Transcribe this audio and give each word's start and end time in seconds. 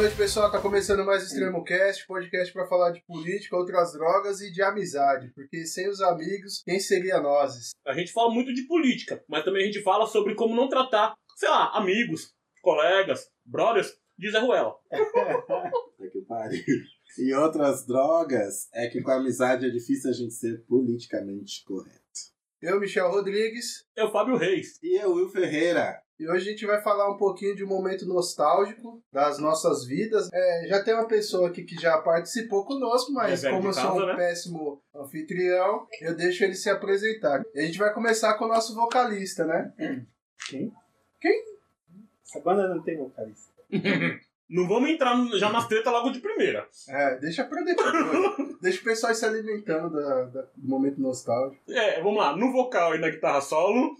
noite, 0.00 0.16
pessoal. 0.16 0.50
Tá 0.50 0.58
começando 0.58 1.04
mais 1.04 1.24
Extremo 1.24 1.62
Cast, 1.62 2.06
podcast 2.06 2.50
para 2.54 2.66
falar 2.66 2.90
de 2.90 3.02
política, 3.02 3.54
outras 3.54 3.92
drogas 3.92 4.40
e 4.40 4.50
de 4.50 4.62
amizade. 4.62 5.30
Porque 5.34 5.66
sem 5.66 5.90
os 5.90 6.00
amigos, 6.00 6.62
quem 6.64 6.80
seria 6.80 7.20
nós? 7.20 7.72
A 7.86 7.92
gente 7.92 8.10
fala 8.10 8.32
muito 8.32 8.50
de 8.54 8.62
política, 8.62 9.22
mas 9.28 9.44
também 9.44 9.62
a 9.62 9.66
gente 9.66 9.82
fala 9.82 10.06
sobre 10.06 10.34
como 10.34 10.56
não 10.56 10.70
tratar, 10.70 11.14
sei 11.36 11.50
lá, 11.50 11.76
amigos, 11.76 12.32
colegas, 12.62 13.28
brothers 13.44 13.94
de 14.18 14.30
Zé 14.30 14.38
Ruela. 14.38 14.74
É 16.00 16.08
que 16.08 16.22
pariu. 16.22 16.64
E 17.18 17.34
outras 17.34 17.86
drogas 17.86 18.70
é 18.72 18.88
que 18.88 19.02
com 19.02 19.10
a 19.10 19.16
amizade 19.16 19.66
é 19.66 19.68
difícil 19.68 20.08
a 20.08 20.14
gente 20.14 20.32
ser 20.32 20.64
politicamente 20.64 21.62
correto. 21.62 22.00
Eu, 22.62 22.80
Michel 22.80 23.10
Rodrigues. 23.10 23.84
Eu, 23.94 24.10
Fábio 24.10 24.36
Reis. 24.36 24.78
E 24.82 24.98
eu, 24.98 25.12
Will 25.12 25.28
Ferreira. 25.28 26.02
E 26.20 26.28
hoje 26.28 26.48
a 26.48 26.52
gente 26.52 26.66
vai 26.66 26.82
falar 26.82 27.10
um 27.10 27.16
pouquinho 27.16 27.56
de 27.56 27.64
um 27.64 27.66
momento 27.66 28.06
nostálgico 28.06 29.02
das 29.10 29.38
nossas 29.38 29.86
vidas. 29.86 30.28
É, 30.30 30.66
já 30.68 30.84
tem 30.84 30.92
uma 30.92 31.08
pessoa 31.08 31.48
aqui 31.48 31.64
que 31.64 31.80
já 31.80 31.96
participou 31.96 32.66
conosco, 32.66 33.10
mas 33.10 33.42
É 33.42 33.50
como 33.50 33.68
eu 33.68 33.72
sou 33.72 33.96
um 33.96 34.04
né? 34.04 34.16
péssimo 34.16 34.82
anfitrião, 34.94 35.86
eu 36.02 36.14
deixo 36.14 36.44
ele 36.44 36.54
se 36.54 36.68
apresentar. 36.68 37.42
E 37.54 37.60
a 37.60 37.62
gente 37.62 37.78
vai 37.78 37.90
começar 37.94 38.34
com 38.34 38.44
o 38.44 38.48
nosso 38.48 38.74
vocalista, 38.74 39.46
né? 39.46 39.72
Essa 42.22 42.40
banda 42.40 42.68
não 42.68 42.82
tem 42.82 42.98
vocalista. 42.98 43.50
Não 44.50 44.66
vamos 44.66 44.90
entrar 44.90 45.14
já 45.38 45.48
nas 45.52 45.68
tretas 45.68 45.92
logo 45.92 46.10
de 46.10 46.18
primeira. 46.18 46.66
É, 46.88 47.16
deixa 47.18 47.44
pra 47.44 47.62
depois. 47.62 47.92
deixa 48.60 48.80
o 48.80 48.84
pessoal 48.84 49.14
se 49.14 49.24
alimentando 49.24 49.90
da- 49.90 50.24
da- 50.24 50.42
do 50.56 50.68
momento 50.68 51.00
nostálgico. 51.00 51.62
É, 51.70 52.02
vamos 52.02 52.18
lá. 52.18 52.36
No 52.36 52.50
vocal 52.50 52.94
e 52.96 52.98
na 52.98 53.08
guitarra 53.10 53.40
solo, 53.40 53.94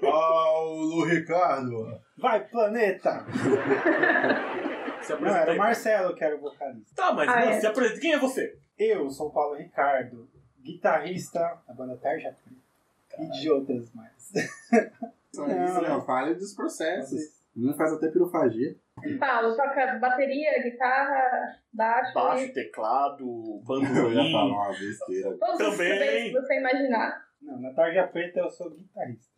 Paulo 0.00 1.04
Ricardo. 1.04 2.00
Vai, 2.16 2.46
planeta! 2.46 3.24
se 5.02 5.10
Não, 5.10 5.16
apresenta 5.16 5.38
era 5.40 5.50
aí. 5.52 5.56
o 5.56 5.58
Marcelo 5.60 6.14
que 6.14 6.24
era 6.24 6.36
o 6.36 6.40
vocalista. 6.40 6.94
Tá, 6.94 7.12
mas 7.12 7.28
Ah, 7.28 7.36
mano, 7.40 7.50
é. 7.50 7.60
se 7.60 7.66
apresenta. 7.66 8.00
Quem 8.00 8.12
é 8.12 8.18
você? 8.18 8.56
Eu 8.78 9.10
sou 9.10 9.28
o 9.28 9.32
Paulo 9.32 9.56
Ricardo, 9.56 10.28
guitarrista 10.62 11.40
da 11.66 11.74
banda 11.74 11.96
Tarja 11.96 12.34
e 13.18 13.26
de 13.30 13.50
outras 13.50 13.92
mais. 13.92 14.32
Só 15.32 15.46
Não, 15.46 15.64
isso, 15.64 15.80
né? 15.82 15.88
não. 15.88 16.04
Fale 16.04 16.34
dos 16.34 16.54
processos. 16.54 17.42
Um 17.56 17.72
faz 17.74 17.92
até 17.92 18.08
pirofagia. 18.08 18.74
Paulo 19.18 19.56
toca 19.56 19.98
bateria, 19.98 20.62
guitarra, 20.62 21.58
baixo, 21.72 22.14
Baixo, 22.14 22.44
e 22.44 22.52
teclado, 22.52 23.22
Eu 23.24 23.58
ia 23.58 23.64
falar 23.64 23.80
bandolim. 23.82 24.34
uma 24.34 24.68
besteira. 24.68 25.36
todos 25.38 25.58
Também. 25.58 26.24
que 26.32 26.32
você 26.32 26.58
imaginar. 26.58 27.24
Não, 27.42 27.60
na 27.60 27.72
Tarja 27.74 28.06
Preta 28.06 28.40
eu 28.40 28.50
sou 28.50 28.70
guitarrista. 28.70 29.33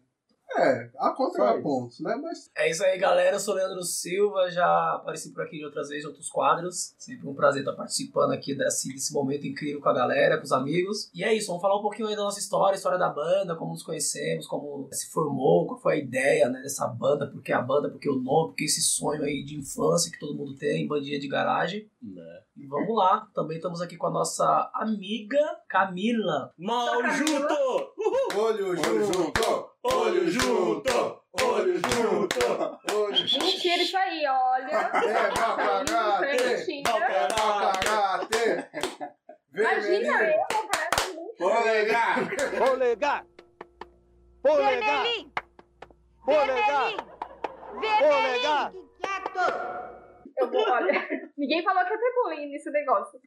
É, 0.59 0.91
há 0.99 1.11
contrapontos, 1.11 2.01
né? 2.01 2.15
Mas 2.23 2.51
É 2.57 2.71
isso 2.71 2.85
aí, 2.85 2.99
galera. 2.99 3.37
Eu 3.37 3.41
sou 3.41 3.55
o 3.55 3.57
Leandro 3.57 3.83
Silva, 3.83 4.51
já 4.51 4.95
apareci 4.95 5.33
por 5.33 5.43
aqui 5.43 5.59
de 5.59 5.65
outras 5.65 5.89
vezes, 5.89 6.05
em 6.05 6.09
outros 6.09 6.29
quadros. 6.29 6.95
Sempre 6.99 7.29
um 7.29 7.35
prazer 7.35 7.63
estar 7.63 7.75
participando 7.75 8.33
aqui 8.33 8.55
desse, 8.55 8.93
desse 8.93 9.13
momento 9.13 9.47
incrível 9.47 9.81
com 9.81 9.89
a 9.89 9.93
galera, 9.93 10.39
com 10.39 10.45
os 10.45 10.53
amigos. 10.53 11.11
E 11.15 11.25
é 11.25 11.35
isso, 11.35 11.49
vamos 11.49 11.63
falar 11.63 11.79
um 11.79 11.83
pouquinho 11.83 12.09
aí 12.09 12.17
da 12.17 12.23
nossa 12.23 12.39
história, 12.39 12.77
história 12.77 12.99
da 12.99 13.09
banda, 13.09 13.57
como 13.57 13.73
nos 13.73 13.83
conhecemos, 13.83 14.47
como 14.47 14.89
se 14.93 15.11
formou, 15.11 15.67
qual 15.67 15.81
foi 15.81 15.95
a 15.95 15.99
ideia 15.99 16.49
né, 16.49 16.63
dessa 16.63 16.87
banda, 16.87 17.27
por 17.27 17.43
que 17.43 17.53
a 17.53 17.61
banda, 17.61 17.91
por 17.91 17.99
que 17.99 18.09
o 18.09 18.17
nome, 18.17 18.51
por 18.51 18.55
que 18.55 18.65
esse 18.65 18.83
sonho 18.83 19.23
aí 19.23 19.45
de 19.45 19.57
infância 19.57 20.11
que 20.11 20.19
todo 20.19 20.37
mundo 20.37 20.55
tem, 20.55 20.87
bandinha 20.87 21.19
de 21.19 21.29
garagem. 21.29 21.91
Né. 22.01 22.41
E 22.57 22.67
vamos 22.67 22.97
lá, 22.97 23.29
também 23.35 23.57
estamos 23.57 23.81
aqui 23.81 23.97
com 23.97 24.07
a 24.07 24.11
nossa 24.11 24.71
amiga 24.75 25.39
Camila. 25.69 26.53
Mal 26.57 27.03
junto! 27.11 27.55
Uhul! 27.99 28.27
olho 28.47 28.77
Olho 29.93 30.29
junto! 30.29 31.23
Olho 31.43 31.75
junto! 31.77 32.47
Olho 32.93 33.27
junto! 33.27 33.45
Mentira 33.45 33.83
isso 33.83 33.97
aí, 33.97 34.25
olha. 34.27 34.73
É, 34.73 35.31
mau 35.39 35.57
caráter. 37.73 38.71
Imagina, 39.55 40.19
Vermelhinho. 40.19 40.47
eu 40.51 40.69
parece 40.69 41.15
muito. 41.15 41.37
Polegar! 41.37 42.17
Polegar! 42.59 43.27
Polegar! 44.43 45.03
Vermelhinho! 45.03 45.33
Polegar! 46.25 46.93
Polegar! 48.01 48.73
Eu 50.39 50.51
vou, 50.51 50.69
olha. 50.69 51.09
Ninguém 51.39 51.63
falou 51.63 51.85
que 51.85 51.93
ia 51.93 51.99
ter 51.99 52.13
bullying 52.15 52.53
nesse 52.53 52.71
negócio. 52.71 53.21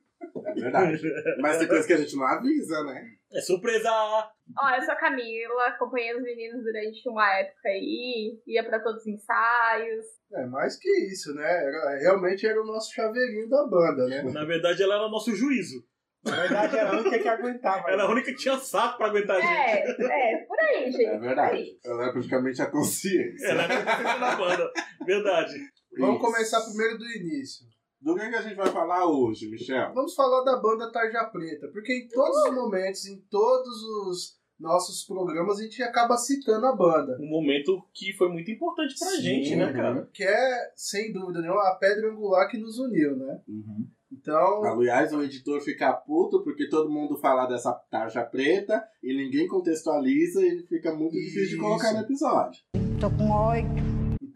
É 0.46 0.54
verdade. 0.54 1.02
Mas 1.40 1.58
tem 1.58 1.68
coisa 1.68 1.88
que 1.88 1.94
a 1.94 1.98
gente 1.98 2.16
não 2.16 2.26
avisa, 2.26 2.84
né? 2.84 3.04
É 3.32 3.42
surpresa! 3.42 3.90
Ó, 3.92 4.76
eu 4.76 4.82
sou 4.82 4.94
a 4.94 4.98
Camila, 4.98 5.68
acompanhei 5.68 6.16
os 6.16 6.24
meninos 6.24 6.64
durante 6.64 7.08
uma 7.08 7.40
época 7.40 7.70
aí, 7.70 8.40
ia 8.48 8.64
pra 8.64 8.80
todos 8.80 9.02
os 9.02 9.08
ensaios. 9.08 10.06
É, 10.34 10.46
mais 10.48 10.78
que 10.78 10.90
isso, 11.12 11.34
né? 11.34 11.44
Era- 11.44 11.98
realmente 12.00 12.46
era 12.46 12.62
o 12.62 12.66
nosso 12.66 12.94
chaveirinho 12.94 13.48
da 13.50 13.66
banda, 13.68 14.08
né? 14.08 14.24
Na 14.24 14.46
verdade, 14.46 14.82
ela 14.84 14.96
era 14.96 15.10
nosso 15.10 15.34
juízo. 15.36 15.84
Na 16.26 16.36
verdade 16.36 16.78
era 16.78 16.90
a 16.90 17.00
única 17.00 17.18
que 17.20 17.28
aguentava. 17.30 17.84
Ela 17.88 17.94
era 17.94 18.04
a 18.04 18.12
única 18.12 18.32
que 18.32 18.38
tinha 18.38 18.58
saco 18.58 18.98
pra 18.98 19.08
aguentar 19.08 19.38
a 19.38 19.42
gente. 19.42 20.02
É, 20.04 20.34
é, 20.34 20.38
por 20.46 20.60
aí, 20.60 20.92
gente. 20.92 21.06
É 21.06 21.18
verdade. 21.18 21.80
Ela 21.86 22.08
é 22.08 22.12
praticamente 22.12 22.62
a 22.62 22.66
consciência. 22.70 23.48
Ela 23.48 23.64
era 23.64 23.74
a 23.80 23.86
consciência 23.86 24.20
da 24.20 24.36
banda. 24.36 24.72
Verdade. 25.06 25.54
Vamos 25.98 26.16
Isso. 26.16 26.26
começar 26.26 26.62
primeiro 26.66 26.98
do 26.98 27.06
início. 27.06 27.66
Do 28.02 28.16
que, 28.16 28.30
que 28.30 28.36
a 28.36 28.42
gente 28.42 28.56
vai 28.56 28.70
falar 28.70 29.06
hoje, 29.06 29.50
Michel? 29.50 29.94
Vamos 29.94 30.16
falar 30.16 30.44
da 30.44 30.58
banda 30.58 30.92
Tarja 30.92 31.26
Preta, 31.26 31.68
porque 31.68 31.94
em 31.94 32.08
todos 32.08 32.38
os 32.46 32.56
momentos, 32.56 33.06
em 33.06 33.20
todos 33.30 33.84
os 33.84 34.40
nossos 34.60 35.06
programas, 35.06 35.60
a 35.60 35.64
gente 35.64 35.82
acaba 35.84 36.18
citando 36.18 36.66
a 36.66 36.76
banda. 36.76 37.18
Um 37.20 37.30
momento 37.30 37.82
que 37.94 38.14
foi 38.14 38.30
muito 38.30 38.52
importante 38.52 38.96
pra 38.98 39.08
Sim, 39.10 39.22
gente, 39.22 39.56
né, 39.56 39.72
cara? 39.72 40.10
Que 40.14 40.24
é, 40.24 40.72
sem 40.76 41.14
dúvida 41.14 41.42
nenhuma, 41.42 41.70
a 41.70 41.76
pedra 41.76 42.10
angular 42.10 42.50
que 42.50 42.58
nos 42.58 42.78
uniu, 42.80 43.16
né? 43.16 43.42
Uhum. 43.48 43.88
Então, 44.12 44.64
Aliás, 44.64 45.14
o 45.14 45.22
editor 45.22 45.62
fica 45.62 45.94
puto 45.94 46.44
porque 46.44 46.68
todo 46.68 46.90
mundo 46.90 47.18
fala 47.20 47.46
dessa 47.46 47.72
tarja 47.92 48.24
preta 48.24 48.84
e 49.04 49.16
ninguém 49.16 49.48
contextualiza 49.48 50.42
e 50.42 50.66
fica 50.68 50.94
muito 50.94 51.14
difícil 51.14 51.42
de 51.42 51.54
Isso. 51.54 51.62
colocar 51.62 51.94
no 51.94 52.00
episódio. 52.00 52.62
Tô 53.00 53.10
com 53.12 53.32
oito. 53.50 53.89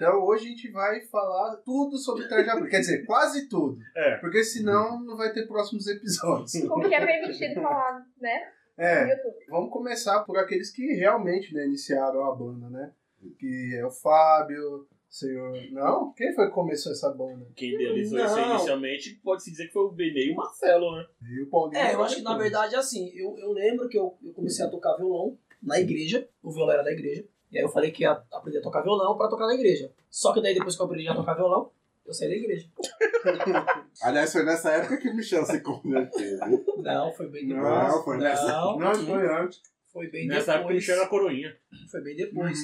Então 0.03 0.25
hoje 0.25 0.45
a 0.45 0.49
gente 0.49 0.69
vai 0.69 0.99
falar 1.01 1.55
tudo 1.57 1.97
sobre 1.97 2.27
Tarja 2.27 2.51
Preta. 2.55 2.69
Quer 2.69 2.79
dizer, 2.81 3.05
quase 3.05 3.47
tudo. 3.47 3.79
É. 3.95 4.17
Porque 4.17 4.43
senão 4.43 5.01
não 5.01 5.15
vai 5.15 5.31
ter 5.31 5.47
próximos 5.47 5.87
episódios. 5.87 6.51
Como 6.67 6.89
que 6.89 6.95
é 6.95 7.05
permitido 7.05 7.61
falar, 7.61 8.05
né? 8.19 8.51
É, 8.75 9.15
vamos 9.47 9.71
começar 9.71 10.23
por 10.23 10.37
aqueles 10.37 10.71
que 10.71 10.93
realmente 10.93 11.53
né, 11.53 11.65
iniciaram 11.65 12.25
a 12.25 12.35
banda, 12.35 12.69
né? 12.69 12.91
Que 13.37 13.75
é 13.75 13.85
o 13.85 13.91
Fábio, 13.91 14.59
o 14.59 14.87
senhor. 15.07 15.53
Não? 15.71 16.11
Quem 16.13 16.33
foi 16.33 16.47
que 16.47 16.53
começou 16.53 16.91
essa 16.91 17.11
banda? 17.11 17.47
Quem 17.55 17.75
idealizou 17.75 18.19
isso 18.25 18.35
Não. 18.35 18.55
inicialmente 18.55 19.21
pode-se 19.23 19.51
dizer 19.51 19.67
que 19.67 19.73
foi 19.73 19.83
o 19.83 19.91
Benê 19.91 20.29
e 20.29 20.31
o 20.31 20.35
Marcelo, 20.35 20.97
né? 20.97 21.05
E 21.29 21.41
o 21.43 21.49
Paulinho. 21.49 21.79
É, 21.79 21.93
eu 21.93 22.03
acho 22.03 22.15
que 22.15 22.23
na 22.23 22.35
verdade 22.35 22.73
é 22.73 22.79
assim. 22.79 23.11
Eu, 23.15 23.37
eu 23.37 23.51
lembro 23.51 23.87
que 23.87 23.97
eu, 23.97 24.17
eu 24.23 24.33
comecei 24.33 24.65
a 24.65 24.69
tocar 24.69 24.97
violão 24.97 25.37
na 25.61 25.79
igreja, 25.79 26.27
o 26.41 26.51
violão 26.51 26.73
era 26.73 26.83
da 26.83 26.91
igreja. 26.91 27.25
E 27.53 27.57
aí 27.59 27.63
eu 27.63 27.69
falei 27.69 27.91
que 27.91 28.01
ia 28.01 28.11
aprender 28.31 28.57
a 28.57 28.61
tocar 28.63 28.81
violão 28.81 29.15
pra 29.15 29.27
tocar 29.27 29.45
na 29.45 29.53
igreja. 29.53 29.91
Só 30.09 30.33
que 30.33 30.41
daí 30.41 30.55
depois 30.55 30.75
que 30.75 30.81
eu 30.81 30.85
aprendi 30.87 31.07
a 31.07 31.13
tocar 31.13 31.35
violão, 31.35 31.69
eu 32.05 32.11
saí 32.13 32.27
da 32.29 32.35
igreja. 32.35 32.67
Aliás, 34.01 34.33
foi 34.33 34.43
nessa 34.43 34.71
época 34.71 34.97
que 34.97 35.07
o 35.07 35.15
Michel 35.15 35.45
se 35.45 35.61
converteu. 35.61 36.39
Não, 36.79 37.11
foi 37.13 37.29
bem 37.29 37.47
depois. 37.47 37.63
Não, 37.63 38.03
foi 38.03 38.17
nessa. 38.17 38.47
Não, 38.47 38.79
Não, 38.79 38.95
foi 38.95 39.27
antes. 39.37 39.61
foi 39.91 40.07
bem 40.09 40.27
Nessa 40.27 40.53
época 40.53 40.65
o 40.65 40.67
depois. 40.69 40.75
Michel 40.77 40.95
era 40.97 41.07
coroinha. 41.07 41.55
Foi 41.91 42.01
bem 42.01 42.15
depois. 42.15 42.57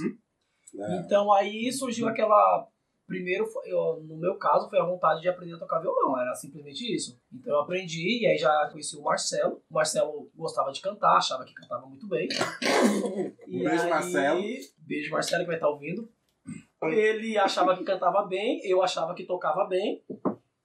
É. 0.76 0.96
Então 0.98 1.32
aí 1.32 1.72
surgiu 1.72 2.08
aquela. 2.08 2.68
Primeiro, 3.10 3.50
eu, 3.66 4.04
no 4.04 4.18
meu 4.18 4.36
caso, 4.36 4.70
foi 4.70 4.78
a 4.80 4.86
vontade 4.86 5.22
de 5.22 5.28
aprender 5.28 5.56
a 5.56 5.58
tocar 5.58 5.80
violão. 5.80 6.16
Era 6.20 6.36
simplesmente 6.36 6.96
isso. 6.96 7.20
Então 7.34 7.54
eu 7.56 7.62
aprendi 7.62 8.22
e 8.22 8.28
aí 8.28 8.38
já 8.38 8.70
conheci 8.72 8.96
o 8.96 9.02
Marcelo. 9.02 9.64
O 9.68 9.74
Marcelo 9.74 10.30
gostava 10.36 10.72
de 10.72 10.80
cantar, 10.80 11.18
achava 11.18 11.44
que 11.44 11.54
cantava 11.56 11.88
muito 11.88 12.08
bem. 12.08 12.28
Um 13.48 13.60
beijo, 13.66 13.84
aí- 13.84 13.90
Marcelo. 13.90 14.42
Beijo, 14.78 15.12
Marcelo, 15.12 15.42
que 15.42 15.48
vai 15.48 15.56
estar 15.56 15.70
ouvindo. 15.70 16.08
Ele 16.84 17.36
achava 17.38 17.76
que 17.76 17.84
cantava 17.84 18.22
bem, 18.28 18.62
eu 18.64 18.82
achava 18.84 19.16
que 19.16 19.26
tocava 19.26 19.66
bem. 19.66 20.04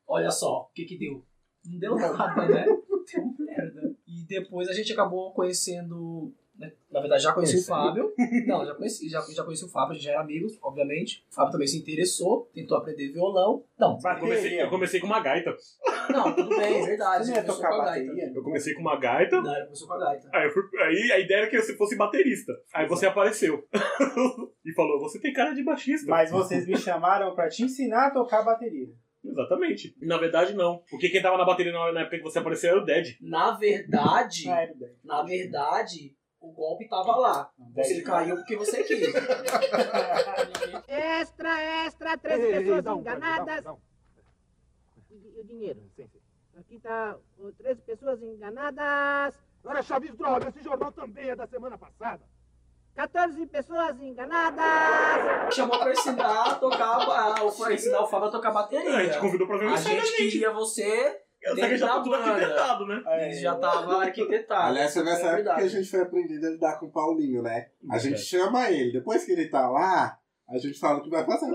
Olha 0.06 0.30
só, 0.30 0.68
o 0.70 0.72
que 0.74 0.84
que 0.84 0.98
deu? 0.98 1.24
Não 1.64 1.78
deu 1.78 1.96
nada, 1.96 2.46
né? 2.46 2.66
Deu 3.12 3.34
merda. 3.38 3.96
E 4.06 4.24
depois 4.26 4.68
a 4.68 4.72
gente 4.74 4.92
acabou 4.92 5.32
conhecendo. 5.32 6.32
Né? 6.58 6.72
Na 6.90 7.00
verdade, 7.00 7.22
já 7.22 7.32
conheci 7.32 7.58
o 7.58 7.64
Fábio. 7.64 8.12
Não, 8.46 8.64
já 8.64 8.74
conheci, 8.74 9.08
já, 9.08 9.20
já 9.20 9.42
conheci 9.42 9.64
o 9.64 9.68
Fábio, 9.68 9.90
a 9.90 9.94
gente 9.94 10.04
já 10.04 10.12
era 10.12 10.20
amigos, 10.20 10.56
obviamente. 10.62 11.24
O 11.30 11.34
Fábio 11.34 11.52
também 11.52 11.66
se 11.66 11.78
interessou, 11.78 12.48
tentou 12.54 12.76
aprender 12.76 13.10
violão. 13.12 13.64
Não, 13.78 13.98
Eu 14.04 14.20
comecei, 14.20 14.62
eu 14.62 14.70
comecei 14.70 15.00
com 15.00 15.06
uma 15.06 15.20
gaita. 15.20 15.54
não, 16.10 16.34
tudo 16.34 16.48
bem, 16.50 16.82
é 16.82 16.86
verdade. 16.86 17.24
Você 17.24 17.30
não 17.32 17.38
ia 17.38 17.44
tocar 17.44 17.68
com 17.68 17.74
a 17.74 17.84
gaita. 17.86 18.06
bateria? 18.06 18.32
Eu 18.34 18.42
comecei 18.42 18.74
com 18.74 18.80
uma 18.80 18.96
gaita. 19.00 19.40
Não, 19.42 19.54
ele 19.56 19.64
começou 19.64 19.88
com 19.88 19.94
a 19.94 19.98
gaita. 19.98 20.30
Aí, 20.32 20.44
eu 20.46 20.50
fui- 20.52 20.62
aí 20.82 21.12
a 21.12 21.18
ideia 21.18 21.38
era 21.38 21.50
que 21.50 21.60
você 21.60 21.76
fosse 21.76 21.96
baterista. 21.96 22.52
Aí 22.72 22.86
você 22.86 23.06
apareceu. 23.06 23.66
e 24.64 24.72
falou: 24.74 25.00
Você 25.00 25.20
tem 25.20 25.32
cara 25.32 25.52
de 25.54 25.64
baixista. 25.64 26.08
Mas 26.10 26.30
vocês 26.30 26.66
me 26.66 26.76
chamaram 26.76 27.34
pra 27.34 27.48
te 27.48 27.64
ensinar 27.64 28.06
a 28.06 28.10
tocar 28.12 28.42
bateria. 28.44 28.88
Exatamente. 29.24 29.96
Na 30.02 30.18
verdade, 30.18 30.54
não. 30.54 30.82
Porque 30.90 31.08
quem 31.08 31.22
tava 31.22 31.38
na 31.38 31.46
bateria 31.46 31.72
na 31.72 31.90
na 31.92 32.00
época 32.02 32.18
que 32.18 32.22
você 32.22 32.38
apareceu 32.38 32.70
era 32.72 32.80
o 32.82 32.84
Dead. 32.84 33.16
Na 33.22 33.52
verdade, 33.56 34.48
Ah, 34.48 34.68
na 35.02 35.22
verdade, 35.22 36.14
o 36.44 36.52
golpe 36.52 36.88
tava 36.88 37.16
lá. 37.16 37.50
Você 37.74 38.02
caiu 38.02 38.36
porque 38.36 38.56
você 38.56 38.82
quis. 38.84 39.14
Extra, 40.86 41.62
extra, 41.86 42.18
três 42.18 42.40
pessoas 42.58 42.86
enganadas. 42.98 43.64
e 45.10 45.40
o 45.40 45.44
dinheiro? 45.44 45.82
Aqui 46.56 46.78
tá 46.78 47.16
ó, 47.40 47.50
13 47.58 47.80
pessoas 47.82 48.22
enganadas. 48.22 49.34
Ora, 49.64 49.82
Chaves, 49.82 50.14
droga, 50.14 50.48
esse 50.50 50.62
jornal 50.62 50.92
também 50.92 51.30
é 51.30 51.36
da 51.36 51.46
semana 51.46 51.76
passada. 51.78 52.22
14 52.94 53.46
pessoas 53.46 54.00
enganadas. 54.00 55.54
Chamou 55.54 55.78
pra 55.80 55.90
ensinar 55.90 56.46
a 56.52 56.54
tocar, 56.54 57.04
pra 57.56 57.72
ensinar 57.74 58.00
o 58.02 58.06
Fábio 58.06 58.28
a 58.28 58.30
tocar 58.30 58.52
bateria. 58.52 58.96
A 58.98 59.04
gente 59.04 59.18
convidou 59.18 59.46
pra 59.48 59.56
ver 59.56 59.66
o 59.66 59.74
A 59.74 59.76
gente. 59.76 60.16
queria 60.16 60.52
você 60.52 61.23
Eu 61.44 61.54
sei 61.54 61.68
que 61.68 61.76
já 61.76 61.86
da 61.86 61.92
tá 61.94 62.02
tudo 62.02 62.10
banda. 62.16 62.30
arquitetado, 62.32 62.86
né? 62.86 63.02
É, 63.06 63.30
Isso 63.30 63.40
já 63.42 63.54
tava 63.56 63.96
arquitetado. 64.02 64.62
Aliás, 64.68 64.94
foi 64.94 65.04
nessa 65.04 65.26
É 65.26 65.34
época 65.40 65.54
que 65.56 65.62
a 65.62 65.68
gente 65.68 65.90
foi 65.90 66.00
aprendendo 66.00 66.46
a 66.46 66.50
lidar 66.50 66.78
com 66.80 66.86
o 66.86 66.90
Paulinho, 66.92 67.42
né? 67.42 67.66
A 67.90 67.98
gente 67.98 68.14
É. 68.14 68.18
chama 68.18 68.70
ele, 68.70 68.92
depois 68.92 69.24
que 69.24 69.32
ele 69.32 69.48
tá 69.48 69.68
lá, 69.68 70.18
a 70.48 70.58
gente 70.58 70.78
fala 70.78 70.98
o 70.98 71.02
que 71.02 71.10
vai 71.10 71.24
fazer. 71.24 71.46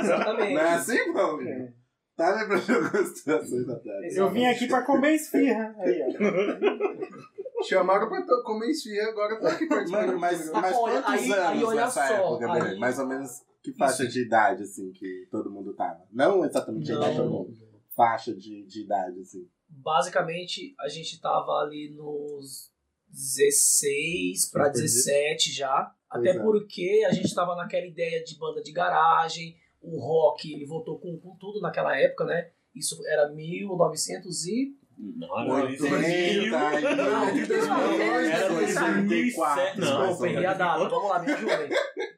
Exatamente. 0.00 0.54
Não 0.54 0.60
é 0.60 0.74
assim, 0.74 1.12
Paulinho? 1.12 1.50
É. 1.64 1.72
Tá 2.16 2.34
lembrando 2.36 2.62
de 2.64 2.72
algumas 2.72 3.08
situações 3.18 3.68
atrás. 3.68 4.16
Eu 4.16 4.30
vim 4.30 4.44
aqui 4.46 4.66
pra 4.68 4.82
comer 4.82 5.14
esfirra. 5.14 5.74
Aí, 5.78 6.02
ó. 6.02 7.62
Chamaram 7.64 8.08
pra 8.08 8.22
comer 8.42 8.70
esfirra, 8.70 9.08
agora 9.08 9.40
tô 9.40 9.46
aqui 9.46 9.66
participando. 9.66 10.18
Mas, 10.18 10.50
mas 10.50 10.76
Olha, 10.76 11.00
quantos 11.02 11.22
aí- 11.22 11.32
anos 11.32 11.46
aí 11.48 11.64
olha 11.64 11.80
nessa 11.84 12.06
só, 12.06 12.14
época, 12.14 12.52
aí-? 12.52 12.78
Mais 12.78 12.98
ou 12.98 13.06
menos 13.06 13.30
que 13.62 13.72
faixa 13.74 14.06
de 14.06 14.22
idade, 14.26 14.62
assim, 14.64 14.90
que 14.92 15.26
todo 15.30 15.48
mundo 15.50 15.72
tava? 15.74 16.00
Não 16.12 16.44
exatamente 16.44 16.90
a 16.92 16.96
idade, 16.96 17.16
todo 17.16 17.30
mundo. 17.30 17.54
Faixa 17.94 18.34
de, 18.34 18.64
de 18.64 18.84
idade, 18.84 19.20
assim. 19.20 19.48
Basicamente, 19.68 20.74
a 20.80 20.88
gente 20.88 21.20
tava 21.20 21.52
ali 21.60 21.90
nos 21.94 22.70
16 23.08 24.50
pra 24.50 24.68
17 24.68 25.52
já. 25.52 25.94
Pois 26.10 26.28
Até 26.28 26.38
é. 26.38 26.42
porque 26.42 27.04
a 27.06 27.12
gente 27.12 27.34
tava 27.34 27.54
naquela 27.54 27.86
ideia 27.86 28.22
de 28.24 28.38
banda 28.38 28.62
de 28.62 28.72
garagem. 28.72 29.56
O 29.80 29.98
rock, 29.98 30.52
ele 30.52 30.64
voltou 30.66 30.98
com, 30.98 31.18
com 31.18 31.36
tudo 31.36 31.60
naquela 31.60 31.96
época, 31.96 32.24
né? 32.24 32.50
Isso 32.74 33.00
era 33.06 33.28
1900 33.30 34.46
e... 34.46 34.76
Não, 34.96 35.28
Não, 35.28 35.58
era 35.58 35.66
80 35.66 35.88
2000. 35.88 36.12
e... 36.12 36.50
Não, 36.50 36.72
Era 38.30 38.66
64, 38.66 39.08
2007. 39.08 39.80
Não, 39.80 39.98
mais 39.98 40.02
ou 40.02 40.06
Desculpa, 40.08 40.28
errei 40.28 40.46
a 40.46 40.54
data. 40.54 40.88
Vamos 40.88 41.10
lá, 41.10 41.18
me 41.18 41.32
ajudem. 41.32 41.68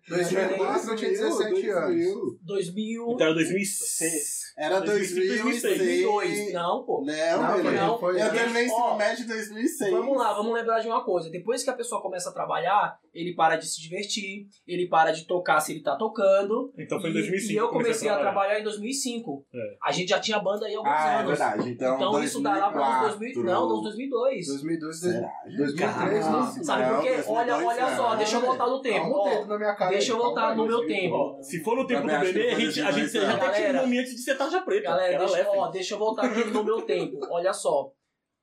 2004 0.09 0.91
eu 0.91 0.97
tinha 0.97 1.11
17 1.11 1.69
anos. 1.71 2.39
2000... 2.43 3.11
Então 3.13 3.27
era 3.27 3.35
2006. 3.35 4.45
Era 4.57 4.81
2006. 4.81 5.63
2002. 5.63 6.53
Não, 6.53 6.85
pô. 6.85 7.03
Não, 7.05 7.63
Não, 7.65 7.73
não. 7.73 7.99
Foi 7.99 8.21
Eu 8.21 8.31
terminei 8.31 8.67
ensino 8.67 8.97
médio 8.97 9.25
em 9.25 9.27
2006. 9.29 9.91
Vamos 9.91 10.17
lá, 10.17 10.33
vamos 10.33 10.55
lembrar 10.55 10.81
de 10.81 10.87
uma 10.87 11.05
coisa. 11.05 11.31
Depois 11.31 11.65
que 11.65 11.71
a 11.71 11.75
pessoa 11.75 12.01
começa 12.01 12.31
a 12.31 12.33
trabalhar, 12.33 12.97
ele 13.13 13.35
para 13.35 13.57
de 13.57 13.67
se 13.67 13.81
divertir, 13.81 14.47
ele 14.67 14.89
para 14.89 15.11
de 15.13 15.27
tocar 15.27 15.61
se 15.61 15.73
ele 15.73 15.83
tá 15.83 15.97
tocando. 15.97 16.73
Então 16.79 17.01
foi 17.01 17.11
em 17.11 17.13
E- 17.15 17.17
2005. 17.17 17.53
E 17.53 17.57
eu 17.57 17.69
comecei 17.69 18.09
a 18.09 18.19
trabalhar 18.19 18.61
em 18.61 18.63
2005. 18.63 19.45
É. 19.53 19.59
A 19.83 19.91
gente 19.91 20.09
já 20.11 20.21
tinha 20.21 20.39
banda 20.39 20.67
aí 20.67 20.75
há 20.75 20.79
alguns 20.79 20.93
Ah, 20.93 21.13
é 21.13 21.17
anos. 21.17 21.29
verdade. 21.31 21.71
Então, 21.71 22.23
isso 22.23 22.41
dá 22.43 22.57
lá 22.57 22.71
para 22.71 22.97
uns 22.99 23.01
2000. 23.19 23.43
Não, 23.45 23.67
uns 23.79 23.83
2002. 23.83 24.47
2002, 24.47 25.01
Será? 25.01 25.29
2003, 25.57 25.95
Caramba. 26.25 26.31
não. 26.31 26.65
Sabe 26.65 26.95
por 26.95 27.03
quê? 27.03 27.09
2002 27.15 27.29
Olha, 27.29 27.67
olha 27.67 27.97
só, 27.97 28.15
deixa 28.15 28.37
eu 28.37 28.41
voltar 28.41 28.67
no 28.69 28.81
tempo. 28.81 29.11
Ó. 29.15 29.45
na 29.47 29.59
minha 29.59 29.75
cara. 29.75 29.94
Deixa 29.95 30.13
eu 30.13 30.19
voltar 30.19 30.57
no 30.57 30.67
meu 30.67 30.87
tempo. 30.87 31.39
Se 31.43 31.63
for 31.63 31.77
no 31.77 31.87
tempo 31.87 32.03
do 32.03 32.09
que 32.09 32.15
a 32.15 32.25
gente, 32.25 32.81
a 32.81 32.91
gente 32.93 33.13
2002, 33.13 33.13
já 33.13 33.29
tem 33.31 33.39
Galera. 33.39 33.67
tido 33.67 33.77
um 33.79 33.83
nome 33.83 33.99
antes 33.99 34.13
de 34.15 34.21
ser 34.23 34.37
tarja 34.37 34.61
preta. 34.63 34.83
Galera, 34.91 35.13
era 35.15 35.27
deixa, 35.27 35.51
ó, 35.51 35.69
deixa 35.71 35.95
eu 35.95 35.99
voltar 35.99 36.25
aqui 36.27 36.45
no 36.51 36.63
meu 36.65 36.83
tempo. 36.83 37.19
Olha 37.31 37.53
só. 37.53 37.93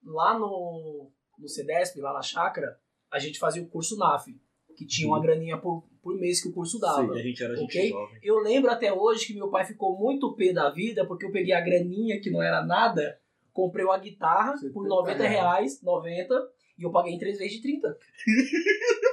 Lá 0.04 0.38
no, 0.38 1.12
no 1.38 1.48
CEDESP, 1.48 2.00
lá 2.02 2.14
na 2.14 2.22
chácara, 2.22 2.78
a 3.12 3.20
gente 3.20 3.38
fazia 3.38 3.62
o 3.62 3.68
curso 3.68 3.96
NAF, 3.98 4.36
que 4.76 4.86
tinha 4.86 5.08
uma 5.08 5.22
graninha 5.22 5.58
por, 5.58 5.84
por 6.02 6.16
mês 6.18 6.42
que 6.42 6.50
o 6.50 6.54
curso 6.54 6.80
dava. 6.80 7.16
E 7.16 7.20
a 7.20 7.24
gente 7.24 7.44
era 7.44 7.56
gente 7.56 7.66
Ok? 7.78 7.90
jovem. 7.90 8.20
Eu 8.24 8.38
lembro 8.40 8.72
até 8.72 8.92
hoje 8.92 9.28
que 9.28 9.34
meu 9.36 9.50
pai 9.50 9.64
ficou 9.66 9.96
muito 9.98 10.34
pé 10.36 10.52
da 10.54 10.70
vida 10.72 11.06
porque 11.06 11.26
eu 11.26 11.32
peguei 11.32 11.54
a 11.54 11.62
graninha 11.62 12.20
que 12.20 12.32
não 12.32 12.42
era 12.42 12.66
nada, 12.66 13.20
comprei 13.54 13.86
uma 13.86 14.00
guitarra 14.00 14.58
Você 14.58 14.70
por 14.72 14.82
tem 14.84 14.90
90 14.90 15.12
que 15.18 15.18
pagar. 15.24 15.30
reais, 15.30 15.82
90, 15.84 16.34
e 16.80 16.84
eu 16.84 16.92
paguei 16.92 17.14
em 17.14 17.20
3 17.20 17.38
vezes 17.38 17.54
de 17.58 17.62
30. 17.62 17.98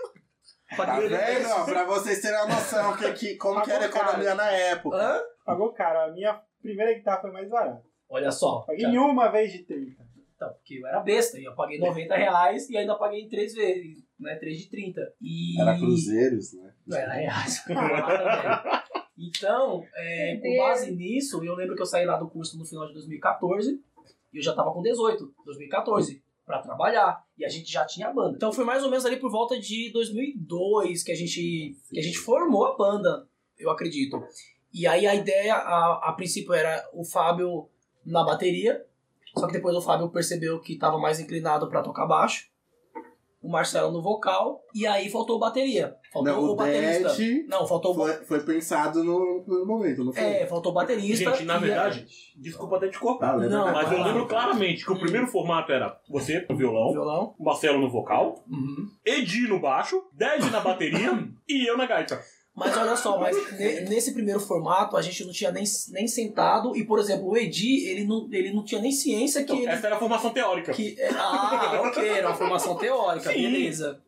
Tá 0.69 0.77
Paguei- 0.77 1.09
vendo? 1.09 1.65
Pra 1.65 1.85
vocês 1.85 2.21
terem 2.21 2.37
uma 2.39 2.55
noção 2.55 2.97
que, 2.97 3.13
que, 3.13 3.37
como 3.37 3.63
que 3.63 3.71
era 3.71 3.85
a 3.85 3.89
economia 3.89 4.35
na 4.35 4.51
época. 4.51 4.97
Hã? 4.97 5.21
Pagou 5.45 5.73
caro. 5.73 6.11
A 6.11 6.13
minha 6.13 6.41
primeira 6.61 6.93
guitarra 6.95 7.23
foi 7.23 7.33
mais 7.33 7.49
barata. 7.49 7.83
Olha 8.09 8.31
só. 8.31 8.61
Paguei 8.61 8.87
em 8.87 8.99
uma 8.99 9.29
vez 9.29 9.53
de 9.53 9.65
30. 9.65 10.09
Então, 10.39 10.53
porque 10.53 10.79
eu 10.79 10.87
era 10.87 11.01
besta, 11.01 11.37
e 11.37 11.45
eu 11.45 11.55
paguei 11.55 11.81
90 11.81 12.15
reais 12.15 12.71
e 12.71 12.77
ainda 12.77 12.95
paguei 12.95 13.23
em 13.23 13.29
3 13.29 13.55
vezes, 13.55 14.05
né? 14.21 14.37
3 14.37 14.59
de 14.59 14.71
30. 14.71 15.13
E... 15.21 15.61
Era 15.61 15.77
cruzeiros, 15.77 16.53
né? 16.53 16.73
Não 16.87 16.97
era 16.97 17.13
reais. 17.13 17.65
então, 19.19 19.85
é, 19.97 20.37
com 20.37 20.57
base 20.59 20.95
nisso, 20.95 21.43
eu 21.45 21.55
lembro 21.55 21.75
que 21.75 21.83
eu 21.83 21.87
saí 21.87 22.07
lá 22.07 22.17
do 22.17 22.31
curso 22.31 22.57
no 22.57 22.65
final 22.65 22.87
de 22.87 22.93
2014 22.93 23.83
e 24.33 24.39
eu 24.39 24.43
já 24.43 24.55
tava 24.55 24.73
com 24.73 24.81
18, 24.81 25.35
2014, 25.45 26.23
pra 26.47 26.63
trabalhar. 26.63 27.21
E 27.39 27.45
a 27.45 27.49
gente 27.49 27.71
já 27.71 27.85
tinha 27.85 28.09
a 28.09 28.13
banda. 28.13 28.37
Então 28.37 28.53
foi 28.53 28.65
mais 28.65 28.83
ou 28.83 28.91
menos 28.91 29.07
ali 29.07 29.17
por 29.17 29.31
volta 29.31 29.59
de 29.59 29.93
2002 29.93 31.03
que 31.05 31.13
a 31.13 31.15
gente, 31.15 31.77
que 31.91 31.99
a 31.99 32.03
gente 32.03 32.19
formou 32.19 32.67
a 32.67 32.77
banda, 32.77 33.29
eu 33.57 33.71
acredito. 33.71 34.21
E 34.73 34.87
aí 34.87 35.07
a 35.07 35.15
ideia, 35.15 35.55
a, 35.55 36.11
a 36.11 36.13
princípio, 36.13 36.53
era 36.53 36.89
o 36.93 37.05
Fábio 37.05 37.69
na 38.05 38.25
bateria, 38.25 38.85
só 39.37 39.47
que 39.47 39.53
depois 39.53 39.77
o 39.77 39.81
Fábio 39.81 40.11
percebeu 40.11 40.61
que 40.61 40.75
estava 40.75 40.99
mais 40.99 41.21
inclinado 41.21 41.69
pra 41.69 41.83
tocar 41.83 42.07
baixo. 42.07 42.51
O 43.41 43.49
Marcelo 43.49 43.93
no 43.93 44.03
vocal, 44.03 44.61
e 44.75 44.85
aí 44.87 45.09
faltou 45.09 45.39
bateria. 45.39 45.95
Faltou 46.13 46.33
Não, 46.33 46.43
o 46.43 46.53
o 46.53 46.57
baterista. 46.57 47.15
Não, 47.49 47.67
faltou 47.69 47.95
foi, 47.95 48.13
foi 48.25 48.41
pensado 48.41 49.05
no, 49.05 49.45
no 49.47 49.65
momento, 49.65 50.05
não 50.05 50.13
foi? 50.13 50.23
é, 50.23 50.47
faltou 50.47 50.73
o 50.73 50.75
baterista. 50.75 51.31
Gente, 51.31 51.45
na 51.45 51.57
verdade, 51.59 52.05
desculpa 52.37 52.77
até 52.79 52.89
te 52.89 52.99
cortar. 52.99 53.35
Ah, 53.35 53.37
lembra? 53.37 53.59
Não, 53.59 53.73
Mas 53.73 53.93
eu 53.93 54.03
lembro 54.03 54.27
claramente 54.27 54.85
que 54.85 54.91
o 54.91 54.99
primeiro 54.99 55.29
formato 55.29 55.71
era 55.71 55.97
você 56.11 56.45
no 56.51 56.57
violão, 56.57 56.91
Violão. 56.93 57.35
o 57.39 57.45
Marcelo 57.45 57.79
no 57.79 57.89
vocal, 57.89 58.43
Uhum. 58.51 58.89
Edi 59.07 59.47
no 59.47 59.61
baixo, 59.61 60.03
Ded 60.13 60.51
na 60.51 60.61
bateria 60.61 61.13
e 61.49 61.69
eu 61.71 61.77
na 61.77 61.87
gaita. 61.87 62.21
Mas 62.59 62.77
olha 62.77 62.97
só, 62.97 63.19
mas 63.19 63.37
ne- 63.59 63.81
nesse 63.83 64.13
primeiro 64.13 64.41
formato 64.41 64.97
a 64.97 65.03
gente 65.03 65.25
não 65.25 65.33
tinha 65.33 65.51
nem, 65.53 65.65
nem 65.91 66.09
sentado. 66.09 66.77
E, 66.77 66.85
por 66.85 66.99
exemplo, 66.99 67.29
o 67.29 67.37
Edi, 67.37 67.87
ele 67.89 68.05
não, 68.05 68.29
ele 68.33 68.53
não 68.53 68.65
tinha 68.65 68.81
nem 68.81 68.91
ciência 68.93 69.45
que 69.45 69.53
Então, 69.53 69.63
ele. 69.65 69.71
essa 69.73 69.87
era 69.87 69.97
a 69.97 69.99
formação 69.99 70.31
teórica. 70.31 70.73
Que, 70.73 70.97
é- 71.01 71.09
ah, 71.15 71.81
ok, 71.87 72.09
era 72.09 72.29
uma 72.29 72.37
formação 72.37 72.77
teórica, 72.77 73.33
Sim. 73.33 73.43
beleza. 73.43 74.01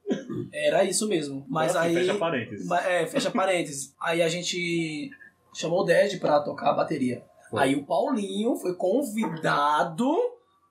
Era 0.53 0.85
isso 0.85 1.09
mesmo. 1.09 1.47
Mas 1.49 1.75
Assim, 1.77 1.89
aí. 1.89 1.95
Fecha 1.95 2.15
parênteses. 2.19 2.71
É, 2.71 3.07
fecha 3.07 3.31
parênteses. 3.31 3.95
Aí 4.01 4.21
a 4.23 4.29
gente 4.29 5.11
chamou 5.55 5.81
o 5.81 5.85
Ded 5.85 6.19
pra 6.19 6.41
tocar 6.41 6.71
a 6.71 6.75
bateria. 6.75 7.23
Foi. 7.51 7.61
Aí 7.63 7.75
o 7.77 7.85
Paulinho 7.85 8.57
foi 8.57 8.75
convidado. 8.75 10.13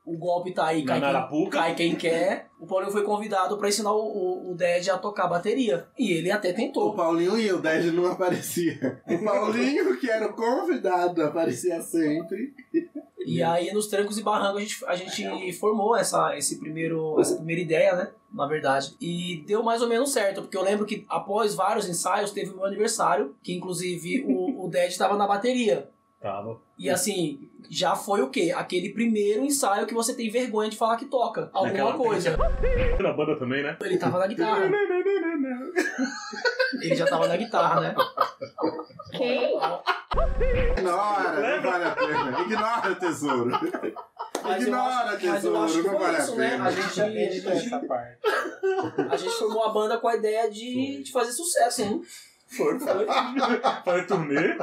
O 0.10 0.18
golpe 0.18 0.52
tá 0.52 0.66
aí, 0.66 0.84
cai 0.84 1.00
quem, 1.00 1.50
cai 1.52 1.76
quem 1.76 1.96
quer. 1.96 2.50
O 2.60 2.66
Paulinho 2.66 2.92
foi 2.92 3.04
convidado 3.04 3.58
pra 3.60 3.70
ensinar 3.70 3.94
o, 3.94 4.00
o, 4.00 4.52
o 4.52 4.56
Ded 4.56 4.90
a 4.90 4.98
tocar 4.98 5.26
a 5.26 5.28
bateria. 5.28 5.86
E 5.98 6.12
ele 6.14 6.32
até 6.32 6.50
O 6.50 6.56
tentou. 6.56 6.96
Paulinho 6.96 7.38
ia, 7.38 7.56
o 7.56 7.62
Ded 7.62 7.92
não 7.92 8.08
aparecia. 8.08 9.02
O 9.08 9.24
Paulinho, 9.24 10.00
que 10.00 10.10
era 10.10 10.26
o 10.28 10.34
convidado, 10.34 11.24
aparecia 11.24 11.80
sempre. 11.82 12.56
E 13.24 13.44
aí, 13.44 13.72
nos 13.72 13.86
trancos 13.86 14.18
e 14.18 14.24
barrancos, 14.24 14.84
a 14.88 14.96
gente, 14.96 15.24
a 15.28 15.36
gente 15.36 15.54
formou 15.54 15.96
essa, 15.96 16.36
esse 16.36 16.60
primeiro, 16.60 17.20
essa 17.22 17.36
primeira 17.36 17.62
ideia, 17.62 17.96
né? 17.96 18.10
Na 18.34 18.48
verdade. 18.48 18.96
E 19.00 19.44
deu 19.46 19.62
mais 19.62 19.84
ou 19.84 19.88
menos 19.88 20.12
certo, 20.12 20.42
porque 20.42 20.58
eu 20.58 20.64
lembro 20.64 20.88
que 20.88 21.06
após 21.08 21.54
vários 21.54 21.88
ensaios, 21.88 22.32
teve 22.32 22.50
o 22.50 22.56
meu 22.56 22.66
aniversário, 22.66 23.36
que 23.44 23.54
inclusive 23.54 24.26
o, 24.28 24.66
o 24.66 24.68
Ded 24.70 24.88
estava 24.92 25.16
na 25.16 25.28
bateria. 25.28 25.88
Tava. 26.22 26.60
E 26.78 26.90
assim, 26.90 27.50
já 27.70 27.96
foi 27.96 28.22
o 28.22 28.30
quê? 28.30 28.54
Aquele 28.56 28.90
primeiro 28.90 29.42
ensaio 29.46 29.88
que 29.88 29.94
você 29.94 30.14
tem 30.14 30.30
vergonha 30.30 30.70
de 30.70 30.76
falar 30.76 30.98
que 30.98 31.06
toca 31.06 31.50
alguma 31.54 31.72
Naquela- 31.72 31.94
coisa. 31.98 32.36
Na 33.00 33.14
banda 33.14 33.38
também, 33.40 33.64
né? 33.64 33.78
Ele 33.82 33.98
tava 33.98 34.20
na 34.20 34.28
guitarra. 34.28 34.70
Ele 36.82 36.96
já 36.96 37.06
tava 37.06 37.28
na 37.28 37.38
guitarra, 37.38 37.82
né? 37.82 37.96
Quem? 39.12 39.56
Ignora, 40.78 41.58
não 41.58 41.62
vale 41.72 41.84
a 41.86 41.92
pena. 41.96 42.42
Ignora, 42.42 42.96
tesouro. 42.96 43.52
Mas 44.44 44.64
Ignora, 44.64 44.94
acho, 45.16 45.26
mas 45.28 45.44
eu 45.46 45.58
acho 45.62 45.74
que 45.76 45.82
tesouro, 45.84 45.84
não 45.84 46.00
foi 46.00 46.00
vale 46.00 46.18
a 46.18 46.20
isso, 46.20 46.36
né? 46.36 46.50
pena. 46.52 46.64
A 46.68 46.72
Já 46.72 47.08
edita 47.10 47.56
gente, 47.56 47.66
essa 47.68 47.80
parte. 47.80 48.18
a 49.10 49.18
gente 49.18 49.36
formou 49.36 49.64
a 49.64 49.70
banda 49.70 49.98
com 49.98 50.08
a 50.08 50.16
ideia 50.16 50.50
de, 50.50 51.04
de 51.04 51.12
fazer 51.12 51.32
sucesso, 51.32 51.82
hein? 51.82 52.02
Foi, 52.50 52.80
foi. 52.80 53.06
Fazer 53.86 54.08
turnê. 54.08 54.58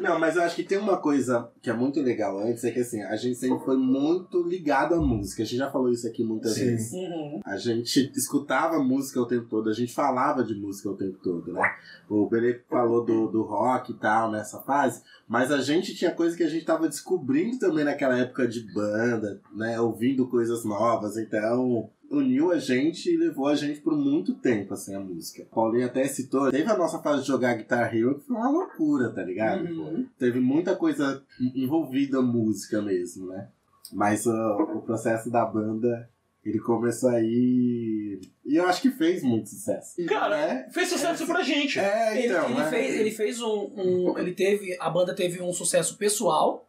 Não, 0.00 0.18
mas 0.18 0.36
eu 0.36 0.42
acho 0.42 0.54
que 0.54 0.62
tem 0.62 0.76
uma 0.76 0.98
coisa 0.98 1.50
que 1.62 1.70
é 1.70 1.72
muito 1.72 2.00
legal 2.02 2.38
antes, 2.38 2.62
é 2.64 2.70
que 2.70 2.80
assim, 2.80 3.02
a 3.02 3.16
gente 3.16 3.36
sempre 3.36 3.64
foi 3.64 3.78
muito 3.78 4.42
ligado 4.42 4.94
à 4.94 5.00
música. 5.00 5.42
A 5.42 5.46
gente 5.46 5.56
já 5.56 5.70
falou 5.70 5.90
isso 5.90 6.06
aqui 6.06 6.22
muitas 6.22 6.52
Sim. 6.52 6.66
vezes. 6.66 6.92
Uhum. 6.92 7.40
A 7.44 7.56
gente 7.56 8.12
escutava 8.14 8.78
música 8.78 9.20
o 9.20 9.26
tempo 9.26 9.46
todo, 9.48 9.70
a 9.70 9.72
gente 9.72 9.94
falava 9.94 10.44
de 10.44 10.54
música 10.54 10.90
o 10.90 10.96
tempo 10.96 11.18
todo, 11.22 11.50
né? 11.50 11.74
O 12.10 12.28
Belê 12.28 12.60
falou 12.68 13.04
do, 13.04 13.28
do 13.28 13.42
rock 13.42 13.92
e 13.92 13.94
tal 13.94 14.30
nessa 14.30 14.60
fase, 14.60 15.02
mas 15.26 15.50
a 15.50 15.60
gente 15.62 15.94
tinha 15.94 16.10
coisa 16.10 16.36
que 16.36 16.42
a 16.42 16.48
gente 16.48 16.64
tava 16.64 16.88
descobrindo 16.88 17.58
também 17.58 17.84
naquela 17.84 18.18
época 18.18 18.46
de 18.46 18.60
banda, 18.72 19.40
né? 19.54 19.80
Ouvindo 19.80 20.28
coisas 20.28 20.62
novas, 20.62 21.16
então 21.16 21.88
uniu 22.10 22.50
a 22.52 22.58
gente 22.58 23.10
e 23.12 23.16
levou 23.16 23.46
a 23.48 23.54
gente 23.54 23.80
por 23.80 23.96
muito 23.96 24.34
tempo, 24.34 24.74
assim, 24.74 24.94
a 24.94 25.00
música. 25.00 25.44
Paulinho 25.54 25.86
até 25.86 26.06
citou, 26.06 26.50
teve 26.50 26.70
a 26.70 26.76
nossa 26.76 26.98
fase 27.00 27.22
de 27.22 27.28
jogar 27.28 27.54
Guitar 27.54 27.94
Hero, 27.94 28.18
que 28.18 28.26
foi 28.26 28.36
uma 28.36 28.50
loucura, 28.50 29.10
tá 29.10 29.22
ligado? 29.22 29.64
Uhum. 29.66 30.06
Teve 30.18 30.40
muita 30.40 30.74
coisa 30.74 31.22
envolvida 31.54 32.20
música 32.22 32.80
mesmo, 32.82 33.26
né? 33.28 33.48
Mas 33.92 34.26
ó, 34.26 34.56
o 34.76 34.82
processo 34.82 35.30
da 35.30 35.44
banda, 35.44 36.08
ele 36.44 36.58
começou 36.58 37.10
aí. 37.10 38.20
E 38.44 38.56
eu 38.56 38.66
acho 38.66 38.82
que 38.82 38.90
fez 38.90 39.22
muito 39.22 39.48
sucesso. 39.50 39.94
Cara, 40.06 40.36
né? 40.36 40.68
fez 40.70 40.88
sucesso 40.88 41.26
pra 41.26 41.42
gente. 41.42 41.78
É, 41.78 42.18
Ele, 42.18 42.32
então. 42.32 42.44
ele 42.50 42.54
né? 42.58 42.70
fez, 42.70 42.94
ele 43.00 43.10
fez 43.10 43.40
um, 43.40 43.70
um- 43.76 44.18
Ele 44.18 44.32
teve. 44.32 44.76
A 44.80 44.90
banda 44.90 45.14
teve 45.14 45.40
um 45.42 45.52
sucesso 45.52 45.96
pessoal 45.96 46.67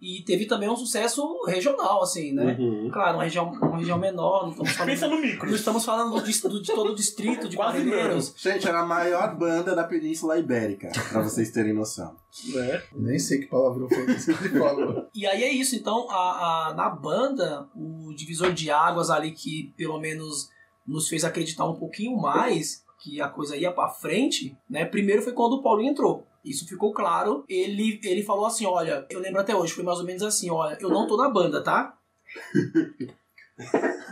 e 0.00 0.22
teve 0.22 0.46
também 0.46 0.68
um 0.68 0.76
sucesso 0.76 1.22
regional, 1.46 2.02
assim, 2.02 2.32
né? 2.32 2.56
Uhum. 2.58 2.88
Claro, 2.90 3.18
uma 3.18 3.24
região, 3.24 3.50
uma 3.50 3.76
região 3.76 3.98
menor, 3.98 4.44
não 4.44 4.50
estamos 4.50 4.72
falando. 4.72 4.88
Pensa 4.90 5.08
no 5.08 5.20
micro. 5.20 5.48
Não 5.48 5.54
estamos 5.56 5.84
falando 5.84 6.14
do, 6.18 6.22
dis- 6.24 6.40
do- 6.40 6.62
de 6.62 6.72
todo 6.72 6.92
o 6.92 6.94
distrito 6.94 7.48
de 7.48 7.56
Quase 7.56 7.78
Parelheiros. 7.78 8.34
Gente, 8.36 8.66
era 8.66 8.80
a 8.80 8.86
maior 8.86 9.36
banda 9.36 9.74
da 9.74 9.84
Península 9.84 10.38
Ibérica, 10.38 10.90
pra 11.10 11.20
vocês 11.22 11.50
terem 11.50 11.74
noção. 11.74 12.16
Né? 12.54 12.82
Nem 12.94 13.18
sei 13.18 13.40
que 13.40 13.46
palavrão 13.46 13.88
foi 13.88 14.10
esse 14.12 14.32
que 14.32 14.44
ele 14.46 14.58
falou. 14.58 15.06
E 15.14 15.26
aí 15.26 15.42
é 15.44 15.52
isso, 15.52 15.76
então 15.76 16.08
a, 16.10 16.68
a- 16.70 16.74
na 16.74 16.88
banda, 16.88 17.68
o 17.76 18.14
divisor 18.14 18.52
de 18.52 18.70
águas 18.70 19.10
ali 19.10 19.32
que 19.32 19.72
pelo 19.76 19.98
menos 20.00 20.48
nos 20.86 21.08
fez 21.08 21.24
acreditar 21.24 21.66
um 21.66 21.74
pouquinho 21.76 22.16
mais 22.16 22.82
que 23.02 23.20
a 23.20 23.28
coisa 23.28 23.56
ia 23.56 23.70
pra 23.72 23.88
frente, 23.88 24.56
né? 24.68 24.84
Primeiro 24.84 25.22
foi 25.22 25.32
quando 25.32 25.54
o 25.54 25.62
Paulinho 25.62 25.90
entrou. 25.90 26.26
Isso 26.44 26.66
ficou 26.66 26.92
claro. 26.92 27.44
Ele, 27.48 28.00
ele 28.02 28.22
falou 28.22 28.46
assim: 28.46 28.66
olha, 28.66 29.06
eu 29.10 29.20
lembro 29.20 29.40
até 29.40 29.54
hoje, 29.54 29.72
foi 29.72 29.84
mais 29.84 29.98
ou 29.98 30.04
menos 30.04 30.22
assim: 30.22 30.50
olha, 30.50 30.78
eu 30.80 30.88
não 30.88 31.06
tô 31.06 31.16
na 31.16 31.28
banda, 31.28 31.62
tá? 31.62 31.98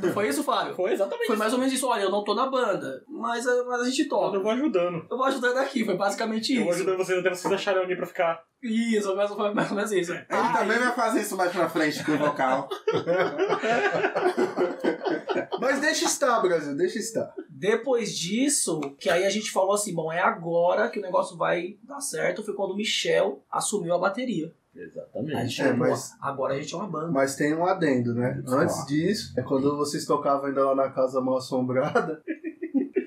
Não 0.03 0.13
foi 0.13 0.29
isso, 0.29 0.45
Fábio? 0.45 0.75
Foi 0.75 0.93
exatamente 0.93 1.27
Foi 1.27 1.35
isso. 1.35 1.39
mais 1.39 1.53
ou 1.53 1.59
menos 1.59 1.75
isso: 1.75 1.87
olha, 1.89 2.03
eu 2.03 2.11
não 2.11 2.23
tô 2.23 2.35
na 2.35 2.47
banda, 2.49 3.03
mas, 3.09 3.47
a- 3.47 3.65
mas 3.65 3.81
a 3.81 3.85
gente 3.85 4.03
Eu 4.03 4.09
toca. 4.09 4.39
vou 4.39 4.51
ajudando. 4.53 5.07
Eu 5.11 5.17
vou 5.17 5.27
ajudando 5.27 5.57
aqui, 5.59 5.85
foi 5.85 5.97
basicamente 5.97 6.55
Eu 6.55 6.63
vou 6.63 6.71
isso. 6.73 6.83
ajudando 6.83 6.99
vocês 6.99 7.19
até 7.19 7.31
vocês 7.31 7.53
acharem 7.53 7.81
alguém 7.81 7.97
pra 7.97 8.07
ficar. 8.07 8.43
Isso, 8.63 9.07
foi 9.09 9.17
mais, 9.17 9.31
foi 9.33 9.55
mais 9.55 9.71
ou 9.71 9.77
menos 9.77 9.93
isso. 9.93 10.13
Ele 10.13 10.25
Aí- 10.29 10.53
também 10.53 10.79
vai 10.79 10.95
fazer 10.95 11.21
isso 11.21 11.37
mais 11.37 11.53
pra 11.53 11.69
frente 11.69 12.05
com 12.05 12.13
o 12.13 12.19
vocal. 12.19 12.69
Mas 15.61 15.81
deixa 15.81 16.05
estar, 16.05 16.41
Brasil, 16.41 16.77
deixa 16.77 16.99
estar. 16.99 17.33
Depois 17.49 18.17
disso, 18.17 18.81
que 18.99 19.11
aí 19.11 19.25
a 19.27 19.31
gente 19.31 19.51
falou 19.51 19.73
assim, 19.75 19.95
bom, 19.95 20.13
é 20.13 20.21
agora 20.21 20.89
que 20.89 20.99
o 20.99 21.03
negócio 21.03 21.37
vai 21.37 21.77
dar 21.83 22.01
certo, 22.01 22.43
foi 22.45 22.55
quando 22.55 22.73
o 22.73 22.77
Michel 22.77 23.43
assumiu 23.51 23.95
a 23.95 23.99
bateria. 23.99 24.53
A 24.75 24.81
Exatamente. 24.81 25.49
gente 25.49 25.61
É, 25.63 25.65
falou, 25.65 25.79
mas- 25.79 26.11
agora 26.21 26.55
a 26.55 26.61
gente 26.61 26.75
é 26.75 26.77
uma 26.79 26.89
banda. 26.91 27.11
Mas 27.11 27.35
tem 27.37 27.55
um 27.55 27.67
adendo, 27.67 28.15
né? 28.15 28.43
Antes 28.47 28.87
disso, 28.87 29.33
é 29.39 29.43
quando 29.43 29.77
vocês 29.77 30.05
tocavam 30.05 30.47
ainda 30.47 30.65
lá 30.65 30.75
na 30.75 30.91
Casa 30.91 31.21
Mal 31.21 31.39
Assombrada. 31.39 32.23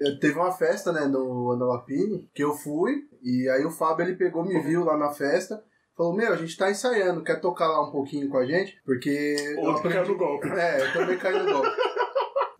eh, 0.01 0.11
Teve 0.19 0.37
uma 0.37 0.51
festa, 0.51 0.91
né, 0.91 1.05
no 1.05 1.51
Andalapine, 1.51 2.27
que 2.33 2.43
eu 2.43 2.53
fui, 2.53 2.95
e 3.23 3.47
aí 3.49 3.63
o 3.65 3.71
Fábio 3.71 4.05
ele 4.05 4.15
pegou, 4.15 4.43
me 4.43 4.59
viu 4.59 4.83
lá 4.83 4.97
na 4.97 5.11
festa, 5.11 5.63
falou: 5.95 6.13
Meu, 6.15 6.33
a 6.33 6.35
gente 6.35 6.57
tá 6.57 6.69
ensaiando, 6.69 7.23
quer 7.23 7.39
tocar 7.39 7.67
lá 7.67 7.87
um 7.87 7.91
pouquinho 7.91 8.27
com 8.29 8.37
a 8.37 8.45
gente? 8.45 8.81
Porque. 8.83 9.35
eu 9.57 9.61
Outro 9.61 9.89
caiu 9.89 10.07
no 10.07 10.17
golpe. 10.17 10.49
É, 10.49 10.81
eu 10.87 10.93
também 10.93 11.17
caí 11.17 11.37
no 11.41 11.51
golpe. 11.53 11.69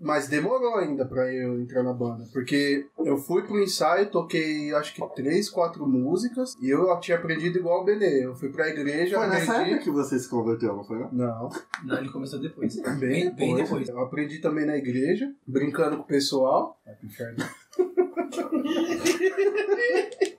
Mas 0.04 0.28
demorou 0.28 0.78
ainda 0.78 1.06
pra 1.06 1.32
eu 1.32 1.62
entrar 1.62 1.84
na 1.84 1.94
banda. 1.94 2.26
Porque 2.34 2.88
eu 3.06 3.18
fui 3.18 3.44
pro 3.44 3.62
ensaio, 3.62 4.10
toquei 4.10 4.74
acho 4.74 4.96
que 4.96 5.02
três, 5.16 5.48
quatro 5.50 5.86
músicas. 5.88 6.56
E 6.60 6.70
eu 6.70 7.00
tinha 7.00 7.18
aprendido 7.18 7.60
igual 7.60 7.82
o 7.82 7.86
Benê. 7.86 8.26
Eu 8.26 8.36
fui 8.36 8.50
pra 8.50 8.68
igreja, 8.70 9.18
Foi 9.18 9.28
nessa 9.28 9.52
aprendi. 9.54 9.72
época 9.76 9.84
que 9.86 9.92
você 9.92 10.18
se 10.18 10.28
converteu, 10.30 10.76
não 10.76 10.84
foi? 10.84 10.98
Não? 11.00 11.12
Não, 11.12 11.50
Não, 11.86 11.98
ele 12.00 12.10
começou 12.10 12.40
depois. 12.40 12.76
bem, 12.82 12.98
Bem- 13.00 13.24
depois. 13.26 13.36
bem 13.38 13.56
depois. 13.56 13.90
Eu 13.90 14.00
aprendi 14.00 14.40
também 14.40 14.66
na 14.66 14.76
igreja, 14.76 15.32
brincando 15.46 15.98
com 15.98 16.04
o 16.04 16.08
pessoal. 16.08 16.80
Vai 16.86 16.96
pro 16.96 17.06
inferno. 17.08 17.46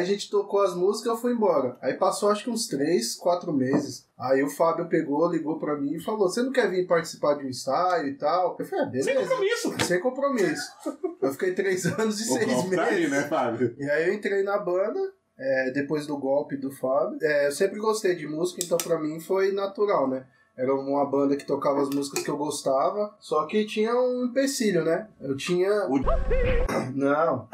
Aí 0.00 0.04
a 0.04 0.06
gente 0.06 0.30
tocou 0.30 0.62
as 0.62 0.74
músicas 0.74 1.18
e 1.18 1.20
foi 1.20 1.32
embora. 1.32 1.76
Aí 1.82 1.94
passou 1.94 2.30
acho 2.30 2.44
que 2.44 2.50
uns 2.50 2.66
três, 2.66 3.14
quatro 3.16 3.52
meses. 3.52 4.08
Aí 4.18 4.42
o 4.42 4.48
Fábio 4.48 4.88
pegou, 4.88 5.30
ligou 5.30 5.58
pra 5.58 5.76
mim 5.76 5.94
e 5.94 6.00
falou: 6.02 6.28
Você 6.28 6.42
não 6.42 6.52
quer 6.52 6.70
vir 6.70 6.86
participar 6.86 7.34
de 7.34 7.44
um 7.44 7.48
ensaio 7.48 8.08
e 8.08 8.14
tal? 8.16 8.56
Eu 8.58 8.64
falei: 8.64 8.84
ah, 8.84 8.90
Sem 9.02 9.14
beleza. 9.14 9.28
compromisso. 9.30 9.74
Sem 9.84 10.00
compromisso. 10.00 10.72
Eu 11.20 11.32
fiquei 11.32 11.52
três 11.54 11.84
anos 11.98 12.18
e 12.20 12.30
O 12.30 12.34
seis 12.38 12.52
golpe 12.52 12.76
tá 12.76 12.84
aí, 12.84 12.94
meses. 12.96 13.10
né, 13.10 13.22
Fábio? 13.28 13.74
E 13.78 13.90
aí 13.90 14.08
eu 14.08 14.14
entrei 14.14 14.42
na 14.42 14.58
banda, 14.58 14.98
é, 15.38 15.70
depois 15.72 16.06
do 16.06 16.16
golpe 16.18 16.56
do 16.56 16.70
Fábio. 16.70 17.18
É, 17.22 17.46
eu 17.48 17.52
sempre 17.52 17.78
gostei 17.78 18.14
de 18.14 18.26
música, 18.26 18.62
então 18.64 18.78
pra 18.78 18.98
mim 18.98 19.20
foi 19.20 19.52
natural, 19.52 20.08
né? 20.08 20.26
Era 20.60 20.74
uma 20.74 21.06
banda 21.06 21.36
que 21.36 21.46
tocava 21.46 21.80
as 21.80 21.88
músicas 21.88 22.22
que 22.22 22.30
eu 22.30 22.36
gostava, 22.36 23.14
só 23.18 23.46
que 23.46 23.64
tinha 23.64 23.94
um 23.94 24.26
empecilho, 24.26 24.84
né? 24.84 25.08
Eu 25.18 25.34
tinha. 25.34 25.70
O- 25.88 25.98
Não. 26.94 27.48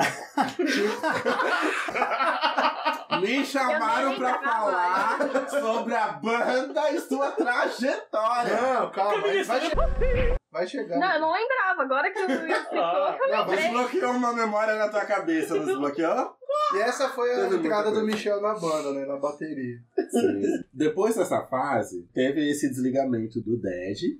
Me 3.21 3.45
chamaram 3.45 4.17
pra 4.17 4.39
falar 4.43 5.19
sobre 5.49 5.95
a 5.95 6.09
banda 6.09 6.91
e 6.91 7.01
sua 7.01 7.31
trajetória. 7.31 8.61
Não, 8.61 8.91
calma. 8.91 9.21
Vai, 9.23 9.43
vai 9.45 9.61
che- 9.61 10.37
vai 10.51 10.67
chegar. 10.67 10.99
Não, 10.99 11.13
eu 11.15 11.21
não 11.21 11.33
lembrava. 11.33 11.83
Agora 11.83 12.11
que 12.11 12.19
eu 12.19 12.29
explicou, 12.29 12.79
Ah, 12.83 13.17
eu 13.21 13.29
não, 13.31 13.39
lembrei. 13.47 13.57
Desbloqueou 13.69 14.13
uma 14.13 14.33
memória 14.33 14.75
na 14.75 14.89
tua 14.89 15.05
cabeça, 15.05 15.55
não 15.55 15.65
desbloqueou? 15.65 16.36
E 16.75 16.79
essa 16.79 17.09
foi 17.11 17.33
a 17.33 17.49
Teve 17.49 17.57
entrada 17.57 17.91
do. 17.91 18.05
Michel 18.05 18.41
na 18.41 18.55
banda, 18.59 18.93
né? 18.93 19.05
Na 19.07 19.17
bateria. 19.17 19.79
Depois 20.73 21.17
dessa 21.17 21.43
fase, 21.47 22.09
teve 22.13 22.49
esse 22.51 22.69
desligamento 22.69 23.41
do 23.41 23.57
Ded, 23.57 24.19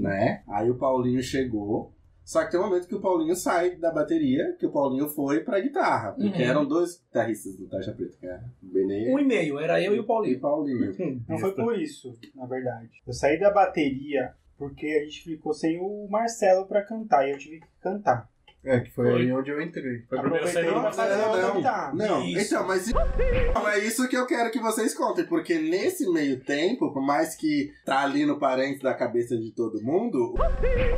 né? 0.00 0.42
Aí 0.48 0.70
o 0.70 0.76
Paulinho 0.76 1.22
chegou. 1.22 1.92
Só 2.24 2.44
que 2.44 2.52
tem 2.52 2.60
um 2.60 2.64
momento 2.64 2.86
que 2.86 2.94
o 2.94 3.00
Paulinho 3.00 3.34
sai 3.34 3.74
da 3.74 3.90
bateria, 3.90 4.54
que 4.56 4.64
o 4.64 4.70
Paulinho 4.70 5.08
foi 5.08 5.40
pra 5.40 5.58
guitarra. 5.58 6.12
Porque 6.12 6.28
Uhum. 6.42 6.48
eram 6.48 6.64
dois 6.66 7.00
guitarristas 7.00 7.56
do 7.56 7.66
Tarja 7.66 7.92
Preta, 7.92 8.16
que 8.20 8.26
era 8.26 8.44
o 8.62 8.66
Benê 8.66 9.12
Um 9.12 9.18
e 9.18 9.24
meio, 9.24 9.58
era 9.58 9.82
eu 9.82 9.96
e 9.96 9.98
o 9.98 10.02
e 10.02 10.06
Paulinho. 10.06 10.38
Paulinho. 10.40 11.22
Não 11.28 11.38
foi 11.38 11.52
por 11.54 11.76
isso, 11.76 12.16
na 12.36 12.46
verdade. 12.46 12.88
Eu 13.04 13.12
saí 13.12 13.40
da 13.40 13.50
bateria 13.50 14.32
porque 14.56 14.86
a 14.86 15.04
gente 15.04 15.24
ficou 15.24 15.52
sem 15.52 15.80
o 15.80 16.06
Marcelo 16.08 16.66
pra 16.66 16.84
cantar 16.84 17.26
e 17.26 17.32
eu 17.32 17.38
tive 17.38 17.58
que 17.60 17.66
cantar. 17.80 18.28
É, 18.62 18.80
que 18.80 18.90
foi, 18.90 19.06
Foi. 19.10 19.20
aí 19.22 19.32
onde 19.32 19.50
eu 19.50 19.60
entrei. 19.60 20.02
Foi 20.08 20.18
a 20.18 20.20
primeira 20.20 20.46
Aproveitei 20.46 20.92
saída 20.92 21.52
do 21.52 21.60
não. 21.60 21.94
Não, 21.94 22.24
Isso. 22.24 22.54
então, 22.54 22.66
mas 22.66 22.86
não 23.54 23.68
é 23.68 23.78
isso 23.78 24.06
que 24.06 24.16
eu 24.16 24.26
quero 24.26 24.50
que 24.50 24.58
vocês 24.60 24.94
contem, 24.94 25.24
porque 25.24 25.58
nesse 25.58 26.06
meio 26.12 26.40
tempo, 26.44 26.92
por 26.92 27.00
mais 27.02 27.34
que 27.34 27.72
tá 27.86 28.00
ali 28.02 28.26
no 28.26 28.38
parente 28.38 28.82
da 28.82 28.92
cabeça 28.92 29.34
de 29.36 29.50
todo 29.52 29.82
mundo, 29.82 30.34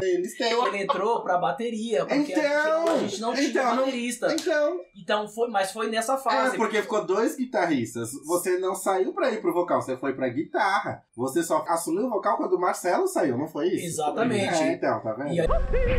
eles 0.02 0.36
têm. 0.36 0.52
Ele 0.52 0.82
entrou 0.82 1.22
pra 1.22 1.38
bateria, 1.38 2.04
porque 2.04 2.14
a, 2.14 2.16
gente, 2.18 2.32
Então, 2.32 2.88
a 2.88 2.98
gente 2.98 3.20
não 3.20 3.32
tinha 3.34 3.48
então, 3.48 3.76
não- 3.76 3.84
baterista. 3.84 4.32
Então, 4.34 4.80
Então 5.00 5.28
foi, 5.28 5.48
mas 5.48 5.70
foi 5.72 5.88
nessa 5.88 6.14
é, 6.14 6.18
fase. 6.18 6.56
porque 6.56 6.82
ficou 6.82 7.04
dois 7.06 7.36
guitarristas. 7.36 8.10
Você 8.26 8.58
não 8.58 8.74
saiu 8.74 9.12
pra 9.12 9.30
ir 9.30 9.40
pro 9.40 9.52
vocal, 9.52 9.80
você 9.80 9.96
foi 9.96 10.14
pra 10.14 10.28
guitarra. 10.28 11.02
Você 11.16 11.42
só 11.42 11.64
assumiu 11.68 12.06
o 12.06 12.10
vocal 12.10 12.36
quando 12.36 12.54
o 12.54 12.60
Marcelo 12.60 13.06
saiu, 13.06 13.38
não 13.38 13.46
foi 13.46 13.68
isso? 13.68 13.86
Exatamente. 13.86 14.62
É, 14.62 14.72
então, 14.72 15.00
tá 15.00 15.12
vendo? 15.12 15.32
E 15.32 15.40
aí 15.40 15.46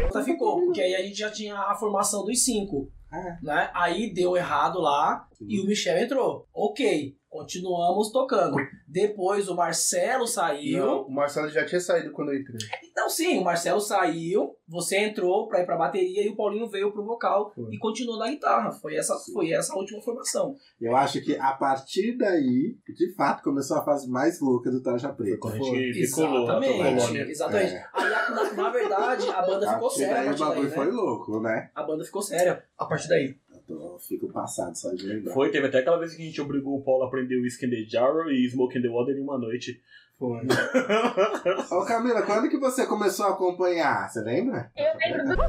Então 0.08 0.24
ficou, 0.24 0.60
porque 0.66 0.82
aí 0.82 0.96
a 0.96 1.02
gente 1.02 1.18
já 1.18 1.32
tinha 1.32 1.53
a 1.56 1.76
formação 1.76 2.26
dos 2.26 2.44
cinco. 2.44 2.92
É. 3.12 3.38
Né? 3.44 3.72
Aí 3.74 4.12
deu 4.12 4.36
errado 4.36 4.80
lá 4.80 5.28
e 5.40 5.60
o 5.60 5.66
Michel 5.66 5.98
entrou. 5.98 6.48
Ok, 6.54 7.16
continuamos 7.34 8.12
tocando. 8.12 8.56
Depois 8.88 9.50
o 9.50 9.56
Marcelo 9.56 10.28
saiu. 10.28 10.86
Não, 10.86 11.02
o 11.08 11.12
Marcelo 11.12 11.50
já 11.50 11.66
tinha 11.66 11.82
saído 11.82 12.12
quando 12.12 12.32
eu 12.32 12.40
entrei. 12.40 12.58
Então 12.92 13.10
sim, 13.10 13.40
o 13.40 13.44
Marcelo 13.44 13.80
saiu, 13.82 14.56
você 14.68 14.98
entrou 15.00 15.48
pra 15.48 15.62
ir 15.62 15.66
pra 15.66 15.76
bateria 15.76 16.24
e 16.26 16.30
o 16.30 16.36
Paulinho 16.36 16.70
veio 16.70 16.92
pro 16.94 17.04
vocal 17.04 17.52
Foi. 17.56 17.74
e 17.74 17.80
continuou 17.80 18.20
na 18.20 18.30
guitarra. 18.30 18.72
Foi 18.72 18.96
essa, 18.96 19.16
foi 19.34 19.52
essa 19.52 19.74
a 19.74 19.78
última 19.78 20.00
formação. 20.02 20.56
Eu 20.80 20.96
acho 20.96 21.20
que 21.22 21.36
a 21.36 21.54
partir 21.54 22.16
daí, 22.18 22.78
de 22.96 23.14
fato, 23.16 23.44
começou 23.44 23.78
a 23.78 23.84
fase 23.84 24.08
mais 24.10 24.40
louca 24.40 24.70
do 24.70 24.82
Tarja 24.84 25.10
Preta. 25.12 25.38
Quando 25.40 25.56
a 25.56 25.64
gente 25.64 26.00
decolou 26.02 26.46
na 26.48 26.60
Exatamente, 26.66 27.00
colônia. 27.02 27.22
exatamente. 27.30 27.74
É. 27.74 27.86
Aí, 27.94 28.14
a- 28.14 28.30
na, 28.30 28.54
na 28.54 28.70
verdade, 28.70 29.28
a 29.30 29.42
banda 29.42 29.70
A 29.70 29.74
ficou 29.74 29.90
séria 29.90 30.14
a 30.14 30.24
daí 30.24 30.26
o 30.26 30.38
partir 30.38 30.54
daí, 30.56 30.64
né? 30.64 30.70
foi 30.70 30.92
louco, 30.92 31.40
né? 31.42 31.70
A 31.74 31.84
banda 31.84 32.04
ficou 32.06 32.22
séria 32.22 32.64
a 32.78 32.86
partir 32.86 33.08
daí. 33.10 33.36
Eu 33.70 33.78
tô- 33.78 34.00
fico 34.00 34.28
passado 34.32 34.76
só 34.76 34.94
de 34.94 35.06
lembrar. 35.06 35.34
Foi, 35.34 35.50
teve 35.52 35.68
até 35.68 35.80
aquela 35.80 35.98
vez 35.98 36.14
que 36.16 36.22
a 36.22 36.26
gente 36.26 36.42
obrigou 36.42 36.78
o 36.78 36.84
Paulo 36.84 37.04
a 37.04 37.08
aprender 37.08 37.40
Whiskey 37.40 37.66
in 37.66 37.70
the 37.70 37.90
Jar 37.90 38.28
e 38.30 38.48
Smoke 38.50 38.78
in 38.78 38.82
the 38.82 38.90
Water 38.90 39.16
em 39.16 39.22
uma 39.22 39.38
noite. 39.38 39.82
Foi. 40.20 40.40
Ô 41.72 41.86
Camila, 41.86 42.22
quando 42.24 42.50
que 42.50 42.58
você 42.58 42.86
começou 42.86 43.26
a 43.26 43.32
acompanhar? 43.32 44.10
Você 44.10 44.22
lembra? 44.22 44.72
Eu 44.76 44.94
lembro 44.98 45.36
do. 45.36 45.44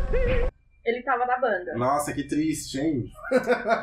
Ele 0.84 1.02
tava 1.02 1.24
na 1.24 1.38
banda. 1.40 1.74
Nossa, 1.76 2.12
que 2.12 2.24
triste, 2.24 2.78
hein? 2.78 3.04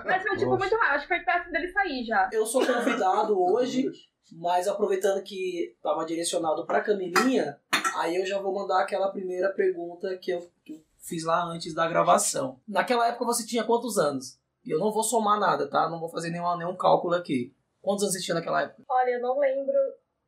Mas 0.05 0.21
foi 0.23 0.37
tipo 0.37 0.55
muito 0.57 0.75
rápido. 0.75 0.95
Acho 0.95 1.07
que 1.07 1.15
foi 1.15 1.19
perto 1.23 1.51
dele 1.51 1.67
sair 1.71 2.03
já. 2.03 2.29
Eu 2.31 2.45
sou 2.45 2.63
convidado 2.65 3.39
hoje, 3.41 3.89
mas 4.33 4.67
aproveitando 4.67 5.23
que 5.23 5.73
estava 5.75 6.05
direcionado 6.05 6.65
para 6.65 6.81
Camilinha, 6.81 7.57
aí 7.97 8.15
eu 8.17 8.25
já 8.25 8.39
vou 8.39 8.53
mandar 8.53 8.81
aquela 8.81 9.11
primeira 9.11 9.49
pergunta 9.49 10.15
que 10.17 10.31
eu, 10.31 10.47
que 10.63 10.73
eu 10.73 10.81
fiz 11.01 11.23
lá 11.23 11.43
antes 11.45 11.73
da 11.73 11.87
gravação. 11.87 12.59
Naquela 12.67 13.07
época 13.07 13.25
você 13.25 13.45
tinha 13.45 13.63
quantos 13.63 13.97
anos? 13.97 14.39
E 14.63 14.69
eu 14.71 14.79
não 14.79 14.91
vou 14.91 15.03
somar 15.03 15.39
nada, 15.39 15.67
tá? 15.69 15.89
Não 15.89 15.99
vou 15.99 16.09
fazer 16.09 16.29
nenhuma, 16.29 16.55
nenhum 16.57 16.75
cálculo 16.77 17.15
aqui. 17.15 17.53
Quantos 17.81 18.03
anos 18.03 18.15
você 18.15 18.21
tinha 18.21 18.35
naquela 18.35 18.61
época? 18.61 18.83
Olha, 18.87 19.09
eu 19.11 19.21
não 19.21 19.39
lembro 19.39 19.73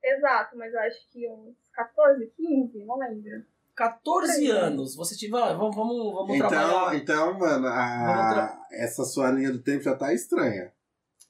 exato, 0.04 0.58
mas 0.58 0.74
eu 0.74 0.80
acho 0.82 1.08
que 1.12 1.30
uns 1.30 1.56
14, 1.74 2.26
15, 2.36 2.84
não 2.86 2.98
lembro. 2.98 3.46
14 3.76 4.48
É. 4.50 4.52
anos. 4.52 4.96
Você 4.96 5.16
ah, 5.36 5.54
Vamos, 5.54 5.76
vamos, 5.76 6.14
vamos 6.14 6.36
Então, 6.36 6.50
trabalhar. 6.50 6.96
então, 6.96 7.38
mano, 7.40 7.68
a- 7.68 8.30
tra- 8.34 8.66
essa 8.72 9.04
sua 9.04 9.32
linha 9.32 9.52
do 9.52 9.62
tempo 9.62 9.84
já 9.84 9.96
tá 9.96 10.14
estranha. 10.14 10.72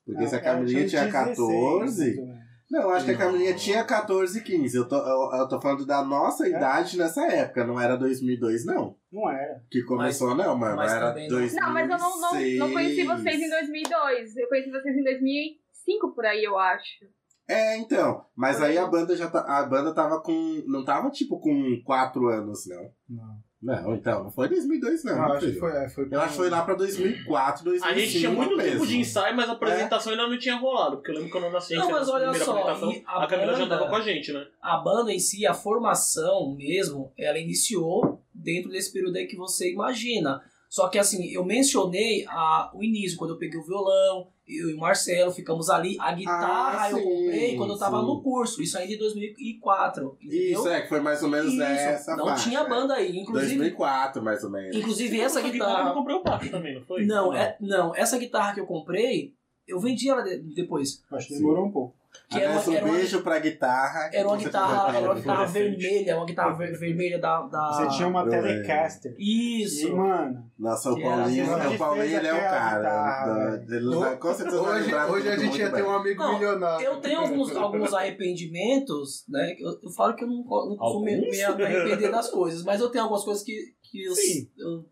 Porque 0.06 0.28
se 0.28 0.36
a 0.36 0.40
Não, 0.40 0.46
ela 0.48 0.56
Camilinha 0.58 0.88
tinha 0.88 1.06
16, 1.06 1.12
14. 1.38 1.40
mais 1.80 2.18
ou 2.18 2.26
menos. 2.26 2.43
Não, 2.74 2.90
acho 2.90 3.06
que 3.06 3.12
a 3.12 3.18
Camilinha 3.18 3.54
tinha 3.54 3.84
14 3.84 4.40
e 4.40 4.42
15. 4.42 4.76
Eu 4.76 4.88
tô, 4.88 4.96
eu, 4.96 5.40
eu 5.40 5.48
tô 5.48 5.62
falando 5.62 5.86
da 5.86 6.04
nossa 6.04 6.48
idade 6.48 6.98
nessa 6.98 7.24
época, 7.28 7.64
não 7.64 7.80
era 7.80 7.96
2002, 7.96 8.66
não. 8.66 8.98
Não 9.12 9.30
era. 9.30 9.64
Que 9.70 9.84
começou, 9.84 10.34
não, 10.34 10.58
mano. 10.58 10.78
mas 10.78 10.92
Era 10.92 11.10
também 11.10 11.30
não. 11.30 11.38
2006. 11.38 11.62
Não, 11.62 11.72
mas 11.72 11.88
eu 11.92 11.98
não, 12.00 12.20
não, 12.20 12.58
não 12.58 12.74
conheci 12.74 13.04
vocês 13.04 13.40
em 13.40 13.50
2002. 13.50 14.38
Eu 14.38 14.50
conheci 14.50 14.72
vocês 14.72 14.98
em 14.98 15.04
2005 15.04 16.16
por 16.16 16.26
aí, 16.26 16.44
eu 16.44 16.58
acho. 16.58 17.06
É, 17.48 17.78
então. 17.78 18.26
Mas 18.36 18.60
aí 18.60 18.76
a 18.76 18.88
banda 18.88 19.16
já 19.16 19.30
tá, 19.30 19.42
a 19.42 19.64
banda 19.68 19.94
tava 19.94 20.20
com. 20.20 20.64
Não 20.66 20.84
tava 20.84 21.12
tipo 21.12 21.40
com 21.40 21.80
4 21.86 22.28
anos, 22.28 22.68
não. 22.68 22.92
Não. 23.08 23.38
Não, 23.64 23.96
então, 23.96 24.26
não 24.26 24.30
foi 24.32 24.50
2002, 24.50 25.06
não. 25.06 25.22
Ah, 25.24 25.38
acho 25.38 25.46
que 25.46 25.54
foi, 25.54 25.72
é, 25.72 25.88
foi 25.88 26.08
Eu 26.12 26.20
acho 26.20 26.32
que 26.32 26.36
foi 26.36 26.50
lá 26.50 26.62
pra 26.64 26.74
2004, 26.76 27.64
2005. 27.64 27.94
A 27.94 27.98
gente 27.98 28.20
tinha 28.20 28.30
muito 28.30 28.58
mesmo. 28.58 28.72
tempo 28.74 28.86
de 28.88 28.98
ensaio, 28.98 29.36
mas 29.38 29.48
a 29.50 29.54
apresentação 29.54 30.12
ainda 30.12 30.28
não 30.28 30.38
tinha 30.38 30.56
rolado. 30.58 30.98
Porque 30.98 31.12
eu 31.12 31.16
lembro 31.16 31.32
que 31.32 31.38
eu 31.38 31.50
nasci, 31.50 31.74
a 31.74 31.78
gente 31.78 31.86
Não, 31.86 31.92
mas 31.98 32.10
olha 32.10 32.24
primeira 32.30 32.46
só, 32.46 32.52
apresentação, 32.60 33.02
a 33.08 33.24
a 33.24 33.28
Camila 33.28 33.54
já 33.54 33.60
banda- 33.60 33.76
andava 33.76 33.90
com 33.90 33.96
a 33.96 34.02
gente, 34.02 34.34
né? 34.34 34.46
A 34.62 34.78
banda 34.78 35.14
em 35.14 35.20
si, 35.20 35.48
a 35.48 35.54
formação 35.54 36.54
mesmo, 36.58 37.12
ela 37.18 37.40
iniciou 37.40 38.22
dentro 38.34 38.70
desse 38.70 38.92
período 38.92 39.16
aí 39.16 39.28
que 39.28 39.38
você 39.38 39.72
imagina. 39.72 40.44
Só 40.74 40.88
que 40.88 40.98
assim, 40.98 41.28
eu 41.32 41.46
mencionei 41.46 42.26
a, 42.28 42.72
o 42.74 42.84
início, 42.84 43.16
quando 43.16 43.30
eu 43.30 43.38
peguei 43.38 43.60
o 43.60 43.64
violão, 43.64 44.30
eu 44.48 44.72
e 44.72 44.74
o 44.74 44.80
Marcelo 44.80 45.32
ficamos 45.32 45.70
ali. 45.70 45.96
A 46.00 46.12
guitarra 46.14 46.82
Ah, 46.86 46.90
eu 46.90 46.98
sim, 46.98 47.04
comprei 47.04 47.56
quando 47.56 47.74
eu 47.74 47.78
tava 47.78 48.00
sim. 48.00 48.06
no 48.08 48.24
curso. 48.24 48.60
Isso 48.60 48.76
ainda 48.76 48.92
em 48.92 48.98
2004. 48.98 50.18
Entendeu? 50.20 50.52
Isso, 50.60 50.68
é, 50.68 50.82
que 50.82 50.90
foi 50.90 51.00
mais 51.00 51.22
ou 51.22 51.30
menos 51.30 51.54
Isso, 51.54 51.62
essa 51.62 52.16
Não 52.18 52.26
faixa, 52.26 52.50
tinha 52.50 52.62
é. 52.62 52.68
banda 52.68 52.96
aí. 52.96 53.16
Inclusive, 53.20 53.56
2004, 53.58 54.24
mais 54.24 54.44
ou 54.44 54.50
menos. 54.50 54.76
inclusive 54.76 55.22
essa 55.22 55.42
Eu 55.42 55.52
guitarra. 55.52 55.94
comprei 55.94 56.16
o 56.16 56.24
baixo 56.24 56.50
também, 56.50 56.74
não 56.74 56.82
foi? 56.82 57.06
Não, 57.06 57.32
é, 57.32 57.56
não, 57.62 57.96
essa 57.96 58.18
guitarra 58.18 58.56
que 58.56 58.60
eu 58.60 58.66
comprei, 58.66 59.32
eu 59.68 59.80
vendi 59.80 60.10
ela 60.10 60.24
de- 60.24 60.40
depois. 60.56 61.04
Acho 61.12 61.28
que 61.28 61.34
Sim. 61.36 61.40
demorou 61.42 61.68
um 61.68 61.72
pouco. 61.72 61.96
Que 62.30 62.38
era, 62.40 62.50
Aliás, 62.50 62.68
um 62.68 62.74
era 62.74 62.86
uma- 62.86 62.94
beijo 62.96 63.22
pra 63.22 63.40
guitarra. 63.40 64.10
era 64.14 64.28
uma 64.28 64.38
guitarra, 64.38 64.98
era 64.98 65.06
uma 65.06 65.16
guitarra 65.16 65.46
vermelha, 65.46 66.16
uma 66.18 66.26
guitarra 66.26 66.54
ver- 66.54 66.78
vermelha 66.80 67.20
da. 67.20 67.42
da... 67.44 67.74
Você 67.74 67.96
tinha 67.98 68.08
uma 68.08 68.22
eu. 68.24 68.30
Telecaster. 68.30 69.16
Isso. 69.20 69.88
E, 69.88 69.92
mano, 69.92 70.50
Nossa, 70.58 70.92
o 70.92 70.96
Que 70.96 71.04
era 71.04 71.16
Paulinho, 71.18 71.56
assim, 71.56 71.76
o 71.76 71.78
Paulinho 71.78 72.04
ele 72.06 72.28
é 72.28 72.34
o 72.34 72.38
cara. 72.40 74.18
com 74.20 74.34
certeza 74.34 74.62
vai 74.62 75.12
Hoje, 75.12 75.30
a 75.30 75.38
gente 75.38 75.58
ia 75.60 75.72
ter 75.72 75.84
um 75.84 75.92
amigo 75.92 76.34
milionário. 76.34 76.86
Eu 76.86 77.00
tenho 77.02 77.20
alguns, 77.20 77.56
alguns 77.56 77.94
arrependimentos, 77.94 79.26
né? 79.30 79.56
Eu, 79.60 79.80
eu 79.84 79.90
falo 79.92 80.16
que 80.16 80.24
eu 80.24 80.28
não, 80.28 80.38
não 80.38 80.78
costumo 80.78 81.06
me, 81.06 81.42
arrepender 81.42 82.12
das 82.12 82.30
coisas, 82.30 82.64
mas 82.64 82.80
eu 82.82 82.90
tenho 82.90 83.04
algumas 83.04 83.24
coisas 83.24 83.44
que, 83.44 83.54
que 83.84 84.04
eu, 84.04 84.14
eu, 84.58 84.86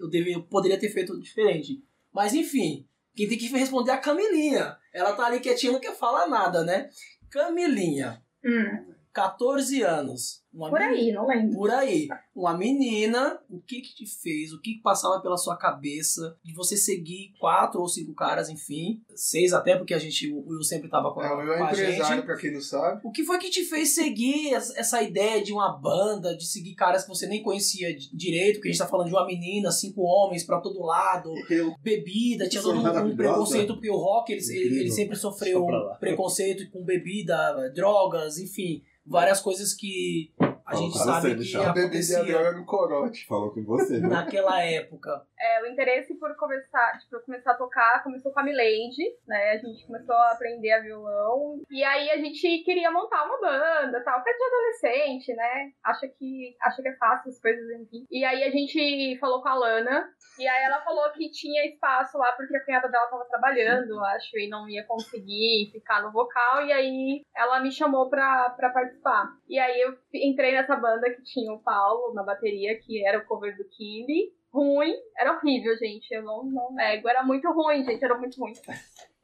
eu, 0.00 0.10
deve- 0.10 0.32
eu 0.34 0.42
poderia 0.42 0.78
ter 0.78 0.88
feito 0.90 1.18
diferente. 1.20 1.82
Mas 2.12 2.34
enfim, 2.34 2.86
quem 3.14 3.28
tem 3.28 3.38
que 3.38 3.48
responder 3.48 3.90
é 3.90 3.94
a 3.94 3.98
Camilinha. 3.98 4.76
Ela 4.92 5.12
tá 5.14 5.26
ali 5.26 5.40
quietinha, 5.40 5.72
não 5.72 5.80
quer 5.80 5.94
falar 5.96 6.26
nada, 6.26 6.62
né? 6.64 6.88
Camilinha, 7.30 8.22
Hum, 8.44 8.94
14 9.12 9.82
anos. 9.82 10.43
Uma 10.54 10.70
por 10.70 10.78
menina- 10.78 10.96
aí, 10.98 11.12
não 11.12 11.26
lembro. 11.26 11.56
por 11.56 11.70
aí. 11.70 12.08
Uma 12.34 12.56
menina, 12.56 13.38
o 13.50 13.60
que 13.60 13.80
que 13.80 13.94
te 13.94 14.06
fez? 14.06 14.52
O 14.52 14.60
que 14.60 14.74
que 14.74 14.82
passava 14.82 15.20
pela 15.20 15.36
sua 15.36 15.56
cabeça 15.56 16.36
de 16.44 16.54
você 16.54 16.76
seguir 16.76 17.32
quatro 17.40 17.80
ou 17.80 17.88
cinco 17.88 18.14
caras, 18.14 18.48
enfim, 18.48 19.00
seis 19.16 19.52
até, 19.52 19.76
porque 19.76 19.94
a 19.94 19.98
gente, 19.98 20.30
o 20.32 20.46
Will 20.48 20.62
sempre 20.62 20.88
tava 20.88 21.12
com, 21.12 21.20
É, 21.22 21.26
o 21.26 21.30
com 21.36 21.42
Will 21.42 21.52
é 21.54 21.60
a 21.62 21.72
empresário, 21.72 22.16
gente. 22.16 22.24
pra 22.24 22.36
quem 22.36 22.52
não 22.52 22.60
sabe. 22.60 23.00
O 23.04 23.10
que 23.10 23.24
foi 23.24 23.38
que 23.38 23.50
te 23.50 23.64
fez 23.64 23.94
seguir 23.94 24.52
es- 24.54 24.74
essa 24.76 25.02
ideia 25.02 25.42
de 25.42 25.52
uma 25.52 25.76
banda, 25.76 26.36
de 26.36 26.46
seguir 26.46 26.74
caras 26.74 27.02
que 27.02 27.08
você 27.08 27.26
nem 27.26 27.42
conhecia 27.42 27.94
di- 27.94 28.14
direito, 28.16 28.56
porque 28.56 28.68
a 28.68 28.72
gente 28.72 28.80
tá 28.80 28.86
falando 28.88 29.08
de 29.08 29.14
uma 29.14 29.26
menina, 29.26 29.70
cinco 29.72 30.02
homens 30.02 30.44
pra 30.44 30.60
todo 30.60 30.80
lado, 30.82 31.32
Eu- 31.50 31.74
bebida, 31.82 32.48
tinha 32.48 32.62
todo 32.62 32.78
um, 32.78 33.16
preconceito, 33.16 33.74
porque 33.74 33.90
o 33.90 33.96
rock, 33.96 34.32
ele, 34.32 34.40
ele, 34.56 34.80
ele 34.80 34.90
sempre 34.90 35.16
sofreu 35.16 35.66
preconceito 35.98 36.70
com 36.70 36.84
bebida, 36.84 37.70
drogas, 37.74 38.38
enfim, 38.38 38.82
várias 39.06 39.40
coisas 39.40 39.74
que 39.74 40.30
a 40.74 40.76
Falou 40.76 40.82
gente 40.82 40.98
sabe 40.98 41.20
você, 41.20 41.30
que 41.30 41.40
Michel. 41.40 41.62
A 41.62 41.72
bebida 41.72 41.82
a 41.82 41.84
acontecia 41.86 42.24
droga 42.24 42.52
no 42.52 42.64
corote. 42.64 43.26
Falou 43.26 43.50
com 43.50 43.64
você, 43.64 43.98
né? 43.98 44.08
naquela 44.08 44.62
época. 44.62 45.22
É, 45.44 45.62
o 45.62 45.66
interesse 45.66 46.14
por 46.14 46.34
começar, 46.36 46.98
tipo, 47.00 47.20
começar 47.20 47.52
a 47.52 47.56
tocar 47.56 48.02
começou 48.02 48.32
com 48.32 48.40
a 48.40 48.42
Milady, 48.42 49.04
né? 49.28 49.50
A 49.50 49.58
gente 49.58 49.86
começou 49.86 50.14
a 50.14 50.32
aprender 50.32 50.72
a 50.72 50.80
violão. 50.80 51.60
E 51.70 51.84
aí 51.84 52.10
a 52.10 52.16
gente 52.16 52.62
queria 52.64 52.90
montar 52.90 53.26
uma 53.26 53.38
banda 53.38 54.02
tal. 54.02 54.22
Coisa 54.22 54.38
de 54.38 54.44
adolescente, 54.44 55.34
né? 55.34 55.70
Acha 55.84 56.08
que, 56.08 56.56
acha 56.62 56.80
que 56.80 56.88
é 56.88 56.96
fácil 56.96 57.28
as 57.30 57.38
coisas, 57.38 57.78
enfim. 57.78 58.06
E 58.10 58.24
aí 58.24 58.42
a 58.42 58.50
gente 58.50 59.18
falou 59.18 59.42
com 59.42 59.48
a 59.48 59.54
Lana. 59.54 60.08
E 60.38 60.48
aí 60.48 60.64
ela 60.64 60.80
falou 60.80 61.12
que 61.12 61.30
tinha 61.30 61.66
espaço 61.66 62.16
lá 62.16 62.32
porque 62.32 62.56
a 62.56 62.64
cunhada 62.64 62.88
dela 62.88 63.06
tava 63.08 63.26
trabalhando, 63.26 64.00
acho, 64.00 64.38
e 64.38 64.48
não 64.48 64.66
ia 64.66 64.84
conseguir 64.86 65.70
ficar 65.72 66.00
no 66.00 66.10
vocal. 66.10 66.64
E 66.64 66.72
aí 66.72 67.22
ela 67.36 67.60
me 67.60 67.70
chamou 67.70 68.08
pra, 68.08 68.48
pra 68.50 68.70
participar. 68.70 69.28
E 69.46 69.58
aí 69.58 69.78
eu 69.78 69.94
entrei 70.14 70.52
nessa 70.52 70.74
banda 70.74 71.10
que 71.10 71.22
tinha 71.22 71.52
o 71.52 71.62
Paulo 71.62 72.14
na 72.14 72.22
bateria, 72.22 72.78
que 72.80 73.06
era 73.06 73.18
o 73.18 73.26
cover 73.26 73.54
do 73.58 73.64
Killy 73.68 74.32
ruim, 74.54 74.94
era 75.18 75.36
horrível, 75.36 75.76
gente. 75.76 76.10
Eu 76.14 76.22
não, 76.22 76.44
não 76.44 76.72
nego. 76.72 77.08
Era 77.08 77.24
muito 77.24 77.50
ruim, 77.52 77.84
gente. 77.84 78.04
Era 78.04 78.16
muito 78.16 78.40
ruim. 78.40 78.52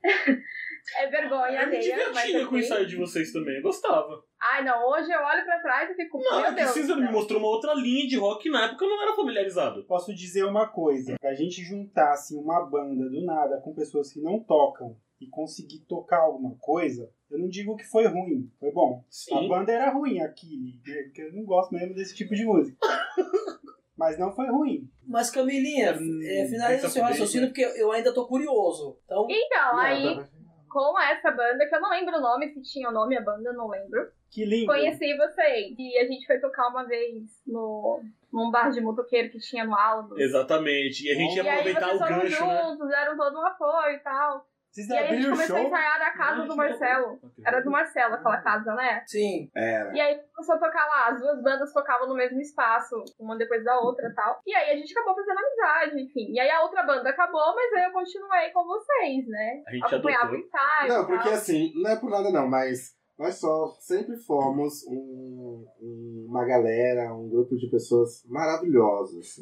é 0.99 1.07
vergonha, 1.09 1.63
Eu 1.63 1.71
me 1.71 1.79
divertia 1.79 2.47
com 2.47 2.55
o 2.55 2.59
ensaio 2.59 2.87
de 2.87 2.97
vocês 2.97 3.33
também, 3.33 3.57
eu 3.57 3.63
gostava. 3.63 4.25
Ai, 4.43 4.65
não. 4.65 4.89
Hoje 4.89 5.13
eu 5.13 5.21
olho 5.21 5.45
pra 5.45 5.61
trás 5.61 5.91
e 5.91 5.95
fico, 5.95 6.19
Não, 6.19 6.41
meu 6.41 6.51
é 6.51 6.53
Deus. 6.53 6.87
do 6.87 6.97
me 6.97 7.13
mostrou 7.13 7.39
uma 7.39 7.49
outra 7.49 7.75
linha 7.75 8.09
de 8.09 8.17
rock 8.17 8.43
que 8.45 8.51
na 8.51 8.65
época 8.65 8.85
eu 8.85 8.89
não 8.89 9.03
era 9.03 9.15
familiarizado. 9.15 9.85
posso 9.85 10.15
dizer 10.15 10.45
uma 10.45 10.69
coisa. 10.69 11.17
Pra 11.21 11.35
gente 11.35 11.63
juntar 11.63 12.13
assim, 12.13 12.39
uma 12.39 12.65
banda 12.69 13.09
do 13.09 13.25
nada 13.25 13.61
com 13.61 13.75
pessoas 13.75 14.13
que 14.13 14.21
não 14.21 14.43
tocam 14.43 14.97
e 15.21 15.29
conseguir 15.29 15.81
tocar 15.87 16.21
alguma 16.21 16.57
coisa, 16.59 17.11
eu 17.31 17.39
não 17.39 17.49
digo 17.49 17.77
que 17.77 17.85
foi 17.85 18.07
ruim, 18.07 18.51
foi 18.59 18.73
bom. 18.73 19.05
A 19.07 19.11
Sim. 19.11 19.49
banda 19.49 19.71
era 19.71 19.91
ruim 19.91 20.19
aqui, 20.21 20.81
né, 20.87 21.03
porque 21.03 21.23
eu 21.23 21.33
não 21.35 21.45
gosto 21.45 21.75
mesmo 21.75 21.95
desse 21.95 22.15
tipo 22.17 22.35
de 22.35 22.45
música. 22.47 22.79
Mas 24.01 24.19
não 24.19 24.33
foi 24.33 24.47
ruim. 24.49 24.89
Mas 25.07 25.31
Camilinha, 25.31 25.93
Hum, 25.93 26.21
é, 26.25 26.47
finaliza 26.49 26.87
o 26.87 26.91
seu 26.91 27.03
raciocínio, 27.03 27.49
porque 27.49 27.61
eu 27.61 27.93
ainda 27.93 28.15
tô 28.15 28.27
curioso. 28.27 28.99
Então, 29.05 29.27
Então, 29.29 29.79
aí, 29.79 30.17
Nada, 30.17 30.31
com 30.71 30.99
essa 30.99 31.31
banda, 31.31 31.69
que 31.69 31.75
eu 31.75 31.81
não 31.83 31.91
lembro 31.91 32.17
o 32.17 32.21
nome, 32.21 32.49
se 32.49 32.63
tinha 32.63 32.89
o 32.89 32.93
nome 32.93 33.15
a 33.19 33.21
banda, 33.21 33.51
eu 33.51 33.55
não 33.55 33.69
lembro. 33.69 34.11
Que 34.31 34.47
lindo. 34.47 34.67
Conheci 34.67 35.15
vocês. 35.17 35.75
E 35.79 35.99
a 35.99 36.07
gente 36.07 36.25
foi 36.27 36.39
tocar 36.41 36.69
uma 36.69 36.85
vez 36.85 37.25
no, 37.47 38.01
num 38.33 38.51
bar 38.51 38.71
de 38.71 38.81
motoqueiro 38.81 39.29
que 39.31 39.39
tinha 39.39 39.65
no 39.65 39.75
Aldo. 39.77 40.19
Exatamente. 40.19 41.07
E 41.07 41.11
a 41.11 41.15
gente 41.15 41.37
ia 41.37 41.43
E 41.43 41.49
aí 41.49 41.55
aproveitar 41.59 41.87
vocês 41.89 41.95
o 41.97 41.99
foram 42.05 42.21
gancho, 42.21 42.47
né? 42.47 42.63
juntos, 42.65 42.89
deram 42.89 43.17
todo 43.19 43.37
um 43.39 43.47
apoio 43.47 43.97
e 43.97 43.99
tal. 43.99 44.47
Vocês 44.71 44.89
E 44.89 44.93
aí 44.93 45.09
a 45.09 45.13
gente 45.17 45.31
começou 45.31 45.57
a 45.57 45.63
ensaiar 45.63 45.99
na 45.99 46.11
casa 46.13 46.45
do 46.45 46.57
Marcelo. 46.57 47.21
Era 47.45 47.61
do 47.61 47.71
Marcelo 47.71 48.15
aquela 48.15 48.41
casa, 48.41 48.75
né? 48.75 49.03
sim. 49.07 49.51
Era. 49.55 49.93
E 49.93 50.01
aí 50.01 50.21
começou 50.35 50.55
a 50.55 50.59
tocar 50.59 50.87
lá, 50.87 51.09
as 51.09 51.21
duas 51.21 51.43
bandas 51.43 51.73
tocavam 51.73 52.07
no 52.09 52.15
mesmo 52.15 52.41
espaço, 52.41 52.95
uma 53.19 53.37
depois 53.37 53.65
da 53.65 53.79
outra 53.81 54.09
e 54.09 54.15
tal. 54.15 54.41
E 54.47 54.55
aí 54.55 54.71
a 54.71 54.77
gente 54.77 54.93
acabou 54.97 55.15
fazendo 55.17 55.39
amizade, 55.39 56.01
enfim. 56.03 56.33
E 56.33 56.39
aí 56.39 56.51
a 56.51 56.63
outra 56.63 56.85
banda 56.85 57.11
acabou, 57.11 57.55
mas 57.55 57.73
aí 57.73 57.85
eu 57.85 57.93
continuei 57.93 58.51
com 58.53 58.65
vocês, 58.65 59.27
né? 59.27 59.63
A 59.67 59.71
gente 59.73 59.85
Acompanhava 59.87 60.33
o 60.33 60.37
ensaio. 60.37 60.89
Não, 60.89 61.07
porque 61.07 61.25
tal. 61.25 61.33
assim, 61.33 61.73
não 61.75 61.91
é 61.91 61.97
por 61.97 62.11
nada 62.11 62.31
não, 62.31 62.49
mas 62.49 62.95
nós 63.19 63.35
só 63.41 63.67
sempre 63.81 64.17
fomos 64.19 64.87
um- 64.87 65.67
um- 65.83 66.27
uma 66.29 66.45
galera, 66.45 67.13
um 67.13 67.29
grupo 67.29 67.57
de 67.57 67.69
pessoas 67.69 68.25
maravilhosas. 68.29 69.35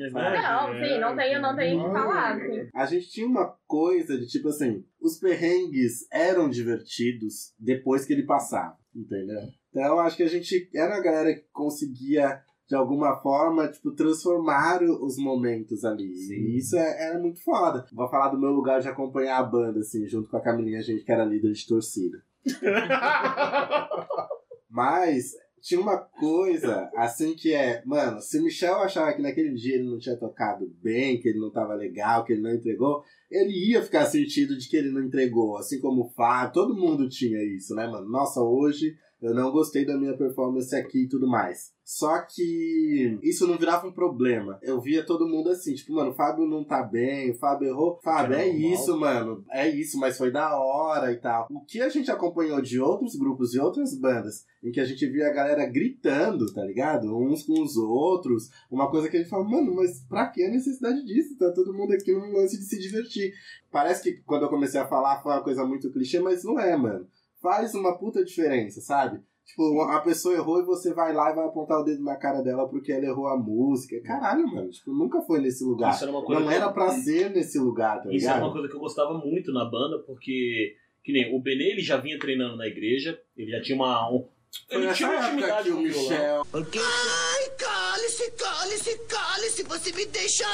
Assim. 0.00 0.14
Não, 0.14 0.84
sim, 0.84 0.98
não 1.00 1.16
tenho, 1.16 1.40
não 1.42 1.56
tenho 1.56 1.80
o 1.80 1.84
que 1.86 1.92
falar, 1.92 2.36
assim. 2.36 2.68
A 2.74 2.86
gente 2.86 3.10
tinha 3.10 3.26
uma 3.26 3.54
coisa 3.66 4.18
de 4.18 4.26
tipo 4.26 4.48
assim, 4.48 4.84
os 5.00 5.18
perrengues 5.18 6.06
eram 6.12 6.48
divertidos 6.48 7.52
depois 7.58 8.04
que 8.04 8.12
ele 8.12 8.24
passava, 8.24 8.76
entendeu? 8.94 9.40
Então 9.70 9.98
acho 10.00 10.16
que 10.16 10.22
a 10.22 10.28
gente 10.28 10.68
era 10.74 10.96
a 10.96 11.00
galera 11.00 11.34
que 11.34 11.44
conseguia 11.52 12.40
de 12.68 12.76
alguma 12.76 13.20
forma, 13.20 13.68
tipo, 13.68 13.90
transformar 13.92 14.82
os 14.82 15.18
momentos 15.18 15.84
ali. 15.84 16.06
E 16.08 16.56
isso 16.56 16.74
é- 16.76 17.08
era 17.08 17.18
muito 17.18 17.42
foda. 17.42 17.84
Vou 17.92 18.08
falar 18.08 18.28
do 18.28 18.38
meu 18.40 18.50
lugar 18.50 18.80
de 18.80 18.88
acompanhar 18.88 19.38
a 19.38 19.42
banda, 19.42 19.80
assim, 19.80 20.06
junto 20.08 20.30
com 20.30 20.36
a 20.38 20.40
Camilinha, 20.40 20.78
a 20.78 20.82
gente 20.82 21.04
que 21.04 21.12
era 21.12 21.24
líder 21.24 21.52
de 21.52 21.66
torcida. 21.66 22.22
Mas 24.70 25.32
tinha 25.62 25.80
uma 25.80 25.96
coisa 25.96 26.90
assim 26.96 27.34
que 27.36 27.54
é, 27.54 27.82
mano, 27.86 28.20
se 28.20 28.38
o 28.38 28.42
Michel 28.42 28.78
achava 28.78 29.12
que 29.12 29.22
naquele 29.22 29.54
dia 29.54 29.76
ele 29.76 29.88
não 29.88 29.98
tinha 29.98 30.16
tocado 30.16 30.68
bem, 30.82 31.20
que 31.20 31.28
ele 31.28 31.38
não 31.38 31.52
tava 31.52 31.74
legal, 31.74 32.24
que 32.24 32.32
ele 32.32 32.42
não 32.42 32.52
entregou, 32.52 33.04
ele 33.30 33.70
ia 33.70 33.80
ficar 33.80 34.06
sentido 34.06 34.58
de 34.58 34.68
que 34.68 34.76
ele 34.76 34.90
não 34.90 35.04
entregou, 35.04 35.56
assim 35.56 35.80
como 35.80 36.02
o 36.02 36.10
Fábio, 36.10 36.52
todo 36.52 36.76
mundo 36.76 37.08
tinha 37.08 37.40
isso, 37.44 37.76
né, 37.76 37.86
mano? 37.86 38.08
Nossa, 38.08 38.42
hoje 38.42 38.96
eu 39.22 39.32
não 39.32 39.52
gostei 39.52 39.86
da 39.86 39.96
minha 39.96 40.16
performance 40.16 40.74
aqui 40.74 41.04
e 41.04 41.08
tudo 41.08 41.28
mais. 41.28 41.70
Só 41.84 42.20
que 42.22 43.18
isso 43.22 43.46
não 43.46 43.56
virava 43.56 43.86
um 43.86 43.92
problema. 43.92 44.58
Eu 44.62 44.80
via 44.80 45.04
todo 45.04 45.28
mundo 45.28 45.50
assim, 45.50 45.74
tipo, 45.74 45.92
mano, 45.92 46.10
o 46.10 46.14
Fábio 46.14 46.46
não 46.46 46.64
tá 46.64 46.82
bem, 46.82 47.30
o 47.30 47.38
Fábio 47.38 47.68
errou. 47.68 48.00
Fábio, 48.02 48.34
é, 48.34 48.48
É 48.48 48.48
isso, 48.48 48.98
mano. 48.98 49.44
É 49.50 49.68
isso, 49.68 49.98
mas 49.98 50.18
foi 50.18 50.32
da 50.32 50.58
hora 50.58 51.12
e 51.12 51.16
tal. 51.16 51.46
O 51.50 51.64
que 51.64 51.80
a 51.80 51.88
gente 51.88 52.10
acompanhou 52.10 52.60
de 52.60 52.80
outros 52.80 53.14
grupos 53.14 53.54
e 53.54 53.60
outras 53.60 53.96
bandas, 53.96 54.44
em 54.62 54.72
que 54.72 54.80
a 54.80 54.84
gente 54.84 55.06
via 55.06 55.28
a 55.28 55.32
galera 55.32 55.66
gritando, 55.66 56.52
tá 56.52 56.64
ligado? 56.64 57.16
Uns 57.16 57.44
com 57.44 57.60
os 57.62 57.76
outros. 57.76 58.48
Uma 58.70 58.90
coisa 58.90 59.08
que 59.08 59.16
a 59.16 59.20
gente 59.20 59.30
fala, 59.30 59.44
mano, 59.44 59.74
mas 59.74 60.00
pra 60.08 60.28
que 60.28 60.42
a 60.42 60.50
necessidade 60.50 61.04
disso? 61.04 61.36
Tá 61.38 61.52
todo 61.52 61.74
mundo 61.74 61.92
aqui 61.92 62.12
num 62.12 62.32
lance 62.32 62.58
de 62.58 62.64
se 62.64 62.78
divertir. 62.78 63.32
Parece 63.70 64.02
que 64.02 64.22
quando 64.24 64.42
eu 64.42 64.50
comecei 64.50 64.80
a 64.80 64.86
falar 64.86 65.22
foi 65.22 65.32
uma 65.32 65.42
coisa 65.42 65.64
muito 65.64 65.92
clichê, 65.92 66.18
mas 66.20 66.42
não 66.42 66.58
é, 66.58 66.76
mano. 66.76 67.06
Faz 67.42 67.74
uma 67.74 67.98
puta 67.98 68.24
diferença, 68.24 68.80
sabe? 68.80 69.20
Tipo, 69.44 69.82
a 69.82 70.00
pessoa 70.00 70.34
errou 70.36 70.60
e 70.60 70.64
você 70.64 70.94
vai 70.94 71.12
lá 71.12 71.32
e 71.32 71.34
vai 71.34 71.44
apontar 71.44 71.80
o 71.80 71.82
dedo 71.82 72.02
na 72.04 72.14
cara 72.16 72.40
dela 72.42 72.68
porque 72.68 72.92
ela 72.92 73.04
errou 73.04 73.26
a 73.26 73.36
música. 73.36 74.00
Caralho, 74.02 74.46
mano. 74.46 74.70
Tipo, 74.70 74.92
nunca 74.92 75.20
foi 75.22 75.40
nesse 75.40 75.64
lugar. 75.64 75.92
Isso 75.92 76.04
era 76.04 76.12
uma 76.12 76.24
coisa 76.24 76.40
Não 76.40 76.48
que- 76.48 76.54
era 76.54 76.70
pra 76.72 76.90
ser 76.90 77.30
nesse 77.30 77.58
lugar, 77.58 77.96
tá 77.96 78.08
Isso 78.10 78.24
é 78.26 78.30
ligado? 78.30 78.42
uma 78.44 78.52
coisa 78.52 78.68
que 78.68 78.74
eu 78.76 78.80
gostava 78.80 79.14
muito 79.18 79.52
na 79.52 79.64
banda, 79.64 79.98
porque, 80.06 80.74
que 81.02 81.12
nem 81.12 81.34
o 81.36 81.42
Benê, 81.42 81.72
ele 81.72 81.82
já 81.82 81.96
vinha 81.96 82.18
treinando 82.20 82.56
na 82.56 82.68
igreja, 82.68 83.20
ele 83.36 83.50
já 83.50 83.60
tinha 83.60 83.74
uma. 83.76 84.08
Um, 84.12 84.28
ele 84.70 84.92
tinha 84.94 85.10
uma 85.10 85.26
intimidade 85.26 85.70
o 85.70 85.74
com 85.74 85.82
violão. 85.82 86.02
Michel. 86.02 86.46
Ai, 86.54 87.50
cale-se, 87.58 88.30
cale-se, 88.32 88.98
cale-se, 89.08 89.62
você 89.64 89.92
me 89.92 90.06
deixa 90.06 90.46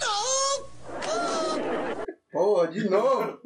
louco! 0.00 1.49
Porra, 2.50 2.66
de 2.66 2.90
novo! 2.90 3.40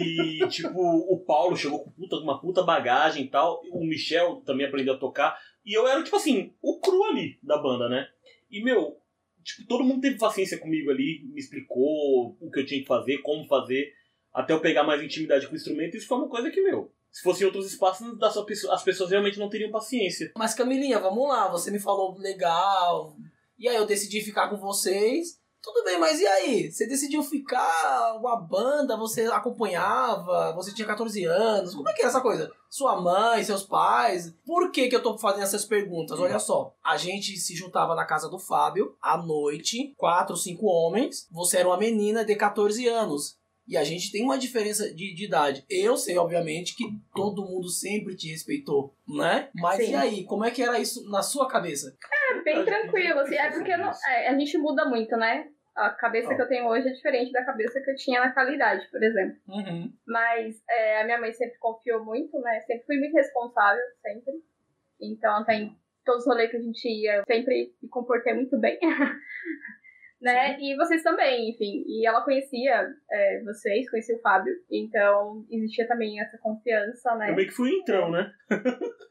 E, 0.00 0.46
tipo, 0.46 0.78
o 0.78 1.18
Paulo 1.26 1.56
chegou 1.56 1.82
com 1.82 1.90
puta, 1.90 2.16
uma 2.16 2.40
puta 2.40 2.62
bagagem 2.62 3.24
e 3.24 3.28
tal. 3.28 3.60
O 3.72 3.84
Michel 3.84 4.40
também 4.46 4.66
aprendeu 4.66 4.94
a 4.94 4.98
tocar. 4.98 5.36
E 5.66 5.76
eu 5.76 5.88
era, 5.88 6.00
tipo 6.04 6.14
assim, 6.14 6.54
o 6.62 6.78
cru 6.78 7.02
ali 7.02 7.36
da 7.42 7.58
banda, 7.58 7.88
né? 7.88 8.06
E, 8.48 8.62
meu, 8.62 9.00
tipo, 9.42 9.66
todo 9.66 9.82
mundo 9.82 10.00
teve 10.00 10.16
paciência 10.16 10.58
comigo 10.58 10.90
ali, 10.90 11.24
me 11.24 11.40
explicou 11.40 12.36
o 12.40 12.50
que 12.52 12.60
eu 12.60 12.66
tinha 12.66 12.80
que 12.80 12.86
fazer, 12.86 13.18
como 13.18 13.48
fazer, 13.48 13.92
até 14.32 14.52
eu 14.52 14.60
pegar 14.60 14.84
mais 14.84 15.02
intimidade 15.02 15.48
com 15.48 15.54
o 15.54 15.56
instrumento. 15.56 15.96
Isso 15.96 16.06
foi 16.06 16.18
uma 16.18 16.28
coisa 16.28 16.52
que, 16.52 16.62
meu, 16.62 16.92
se 17.10 17.20
fosse 17.20 17.42
em 17.42 17.46
outros 17.46 17.66
espaços, 17.66 18.06
as 18.70 18.84
pessoas 18.84 19.10
realmente 19.10 19.40
não 19.40 19.48
teriam 19.48 19.72
paciência. 19.72 20.30
Mas 20.38 20.54
Camilinha, 20.54 21.00
vamos 21.00 21.28
lá, 21.28 21.48
você 21.48 21.68
me 21.68 21.80
falou 21.80 22.16
legal. 22.16 23.16
E 23.58 23.68
aí 23.68 23.74
eu 23.74 23.86
decidi 23.86 24.20
ficar 24.20 24.48
com 24.50 24.56
vocês. 24.56 25.42
Tudo 25.64 25.82
bem, 25.82 25.98
mas 25.98 26.20
e 26.20 26.26
aí? 26.26 26.70
Você 26.70 26.86
decidiu 26.86 27.22
ficar 27.22 28.16
uma 28.18 28.36
banda, 28.36 28.98
você 28.98 29.22
acompanhava, 29.22 30.52
você 30.52 30.74
tinha 30.74 30.86
14 30.86 31.24
anos. 31.24 31.74
Como 31.74 31.88
é 31.88 31.94
que 31.94 32.02
é 32.02 32.06
essa 32.06 32.20
coisa? 32.20 32.52
Sua 32.68 33.00
mãe, 33.00 33.42
seus 33.42 33.62
pais. 33.62 34.34
Por 34.44 34.70
que 34.70 34.88
que 34.88 34.96
eu 34.96 35.02
tô 35.02 35.16
fazendo 35.16 35.44
essas 35.44 35.64
perguntas? 35.64 36.20
Olha 36.20 36.38
só, 36.38 36.74
a 36.84 36.98
gente 36.98 37.38
se 37.38 37.56
juntava 37.56 37.94
na 37.94 38.04
casa 38.04 38.28
do 38.28 38.38
Fábio 38.38 38.94
à 39.00 39.16
noite, 39.16 39.94
quatro, 39.96 40.36
cinco 40.36 40.66
homens. 40.66 41.26
Você 41.32 41.56
era 41.56 41.68
uma 41.68 41.78
menina 41.78 42.26
de 42.26 42.36
14 42.36 42.86
anos. 42.86 43.38
E 43.66 43.76
a 43.78 43.84
gente 43.84 44.12
tem 44.12 44.22
uma 44.22 44.38
diferença 44.38 44.92
de, 44.94 45.14
de 45.14 45.24
idade. 45.24 45.64
Eu 45.70 45.96
sei, 45.96 46.18
obviamente, 46.18 46.76
que 46.76 46.84
todo 47.14 47.44
mundo 47.46 47.68
sempre 47.68 48.14
te 48.14 48.28
respeitou, 48.30 48.94
né? 49.08 49.48
Mas 49.54 49.78
Sim. 49.84 49.92
e 49.92 49.94
aí, 49.94 50.24
como 50.24 50.44
é 50.44 50.50
que 50.50 50.62
era 50.62 50.78
isso 50.78 51.08
na 51.10 51.22
sua 51.22 51.48
cabeça? 51.48 51.96
É 52.30 52.42
bem 52.42 52.62
tranquilo, 52.64 53.20
assim. 53.20 53.36
É 53.36 53.50
porque 53.50 53.74
não- 53.76 53.90
é, 54.08 54.28
a 54.28 54.38
gente 54.38 54.58
muda 54.58 54.84
muito, 54.84 55.16
né? 55.16 55.48
A 55.74 55.90
cabeça 55.90 56.30
Ah. 56.32 56.36
que 56.36 56.42
eu 56.42 56.48
tenho 56.48 56.66
hoje 56.66 56.86
é 56.88 56.92
diferente 56.92 57.32
da 57.32 57.44
cabeça 57.44 57.80
que 57.80 57.90
eu 57.90 57.96
tinha 57.96 58.20
naquela 58.20 58.52
idade, 58.54 58.86
por 58.90 59.02
exemplo. 59.02 59.36
Uhum. 59.48 59.92
Mas 60.06 60.56
é, 60.70 61.00
a 61.00 61.04
minha 61.04 61.18
mãe 61.18 61.32
sempre 61.32 61.58
confiou 61.58 62.04
muito, 62.04 62.38
né? 62.40 62.60
Sempre 62.66 62.84
fui 62.86 62.98
muito 62.98 63.14
responsável, 63.14 63.82
sempre. 64.02 64.34
Então, 65.00 65.34
até 65.38 65.54
em 65.54 65.76
todos 66.04 66.20
os 66.20 66.26
rolês 66.28 66.50
que 66.50 66.58
a 66.58 66.60
gente 66.60 66.86
ia, 66.86 67.16
eu 67.16 67.24
sempre 67.26 67.74
me 67.82 67.88
comportei 67.88 68.34
muito 68.34 68.56
bem. 68.60 68.78
né? 70.20 70.58
E 70.58 70.76
vocês 70.76 71.02
também, 71.02 71.50
enfim. 71.50 71.84
E 71.86 72.06
ela 72.06 72.22
conhecia 72.22 72.88
é, 73.10 73.42
vocês, 73.44 73.90
conhecia 73.90 74.16
o 74.16 74.20
Fábio. 74.20 74.54
Então, 74.70 75.44
existia 75.50 75.86
também 75.86 76.20
essa 76.20 76.38
confiança, 76.38 77.14
né? 77.16 77.30
Eu 77.30 77.34
meio 77.34 77.48
que 77.48 77.54
fui 77.54 77.70
entrão, 77.70 78.10
né? 78.10 78.32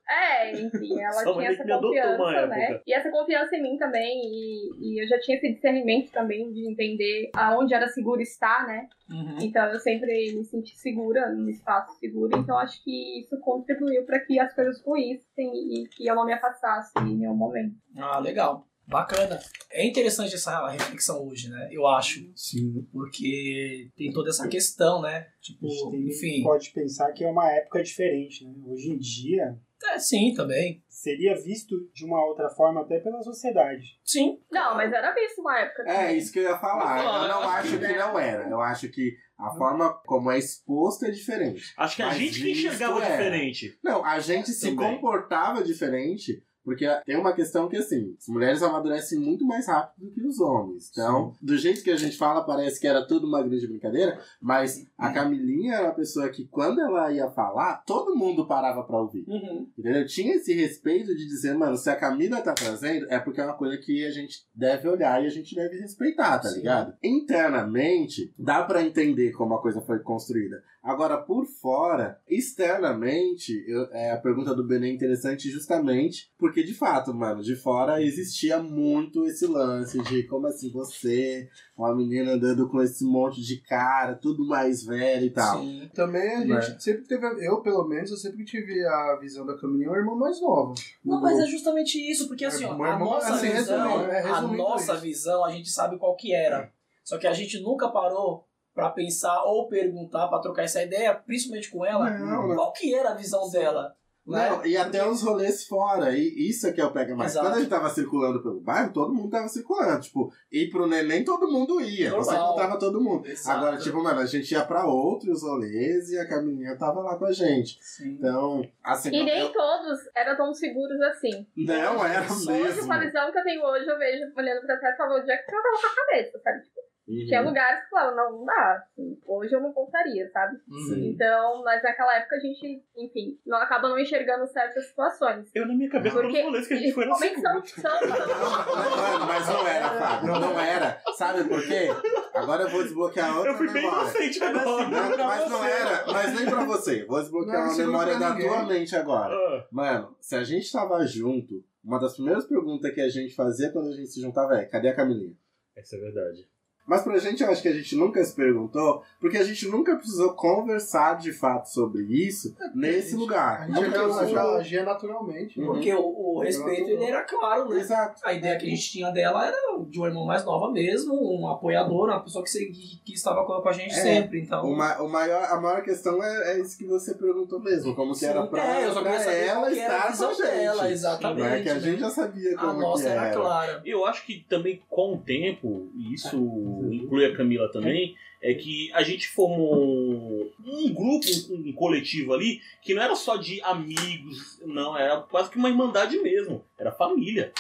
É, 0.10 0.52
enfim, 0.52 1.00
ela 1.02 1.24
mãe 1.24 1.34
tinha 1.34 1.52
essa 1.52 1.64
confiança, 1.64 2.48
né? 2.48 2.64
época. 2.64 2.84
E 2.88 2.94
essa 2.94 3.12
confiança 3.12 3.56
em 3.56 3.62
mim 3.62 3.78
também, 3.78 4.22
e, 4.24 4.72
e 4.80 5.04
eu 5.04 5.08
já 5.08 5.20
tinha 5.20 5.38
esse 5.38 5.54
discernimento 5.54 6.12
também 6.12 6.52
de 6.52 6.68
entender 6.70 7.30
aonde 7.36 7.74
era 7.74 7.88
seguro 7.88 8.22
estar, 8.22 8.66
né? 8.66 8.88
Uhum. 9.10 9.38
Então 9.42 9.66
eu 9.66 9.80
sempre 9.80 10.34
me 10.34 10.44
senti 10.46 10.76
segura, 10.78 11.30
num 11.30 11.50
espaço 11.50 11.94
seguro, 12.00 12.38
então 12.38 12.58
acho 12.58 12.84
que 12.84 13.20
isso 13.20 13.40
contribuiu 13.40 14.04
para 14.06 14.20
que 14.20 14.40
as 14.40 14.54
coisas 14.54 14.82
fluíssem 14.82 15.52
e 15.54 15.88
que 15.90 16.08
eu 16.08 16.16
não 16.16 16.26
me 16.26 16.34
afastasse 16.34 16.92
em 17.00 17.18
nenhum 17.18 17.36
momento. 17.36 17.76
Ah, 17.98 18.20
legal. 18.20 18.66
Bacana. 18.88 19.40
É 19.72 19.86
interessante 19.88 20.36
essa 20.36 20.68
reflexão 20.70 21.28
hoje, 21.28 21.50
né? 21.50 21.70
Eu 21.72 21.88
acho. 21.88 22.30
Sim. 22.36 22.86
Porque 22.92 23.90
tem 23.96 24.12
toda 24.12 24.30
essa 24.30 24.48
questão, 24.48 25.02
né? 25.02 25.28
Tipo, 25.42 25.66
A 25.66 25.70
gente 25.70 25.90
tem- 25.92 26.08
enfim. 26.08 26.44
pode 26.44 26.70
pensar 26.72 27.12
que 27.14 27.24
é 27.24 27.30
uma 27.30 27.50
época 27.52 27.82
diferente, 27.82 28.44
né? 28.46 28.54
Hoje 28.66 28.92
em 28.92 28.98
dia 28.98 29.58
É, 29.86 29.98
sim, 30.00 30.34
também. 30.36 30.84
seria 30.88 31.36
visto 31.36 31.76
de 31.94 32.06
uma 32.06 32.24
outra 32.26 32.50
forma 32.50 32.82
até 32.82 33.00
pela 33.00 33.22
sociedade. 33.22 34.00
Sim. 34.04 34.40
Não, 34.52 34.76
mas 34.76 34.92
era 34.92 35.14
visto 35.14 35.40
uma 35.42 35.58
época 35.60 35.84
É, 35.84 35.96
também. 35.98 36.18
isso 36.18 36.32
que 36.32 36.40
eu 36.40 36.44
ia 36.44 36.58
falar. 36.60 37.00
Eu 37.24 37.28
não 37.30 37.50
acho 37.50 37.80
que 37.80 37.88
não 37.98 38.20
era. 38.20 38.50
Eu 38.50 38.62
acho 38.62 38.90
que 38.90 39.16
a 39.38 39.50
forma 39.56 39.94
como 40.06 40.30
é 40.32 40.38
exposto 40.38 41.06
é 41.06 41.12
diferente. 41.12 41.74
Acho 41.78 41.96
que 41.96 42.02
a 42.02 42.08
Mas 42.08 42.18
gente 42.18 42.42
que 42.42 42.52
enxergava 42.52 43.04
é. 43.04 43.12
diferente. 43.12 43.78
Não, 43.84 44.06
a 44.06 44.20
gente 44.20 44.52
se 44.52 44.70
Também. 44.76 44.96
comportava 44.96 45.64
diferente. 45.64 46.44
Porque 46.64 46.88
tem 47.06 47.18
uma 47.18 47.34
questão 47.34 47.68
que, 47.68 47.76
assim, 47.76 48.16
as 48.18 48.28
mulheres 48.28 48.64
amadurecem 48.64 49.20
muito 49.20 49.46
mais 49.46 49.68
rápido 49.68 50.06
do 50.06 50.12
que 50.12 50.26
os 50.26 50.40
homens. 50.40 50.90
Então, 50.92 51.34
do 51.42 51.58
jeito 51.58 51.84
que 51.84 51.92
a 51.92 51.98
gente 51.98 52.18
fala, 52.18 52.46
parece 52.46 52.80
que 52.80 52.88
era 52.88 53.06
tudo 53.06 53.28
uma 53.28 53.44
grande 53.44 53.68
brincadeira, 53.68 54.20
mas 54.42 54.88
a 54.98 55.12
Camilinha 55.12 55.76
era 55.76 55.88
uma 55.88 55.94
pessoa 55.94 56.30
que, 56.30 56.48
quando 56.48 56.80
ela 56.80 57.12
ia 57.12 57.30
falar, 57.32 57.84
todo 57.86 58.16
mundo 58.16 58.48
parava 58.48 58.84
pra 58.84 59.02
ouvir. 59.02 59.26
Uhum. 59.28 59.68
Entendeu? 59.78 60.06
Tinha 60.06 60.36
esse 60.36 60.54
respeito 60.54 61.16
de 61.16 61.28
dizer, 61.28 61.54
mano, 61.54 61.76
se 61.76 61.90
a 61.90 61.96
Camila 61.96 62.42
tá 62.42 62.54
trazendo, 62.54 63.08
é 63.10 63.20
porque 63.20 63.42
é 63.42 63.46
uma 63.46 63.58
coisa 63.58 63.78
que 63.78 64.06
a 64.06 64.12
gente 64.12 64.46
deve 64.56 64.88
olhar 64.88 65.22
e 65.22 65.28
a 65.28 65.30
gente 65.30 65.54
deve 65.54 65.78
respeitar, 65.80 66.40
tá 66.40 66.50
Sim. 66.50 66.60
ligado? 66.60 66.94
Internamente, 67.04 68.34
dá 68.38 68.64
pra 68.64 68.84
entender 68.84 69.32
como 69.32 69.54
a 69.56 69.62
coisa 69.62 69.82
foi 69.82 70.00
construída. 70.00 70.64
Agora, 70.84 71.18
por 71.18 71.46
fora, 71.46 72.20
externamente, 72.28 73.64
eu- 73.68 73.86
é, 73.94 74.12
a 74.12 74.18
pergunta 74.18 74.54
do 74.54 74.66
Benê 74.68 74.90
é 74.90 74.94
interessante 74.94 75.50
justamente 75.50 76.30
porque, 76.38 76.62
de 76.64 76.74
fato, 76.74 77.14
mano, 77.14 77.42
de 77.42 77.56
fora 77.56 78.02
existia 78.04 78.60
muito 78.62 79.26
esse 79.26 79.46
lance 79.48 79.98
de 80.04 80.24
como 80.24 80.48
assim 80.48 80.70
você, 80.72 81.48
uma 81.78 81.96
menina 81.96 82.34
andando 82.34 82.68
com 82.68 82.82
esse 82.82 83.06
monte 83.06 83.42
de 83.42 83.62
cara, 83.62 84.16
tudo 84.16 84.46
mais 84.46 84.84
velho 84.84 85.26
e 85.26 85.30
tal. 85.30 85.62
Sim. 85.62 85.90
Também 85.94 86.30
a 86.36 86.40
gente 86.42 86.50
Né? 86.50 86.78
sempre 86.80 87.04
teve, 87.08 87.26
eu 87.48 87.62
pelo 87.62 87.88
menos, 87.88 88.12
eu 88.12 88.18
sempre 88.18 88.44
tive 88.44 88.86
a 88.86 89.18
visão 89.22 89.46
da 89.46 89.58
Camilinha 89.58 89.90
uma 89.90 89.98
irmã 89.98 90.16
mais 90.16 90.42
nova. 90.42 90.74
Não, 91.04 91.22
mas 91.22 91.40
é 91.40 91.46
justamente 91.46 91.98
isso, 91.98 92.28
porque 92.28 92.44
assim, 92.44 92.66
É, 92.66 92.68
ó, 92.68 92.72
a 92.84 92.90
irmão, 92.90 93.00
nossa 93.12 93.36
assim, 93.36 93.52
visão, 93.52 93.88
resumindo, 93.88 94.12
é, 94.12 94.20
a 94.22 94.34
resumindo 94.36 94.58
nossa 94.64 94.94
isso. 94.94 95.02
visão, 95.02 95.46
a 95.46 95.52
gente 95.52 95.70
sabe 95.70 95.98
qual 95.98 96.16
que 96.16 96.34
era. 96.36 96.70
Só 97.04 97.18
que 97.18 97.28
a 97.28 97.34
gente 97.34 97.60
nunca 97.62 97.90
parou 97.90 98.46
pra 98.74 98.90
pensar 98.90 99.44
ou 99.44 99.68
perguntar, 99.68 100.28
pra 100.28 100.40
trocar 100.40 100.64
essa 100.64 100.82
ideia, 100.82 101.14
principalmente 101.14 101.70
com 101.72 101.86
ela, 101.86 102.10
Não, 102.10 102.56
qual 102.56 102.72
que 102.74 102.94
era 102.94 103.12
a 103.12 103.16
visão 103.16 103.50
dela. 103.50 103.96
Né? 104.26 104.50
Não, 104.52 104.66
e 104.66 104.78
até 104.78 105.06
os 105.06 105.22
rolês 105.22 105.68
fora, 105.68 106.18
e 106.18 106.48
isso 106.50 106.66
é 106.66 106.72
que 106.72 106.80
é 106.80 106.86
o 106.86 106.94
pega 106.94 107.14
mais. 107.14 107.32
Exato. 107.34 107.46
Quando 107.46 107.56
a 107.58 107.60
gente 107.60 107.70
tava 107.70 107.90
circulando 107.90 108.42
pelo 108.42 108.62
bairro, 108.62 108.94
todo 108.94 109.14
mundo 109.14 109.30
tava 109.30 109.50
circulando. 109.50 110.00
Tipo, 110.00 110.32
ir 110.50 110.70
pro 110.70 110.88
neném, 110.88 111.26
todo 111.26 111.52
mundo 111.52 111.82
ia. 111.82 112.10
Você 112.12 112.32
Normal. 112.32 112.54
contava 112.54 112.80
todo 112.80 113.02
mundo. 113.02 113.28
Exato. 113.28 113.58
Agora, 113.58 113.78
tipo, 113.78 114.02
mano, 114.02 114.22
a 114.22 114.26
gente 114.26 114.50
ia 114.50 114.64
pra 114.64 114.86
outros 114.88 115.44
rolês 115.44 116.10
e 116.10 116.18
a 116.18 116.26
Camilinha 116.26 116.78
tava 116.78 117.02
lá 117.02 117.18
com 117.18 117.26
a 117.26 117.34
gente. 117.34 117.78
Sim. 117.82 118.12
Então, 118.14 118.66
assim. 118.82 119.10
E 119.10 119.26
nem 119.26 119.42
eu- 119.42 119.52
todos 119.52 120.00
eram 120.16 120.38
tão 120.38 120.54
seguros 120.54 121.02
assim. 121.02 121.46
Não 121.58 122.06
era 122.06 122.22
Hoje, 122.24 122.48
mesmo. 122.48 122.88
com 122.88 122.94
a 122.94 123.00
visão 123.00 123.30
que 123.30 123.40
eu 123.40 123.44
tenho 123.44 123.62
hoje, 123.62 123.88
eu 123.90 123.98
vejo 124.00 124.24
olhando 124.38 124.66
pra 124.66 124.78
trás 124.78 124.96
e 124.96 124.98
falo, 125.00 125.20
onde 125.20 125.30
é 125.30 125.36
que 125.36 125.54
eu 125.54 125.62
tava 125.62 125.82
com 125.82 125.88
a 125.88 126.06
cabeça, 126.06 126.40
sabe? 126.42 126.62
Tipo, 126.64 126.80
Uhum. 127.06 127.26
Tinha 127.28 127.42
lugares 127.42 127.84
que 127.84 127.90
falavam, 127.90 128.16
não, 128.16 128.38
não 128.40 128.46
dá. 128.46 128.82
assim, 128.82 129.20
hoje 129.26 129.54
eu 129.54 129.60
não 129.62 129.74
contaria, 129.74 130.30
sabe? 130.32 130.56
Uhum. 130.70 131.12
Então, 131.14 131.62
mas 131.64 131.84
naquela 131.84 132.16
época 132.16 132.38
a 132.38 132.40
gente, 132.40 132.82
enfim, 132.96 133.38
não 133.46 133.58
acaba 133.58 133.90
não 133.90 134.00
enxergando 134.00 134.48
certas 134.48 134.88
situações. 134.88 135.50
Eu, 135.54 135.68
na 135.68 135.74
minha 135.76 135.90
cabeça, 135.90 136.16
todos 136.16 136.30
Porque 136.32 136.40
os 136.42 136.46
rolês 136.48 136.68
que 136.68 136.74
a 136.74 136.78
gente 136.78 136.94
foi 136.94 137.04
era 137.04 137.16
seguro. 137.16 137.42
são, 137.42 137.66
são, 137.66 138.08
Mano, 138.10 139.26
mas 139.28 139.48
não 139.48 139.68
era, 139.68 139.90
Fábio. 139.90 140.28
Não, 140.40 140.60
era. 140.60 141.02
Sabe 141.18 141.44
por 141.44 141.62
quê? 141.66 141.88
Agora 142.34 142.64
eu 142.64 142.70
vou 142.70 142.84
desbloquear 142.84 143.36
outra 143.36 143.52
Eu 143.52 143.58
fui 143.58 143.68
bem 143.72 143.84
memória. 143.84 144.02
inocente 144.10 144.44
agora. 144.44 144.88
Não, 144.88 145.26
mas 145.28 145.50
não 145.50 145.64
era, 145.66 146.06
mas 146.12 146.34
nem 146.34 146.46
pra 146.46 146.64
você. 146.66 147.06
Vou 147.06 147.20
desbloquear 147.20 147.58
Não, 147.58 147.64
uma 147.66 147.70
seguro 147.74 147.92
memória 147.92 148.20
da 148.20 148.30
ninguém. 148.32 148.48
tua 148.48 148.64
mente 148.66 148.96
agora. 148.96 149.34
Ah, 149.36 149.68
Mano, 149.72 150.16
se 150.20 150.36
a 150.36 150.44
gente 150.44 150.72
tava 150.72 151.06
junto, 151.06 151.64
uma 151.84 152.00
das 152.00 152.14
primeiras 152.16 152.46
perguntas 152.48 152.94
que 152.94 153.02
a 153.02 153.10
gente 153.10 153.36
fazia 153.36 153.72
quando 153.72 153.90
a 153.90 153.92
gente 153.96 154.08
se 154.08 154.22
juntava 154.22 154.56
é: 154.56 154.66
cadê 154.66 154.88
a 154.90 154.96
Camilinha? 154.96 155.36
Essa 155.76 155.96
é 155.96 156.00
verdade. 156.00 156.48
Mas 156.86 157.02
pra 157.02 157.18
gente, 157.18 157.42
eu 157.42 157.50
acho 157.50 157.62
que 157.62 157.68
a 157.70 157.74
gente 157.74 157.96
nunca 157.96 158.24
se 158.24 158.36
perguntou, 158.36 159.04
porque 159.20 159.38
a 159.38 159.44
gente 159.44 159.68
nunca 159.70 159.96
precisou 159.96 160.34
conversar 160.34 161.18
de 161.18 161.32
fato 161.32 161.68
sobre 161.70 162.04
isso 162.04 162.54
nesse 162.76 163.12
gente- 163.12 163.20
lugar. 163.20 163.62
A 163.62 163.68
gente 163.68 163.82
Nunca 163.88 164.42
agia 164.58 164.84
naturalmente. 164.84 165.60
né? 165.60 165.66
Porque 165.66 165.94
o, 165.94 166.36
o 166.36 166.40
respeito 166.42 166.90
ele 166.90 167.06
era 167.06 167.22
claro, 167.24 167.70
né? 167.70 167.80
Exato. 167.80 168.20
A 168.24 168.34
ideia 168.34 168.58
que 168.58 168.66
a 168.66 168.70
gente 168.70 168.92
tinha 168.92 169.10
dela 169.12 169.48
era 169.48 169.58
de 169.88 169.98
uma 169.98 170.08
irmã 170.08 170.26
mais 170.26 170.44
nova 170.44 170.72
mesmo, 170.72 171.14
um 171.16 171.48
apoiador, 171.48 172.10
uma 172.10 172.20
pessoa 172.22 172.44
que, 172.44 172.50
se- 172.50 172.66
que, 172.66 173.02
que 173.06 173.14
estava 173.14 173.46
com 173.46 173.68
a 173.70 173.72
gente 173.72 173.92
É. 173.94 174.02
sempre. 174.02 174.42
Então, 174.42 174.66
O, 174.66 174.76
ma- 174.76 174.98
o 175.02 175.08
maior, 175.10 175.44
a 175.46 175.60
maior 175.62 175.82
questão 175.84 176.22
é, 176.24 176.54
é 176.54 176.60
isso 176.60 176.78
que 176.78 176.86
você 176.86 177.14
perguntou 177.14 177.60
mesmo, 177.62 177.96
como 177.96 178.12
que 178.12 178.20
Sim, 178.20 178.26
era 178.28 178.46
pra, 178.48 178.80
é, 178.82 178.86
eu 178.88 178.94
só 178.94 179.02
pra 179.02 179.12
queria 179.12 179.26
saber 179.26 179.46
ela 179.48 179.72
que 179.72 179.80
a 179.80 179.84
estar 179.84 180.18
com 180.18 180.26
a 180.26 180.34
gente. 180.34 180.42
dela, 180.42 180.92
exatamente, 180.92 181.40
Não 181.40 181.48
é 181.48 181.62
que 181.62 181.70
a 181.70 181.74
né? 181.76 181.80
gente 181.80 182.00
já 182.02 182.10
sabia 182.10 182.56
a 182.56 182.60
como 182.60 182.80
nossa 182.82 183.04
que 183.04 183.10
era 183.10 183.26
era. 183.28 183.36
clara. 183.40 183.82
Eu 183.86 184.06
acho 184.06 184.26
que 184.26 184.46
também 184.50 184.82
com 184.90 185.14
o 185.14 185.18
tempo, 185.18 185.90
isso 186.14 186.73
inclui 186.92 187.26
a 187.26 187.36
Camila 187.36 187.72
também, 187.72 188.16
é 188.42 188.54
que 188.54 188.92
a 188.94 189.02
gente 189.04 189.30
formou 189.30 190.52
um 190.66 190.94
grupo, 190.94 191.26
um, 191.50 191.70
um 191.70 191.74
coletivo 191.74 192.34
ali, 192.34 192.60
que 192.82 192.94
não 192.94 193.02
era 193.02 193.16
só 193.16 193.38
de 193.38 193.62
amigos, 193.62 194.62
não, 194.66 194.98
era 194.98 195.22
quase 195.22 195.50
que 195.50 195.58
uma 195.58 195.70
irmandade 195.70 196.18
mesmo, 196.20 196.64
era 196.78 196.92
família. 196.92 197.54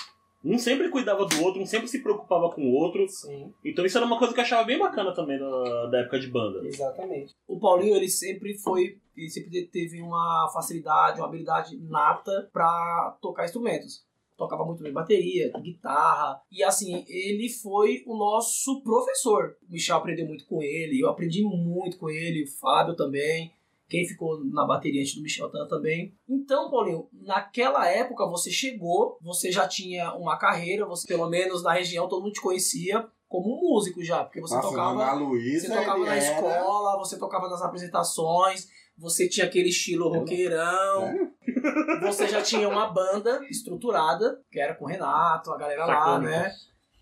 Um 0.44 0.58
sempre 0.58 0.90
cuidava 0.90 1.26
do 1.26 1.42
outro, 1.42 1.62
um 1.62 1.66
sempre 1.66 1.88
se 1.88 2.04
preocupava 2.04 2.50
com 2.50 2.62
o 2.64 2.74
outro. 2.74 3.08
Sim, 3.08 3.54
Então 3.64 3.86
isso 3.86 3.98
era 3.98 4.06
uma 4.06 4.20
coisa 4.20 4.34
que 4.34 4.40
eu 4.42 4.44
achava 4.44 4.66
bem 4.66 4.78
bacana 4.78 5.14
também 5.14 5.40
da, 5.40 5.86
da 5.86 6.00
época 6.00 6.20
de 6.20 6.28
banda. 6.28 6.60
exatamente. 6.68 7.34
O 7.48 7.58
Paulinho, 7.58 7.96
ele 7.96 8.10
sempre 8.10 8.58
foi, 8.58 8.98
ele 9.16 9.30
sempre 9.30 9.66
teve 9.68 10.02
uma 10.02 10.52
facilidade, 10.54 11.22
uma 11.22 11.28
habilidade 11.28 11.78
nata 11.78 12.50
pra 12.52 13.18
tocar 13.22 13.46
instrumentos. 13.46 14.04
Tocava 14.38 14.66
muito 14.66 14.82
bem 14.82 14.92
bateria, 14.92 15.52
guitarra. 15.62 16.42
E 16.52 16.64
assim, 16.64 17.06
ele 17.08 17.50
foi 17.50 18.04
o 18.08 18.18
nosso 18.18 18.82
professor. 18.82 19.56
O 19.68 19.72
Michel 19.72 19.98
aprendeu 19.98 20.26
muito 20.26 20.46
com 20.46 20.62
ele, 20.62 21.00
eu 21.00 21.10
aprendi 21.10 21.44
muito 21.44 21.98
com 21.98 22.10
ele, 22.10 22.44
o 22.44 22.48
Fábio 22.48 22.96
também. 22.96 23.54
Quem 23.88 24.08
ficou 24.08 24.44
na 24.46 24.66
bateria 24.66 25.02
antes 25.02 25.14
do 25.14 25.22
Michel 25.22 25.50
Tan 25.50 25.68
também. 25.68 26.16
Então, 26.28 26.72
Paulinho, 26.72 27.08
naquela 27.14 27.88
época 27.88 28.26
você 28.28 28.50
chegou, 28.50 29.18
você 29.22 29.52
já 29.52 29.68
tinha 29.68 30.16
uma 30.16 30.36
carreira, 30.38 30.86
você 30.86 31.06
pelo 31.08 31.30
menos 31.30 31.62
na 31.62 31.74
região 31.74 32.08
todo 32.08 32.24
mundo 32.24 32.34
te 32.34 32.42
conhecia 32.42 33.06
como 33.30 33.56
músico 33.62 34.04
já, 34.04 34.24
porque 34.24 34.40
você 34.42 34.56
Nossa, 34.56 34.70
tocava 34.70 34.94
na 34.96 35.14
Luísa, 35.14 35.68
você 35.68 35.74
tocava 35.76 36.06
na 36.06 36.16
era- 36.16 36.36
escola, 36.36 36.98
você 36.98 37.18
tocava 37.20 37.50
nas 37.50 37.62
apresentações, 37.62 38.68
você 39.04 39.28
tinha 39.28 39.46
aquele 39.46 39.68
estilo 39.68 40.08
roqueirão. 40.08 41.30
Você 42.04 42.28
já 42.28 42.42
tinha 42.42 42.68
uma 42.68 42.88
banda 42.88 43.46
estruturada, 43.50 44.42
que 44.50 44.60
era 44.60 44.76
com 44.76 44.86
o 44.86 44.88
Renato, 44.88 45.52
a 45.52 45.58
galera 45.58 45.86
lá, 45.86 46.20
né? 46.20 46.52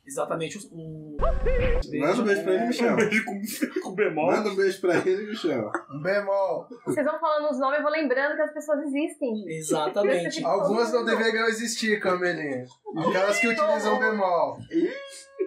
Exatamente 0.05 0.57
o. 0.57 0.61
o... 0.71 1.17
Manda 1.19 2.21
um 2.21 2.23
beijo 2.23 2.43
pra 2.43 2.53
ele, 2.53 2.67
Michel. 2.67 2.93
Um 2.93 2.95
beijo 2.95 3.25
com, 3.25 3.81
com 3.81 3.95
bemol. 3.95 4.31
Manda 4.31 4.49
um 4.49 4.55
beijo 4.55 4.81
pra 4.81 4.97
ele, 4.97 5.27
Michel. 5.27 5.71
Um 5.91 6.01
bemol. 6.01 6.67
Vocês 6.85 7.05
vão 7.05 7.19
falando 7.19 7.51
os 7.51 7.59
nomes, 7.59 7.77
eu 7.77 7.83
vou 7.83 7.91
lembrando 7.91 8.35
que 8.35 8.41
as 8.41 8.53
pessoas 8.53 8.79
existem. 8.81 9.43
Exatamente. 9.47 10.43
Algumas 10.43 10.91
não 10.91 11.05
deveriam 11.05 11.47
existir, 11.47 11.99
Camelinha. 11.99 12.65
Aquelas 12.97 13.39
que 13.39 13.47
utilizam 13.47 13.99
bemol. 13.99 14.57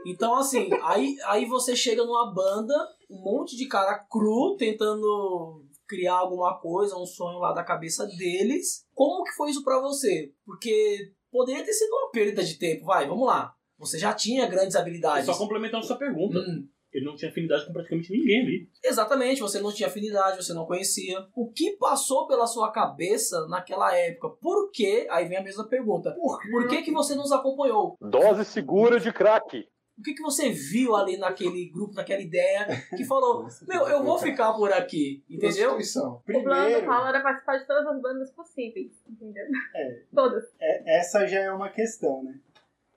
Então, 0.06 0.36
assim, 0.36 0.70
aí, 0.84 1.16
aí 1.26 1.46
você 1.46 1.74
chega 1.74 2.04
numa 2.04 2.32
banda, 2.32 2.74
um 3.10 3.20
monte 3.22 3.56
de 3.56 3.66
cara 3.66 3.98
cru 4.08 4.56
tentando 4.56 5.63
criar 5.86 6.14
alguma 6.14 6.58
coisa, 6.60 6.96
um 6.96 7.06
sonho 7.06 7.38
lá 7.38 7.52
da 7.52 7.64
cabeça 7.64 8.06
deles. 8.06 8.86
Como 8.94 9.24
que 9.24 9.32
foi 9.32 9.50
isso 9.50 9.62
pra 9.64 9.80
você? 9.80 10.32
Porque 10.44 11.12
poderia 11.30 11.64
ter 11.64 11.72
sido 11.72 11.90
uma 11.92 12.10
perda 12.10 12.42
de 12.44 12.58
tempo, 12.58 12.84
vai, 12.86 13.06
vamos 13.06 13.26
lá. 13.26 13.54
Você 13.78 13.98
já 13.98 14.12
tinha 14.12 14.46
grandes 14.46 14.76
habilidades. 14.76 15.26
Só 15.26 15.36
complementando 15.36 15.84
sua 15.84 15.96
pergunta. 15.96 16.38
Hum, 16.38 16.68
Ele 16.92 17.04
não 17.04 17.16
tinha 17.16 17.28
afinidade 17.30 17.66
com 17.66 17.72
praticamente 17.72 18.12
ninguém 18.12 18.40
ali. 18.42 18.68
exatamente, 18.84 19.40
você 19.40 19.60
não 19.60 19.72
tinha 19.72 19.88
afinidade, 19.88 20.36
você 20.36 20.54
não 20.54 20.64
conhecia. 20.64 21.26
O 21.34 21.50
que 21.50 21.72
passou 21.76 22.26
pela 22.28 22.46
sua 22.46 22.70
cabeça 22.70 23.46
naquela 23.48 23.92
época? 23.96 24.28
Por 24.40 24.70
que? 24.70 25.06
Aí 25.10 25.26
vem 25.26 25.38
a 25.38 25.42
mesma 25.42 25.66
pergunta. 25.68 26.14
Por 26.14 26.68
que, 26.68 26.82
que 26.82 26.92
você 26.92 27.16
nos 27.16 27.32
acompanhou? 27.32 27.96
Dose 28.00 28.44
segura 28.44 29.00
de 29.00 29.12
crack. 29.12 29.66
O 29.96 30.02
que, 30.02 30.12
que 30.14 30.22
você 30.22 30.50
viu 30.50 30.96
ali 30.96 31.16
naquele 31.16 31.66
grupo, 31.66 31.94
naquela 31.94 32.20
ideia, 32.20 32.66
que 32.96 33.04
falou, 33.06 33.46
meu, 33.66 33.86
eu 33.88 34.02
vou 34.02 34.18
ficar 34.18 34.52
por 34.52 34.72
aqui, 34.72 35.22
entendeu? 35.30 35.70
Prostituição. 35.74 36.14
O 36.16 36.20
plano 36.20 36.44
do 36.44 36.50
Primeiro, 36.50 36.86
Paulo 36.86 37.06
era 37.08 37.20
participar 37.20 37.58
de 37.58 37.66
todas 37.66 37.86
as 37.86 38.02
bandas 38.02 38.30
possíveis, 38.32 38.90
entendeu? 39.08 39.44
É. 39.74 40.02
Todas. 40.14 40.44
é- 40.60 40.98
essa 40.98 41.26
já 41.26 41.40
é 41.40 41.52
uma 41.52 41.68
questão, 41.70 42.24
né? 42.24 42.38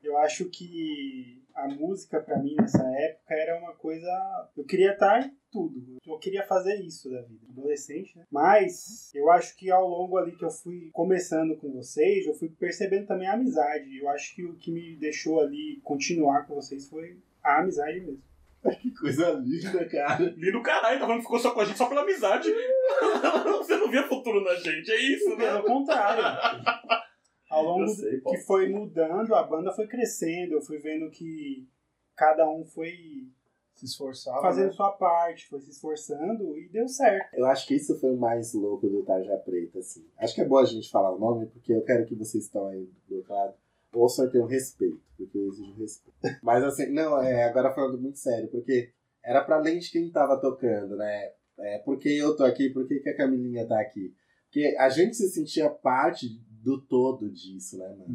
Eu 0.03 0.17
acho 0.17 0.45
que 0.45 1.43
a 1.57 1.67
música 1.67 2.21
pra 2.21 2.37
mim 2.37 2.55
nessa 2.55 2.83
época 2.83 3.33
era 3.33 3.59
uma 3.59 3.73
coisa. 3.73 4.07
Eu 4.55 4.63
queria 4.63 4.93
estar 4.93 5.25
em 5.25 5.31
tudo. 5.51 5.97
Eu 6.05 6.19
queria 6.19 6.43
fazer 6.43 6.75
isso 6.75 7.09
da 7.09 7.21
vida. 7.23 7.47
Adolescente, 7.49 8.15
né? 8.15 8.25
Mas 8.31 9.11
eu 9.15 9.31
acho 9.31 9.57
que 9.57 9.71
ao 9.71 9.87
longo 9.87 10.17
ali 10.17 10.35
que 10.35 10.45
eu 10.45 10.51
fui 10.51 10.91
começando 10.93 11.57
com 11.57 11.71
vocês, 11.71 12.27
eu 12.27 12.35
fui 12.35 12.49
percebendo 12.49 13.07
também 13.07 13.27
a 13.27 13.33
amizade. 13.33 13.97
Eu 13.97 14.07
acho 14.09 14.35
que 14.35 14.45
o 14.45 14.53
que 14.53 14.71
me 14.71 14.95
deixou 14.97 15.39
ali 15.41 15.81
continuar 15.83 16.45
com 16.45 16.53
vocês 16.53 16.87
foi 16.87 17.17
a 17.43 17.59
amizade 17.59 17.99
mesmo. 17.99 18.21
Que 18.81 18.91
coisa 18.91 19.31
linda, 19.31 19.85
cara. 19.85 20.33
Lindo 20.35 20.61
caralho, 20.61 20.99
tá 20.99 21.05
falando 21.05 21.19
que 21.19 21.25
ficou 21.25 21.39
só 21.39 21.51
com 21.51 21.61
a 21.61 21.65
gente 21.65 21.77
só 21.77 21.87
pela 21.87 22.01
amizade. 22.01 22.49
Você 23.59 23.77
não 23.77 23.89
via 23.89 24.07
futuro 24.07 24.43
na 24.43 24.55
gente, 24.55 24.91
é 24.91 25.01
isso, 25.01 25.29
né? 25.37 25.45
Pelo 25.45 25.63
contrário. 25.63 26.23
Ao 27.49 27.63
longo 27.63 27.87
sei, 27.87 28.19
que 28.21 28.37
foi 28.39 28.69
mudando, 28.69 29.33
a 29.33 29.43
banda 29.43 29.71
foi 29.71 29.87
crescendo. 29.87 30.53
Eu 30.53 30.61
fui 30.61 30.77
vendo 30.79 31.09
que 31.09 31.67
cada 32.15 32.49
um 32.49 32.65
foi 32.65 33.27
Se 33.75 33.85
esforçava. 33.85 34.41
fazendo 34.41 34.67
né? 34.67 34.73
sua 34.73 34.91
parte, 34.91 35.47
foi 35.47 35.61
se 35.61 35.71
esforçando 35.71 36.57
e 36.57 36.67
deu 36.69 36.87
certo. 36.87 37.33
Eu 37.33 37.45
acho 37.45 37.67
que 37.67 37.75
isso 37.75 37.99
foi 37.99 38.13
o 38.13 38.17
mais 38.17 38.53
louco 38.53 38.89
do 38.89 39.03
Tarja 39.03 39.37
Preta, 39.37 39.79
assim. 39.79 40.05
Acho 40.17 40.35
que 40.35 40.41
é 40.41 40.45
bom 40.45 40.57
a 40.57 40.65
gente 40.65 40.89
falar 40.89 41.13
o 41.13 41.19
nome, 41.19 41.45
porque 41.47 41.73
eu 41.73 41.83
quero 41.83 42.05
que 42.05 42.15
vocês 42.15 42.43
estão 42.43 42.67
aí 42.67 42.89
do 43.07 43.17
outro 43.17 43.33
lado 43.33 43.53
ouçam 43.93 44.25
e 44.25 44.31
tenham 44.31 44.47
respeito, 44.47 45.01
porque 45.15 45.37
eu 45.37 45.47
exijo 45.47 45.73
respeito. 45.73 46.17
Mas 46.43 46.63
assim, 46.63 46.87
não, 46.91 47.21
é, 47.21 47.43
agora 47.43 47.73
falando 47.73 47.99
muito 47.99 48.17
sério, 48.17 48.47
porque 48.49 48.91
era 49.23 49.43
pra 49.43 49.57
além 49.57 49.79
de 49.79 49.91
quem 49.91 50.11
tava 50.11 50.39
tocando, 50.39 50.95
né? 50.95 51.31
É, 51.59 51.79
por 51.79 51.97
que 51.97 52.15
eu 52.15 52.35
tô 52.35 52.43
aqui, 52.43 52.69
por 52.69 52.87
que, 52.87 52.99
que 52.99 53.09
a 53.09 53.17
Camilinha 53.17 53.67
tá 53.67 53.79
aqui? 53.79 54.13
Porque 54.45 54.75
a 54.79 54.89
gente 54.89 55.15
se 55.15 55.29
sentia 55.29 55.69
parte 55.69 56.27
do 56.67 56.81
todo 56.81 57.29
disso, 57.31 57.77
né, 57.77 57.87
mano? 57.87 58.05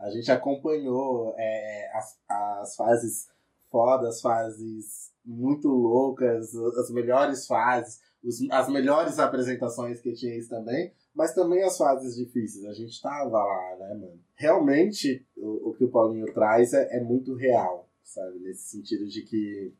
A 0.00 0.10
gente 0.10 0.32
acompanhou 0.32 1.34
é, 1.36 1.90
as, 1.94 2.18
as 2.28 2.74
fases 2.76 3.28
fodas, 3.70 4.16
as 4.16 4.20
fases 4.22 5.12
muito 5.24 5.68
loucas, 5.68 6.54
as 6.54 6.90
melhores 6.90 7.46
fases, 7.46 8.00
os- 8.24 8.50
as 8.50 8.68
melhores 8.68 9.18
apresentações 9.18 10.00
que 10.00 10.12
tinha 10.14 10.36
isso 10.36 10.48
também, 10.48 10.92
mas 11.14 11.34
também 11.34 11.62
as 11.62 11.76
fases 11.76 12.16
difíceis. 12.16 12.64
A 12.64 12.72
gente 12.72 13.00
tava 13.00 13.38
lá, 13.44 13.76
né, 13.78 13.94
mano? 13.94 14.18
Realmente, 14.34 15.24
o, 15.36 15.70
o 15.70 15.74
que 15.74 15.84
o 15.84 15.90
Paulinho 15.90 16.32
traz 16.32 16.72
é, 16.72 16.96
é 16.96 17.00
muito 17.00 17.34
real, 17.34 17.88
sabe? 18.02 18.38
Nesse 18.40 18.70
sentido 18.70 19.06
de 19.06 19.22
que 19.22 19.72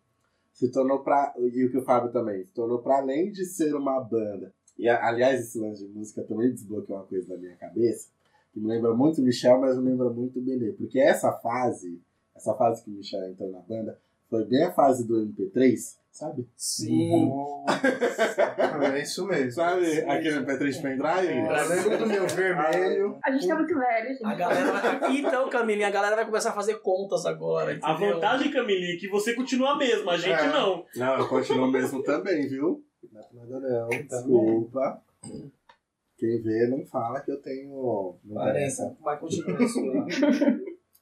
se 0.53 0.70
tornou 0.70 1.01
pra. 1.03 1.35
E 1.38 1.64
o 1.66 1.70
que 1.70 1.79
o 1.79 1.85
Fábio 1.85 2.12
também, 2.12 2.44
se 2.44 2.53
tornou 2.53 2.81
pra 2.83 2.98
além 2.98 3.31
de 3.33 3.44
ser 3.46 3.75
uma 3.75 3.98
banda. 4.01 4.55
E, 4.78 4.88
a- 4.88 5.06
aliás, 5.06 5.40
esse 5.40 5.58
lance 5.58 5.87
de 5.87 5.92
música 5.92 6.22
também 6.22 6.50
desbloqueou 6.50 6.98
uma 6.98 7.04
coisa 7.06 7.35
na 7.35 7.40
minha 7.40 7.56
cabeça, 7.56 8.08
que 8.52 8.61
me 8.61 8.66
lembra 8.68 8.92
muito 8.94 9.20
o 9.20 9.24
Michel, 9.24 9.61
mas 9.61 9.76
me 9.78 9.90
lembra 9.90 10.11
muito 10.11 10.38
o 10.38 10.42
Benê. 10.42 10.72
Porque 10.72 10.98
essa 10.98 11.32
fase, 11.32 12.00
essa 12.35 12.54
fase 12.54 12.82
que 12.85 12.90
o 12.90 12.94
Michel 12.94 13.24
entrou 13.28 13.50
na 13.50 13.61
banda, 13.61 13.98
foi 14.28 14.44
bem 14.46 14.64
a 14.64 14.72
fase 14.72 15.06
do 15.06 15.14
MP3, 15.26 15.76
sabe? 16.11 16.48
Sim. 16.56 17.30
É 18.94 19.02
isso 19.02 19.26
mesmo. 19.26 19.52
Sabe 19.52 20.00
aquele 20.00 20.38
MP3 20.40 20.82
pendrive? 20.82 21.38
Eu 21.38 21.68
lembro 21.68 21.98
do 21.98 22.06
meu 22.06 22.26
vermelho. 22.26 23.18
A 23.24 23.30
gente 23.30 23.46
tá 23.46 23.56
muito 23.56 23.74
velho, 23.78 24.08
gente. 24.08 24.24
A 24.24 24.35
galera 24.35 24.72
vai... 24.72 25.16
Então, 25.16 25.48
Camilinha, 25.50 25.88
a 25.88 25.90
galera 25.90 26.16
vai 26.16 26.24
começar 26.24 26.50
a 26.50 26.54
fazer 26.54 26.76
contas 26.80 27.26
agora, 27.26 27.72
A 27.72 27.92
entendeu? 27.92 28.14
vantagem, 28.14 28.50
Camilinha, 28.50 28.94
é 28.94 28.96
que 28.98 29.08
você 29.08 29.35
continua 29.35 29.72
a 29.72 29.76
mesma, 29.76 30.12
a 30.12 30.16
gente 30.16 30.32
É. 30.40 30.46
não. 30.52 30.85
Não, 30.96 31.18
eu 31.18 31.28
continuo 31.28 31.70
mesmo 31.70 32.02
também, 32.02 32.48
viu? 32.48 32.82
Não, 33.10 33.88
desculpa. 33.88 35.02
Quem 36.16 36.40
vê 36.40 36.68
não 36.68 36.84
fala 36.86 37.20
que 37.20 37.30
eu 37.30 37.40
tenho. 37.40 38.16
Não 38.24 38.34
Parece, 38.34 38.82
isso 39.60 39.84
lá. 39.84 40.06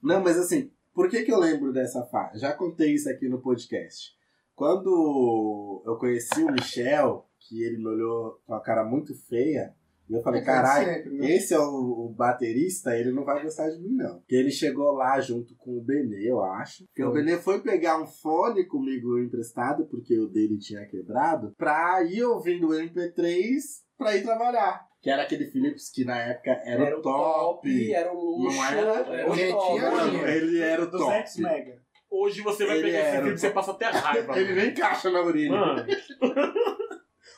Não, 0.03 0.23
mas 0.23 0.39
assim, 0.39 0.71
por 0.95 1.09
que, 1.11 1.23
que 1.23 1.33
eu 1.33 1.39
lembro 1.39 1.73
dessa 1.73 2.05
fase? 2.07 2.41
Já 2.41 2.53
contei 2.53 2.95
isso 2.95 3.09
aqui 3.11 3.29
no 3.29 3.41
podcast. 3.41 4.15
Quando 4.55 5.83
eu 5.87 5.97
conheci 5.97 6.43
o 6.43 6.53
Michel, 6.53 7.27
que 7.39 7.63
ele 7.63 7.79
me 7.79 7.87
olhou 7.87 8.41
com 8.47 8.55
a 8.55 8.61
cara 8.61 8.85
muito 8.85 9.15
feia, 9.15 9.75
e 10.11 10.15
eu 10.17 10.23
falei, 10.23 10.41
É, 10.41 10.45
caralho, 10.45 11.13
né? 11.13 11.31
esse 11.31 11.55
é 11.55 11.59
o, 11.59 12.07
o 12.07 12.15
baterista, 12.17 12.97
ele 12.97 13.13
não 13.13 13.25
vai 13.25 13.43
gostar 13.43 13.71
de 13.71 13.79
mim, 13.81 13.95
não. 13.95 14.17
Porque 14.19 14.35
ele 14.35 14.51
chegou 14.51 14.91
lá 14.93 15.21
junto 15.21 15.55
com 15.57 15.79
o 15.79 15.83
Benê, 15.83 16.29
eu 16.31 16.43
acho. 16.43 16.85
Porque 16.87 17.05
o. 17.05 17.13
Benê 17.13 17.37
foi 17.39 17.61
pegar 17.63 18.03
um 18.03 18.07
fone 18.07 18.67
comigo 18.67 19.19
emprestado, 19.19 19.87
porque 19.87 20.19
o 20.19 20.27
dele 20.29 20.59
tinha 20.59 20.85
quebrado, 20.87 21.55
pra 21.57 22.03
ir 22.03 22.25
ouvindo 22.25 22.69
o 22.69 22.73
MP3 22.75 23.55
pra 23.97 24.17
ir 24.17 24.23
trabalhar. 24.25 24.85
Que 25.03 25.09
era 25.11 25.23
aquele 25.23 25.47
Philips 25.47 25.91
que 25.91 26.05
na 26.05 26.19
época 26.19 26.51
era, 26.65 26.85
Era 26.87 26.99
o 26.99 27.03
top. 27.03 27.93
era 27.93 28.13
o 28.13 28.43
luxo, 28.43 28.57
Não 28.57 28.65
era? 28.67 28.81
era 29.15 29.31
o 29.31 29.35
Quem 29.35 29.51
top. 29.51 29.79
tinha, 29.81 30.29
ele 30.29 30.59
era 30.61 30.83
o 30.83 30.91
top. 30.91 31.05
200 31.05 31.37
mega. 31.39 31.81
Hoje 32.11 32.43
você 32.43 32.67
vai 32.67 32.79
Ele 32.79 32.87
pegar 32.89 33.01
esse 33.01 33.13
filme 33.17 33.31
e 33.31 33.39
você 33.39 33.51
passa 33.51 33.71
até 33.71 33.87
raiva. 33.87 34.39
Ele 34.39 34.53
nem 34.55 34.71
encaixa 34.71 35.09
na 35.11 35.21
orelha. 35.23 35.53
Mano, 35.53 35.87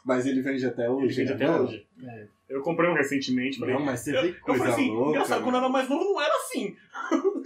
Mas 0.05 0.27
ele 0.27 0.41
vende 0.43 0.67
até 0.67 0.83
ele 0.87 0.91
hoje. 0.93 1.15
vende 1.17 1.31
né, 1.31 1.35
até 1.37 1.47
mano? 1.47 1.65
hoje. 1.65 1.87
É. 2.05 2.27
Eu 2.53 2.62
comprei 2.62 2.91
um 2.91 2.95
recentemente. 2.95 3.59
Falei, 3.59 3.75
Não, 3.75 3.83
mas 3.85 4.01
você 4.01 4.17
eu, 4.17 4.23
vê 4.23 4.33
que 4.33 4.38
eu 4.38 4.45
coisa 4.45 4.59
falei 4.65 4.75
assim, 4.75 4.91
louca. 4.91 5.11
engraçado, 5.11 5.43
quando 5.43 5.55
eu 5.55 5.61
era 5.61 5.69
mais 5.69 5.88
novo 5.88 6.05
não 6.05 6.21
era 6.21 6.35
assim. 6.37 6.77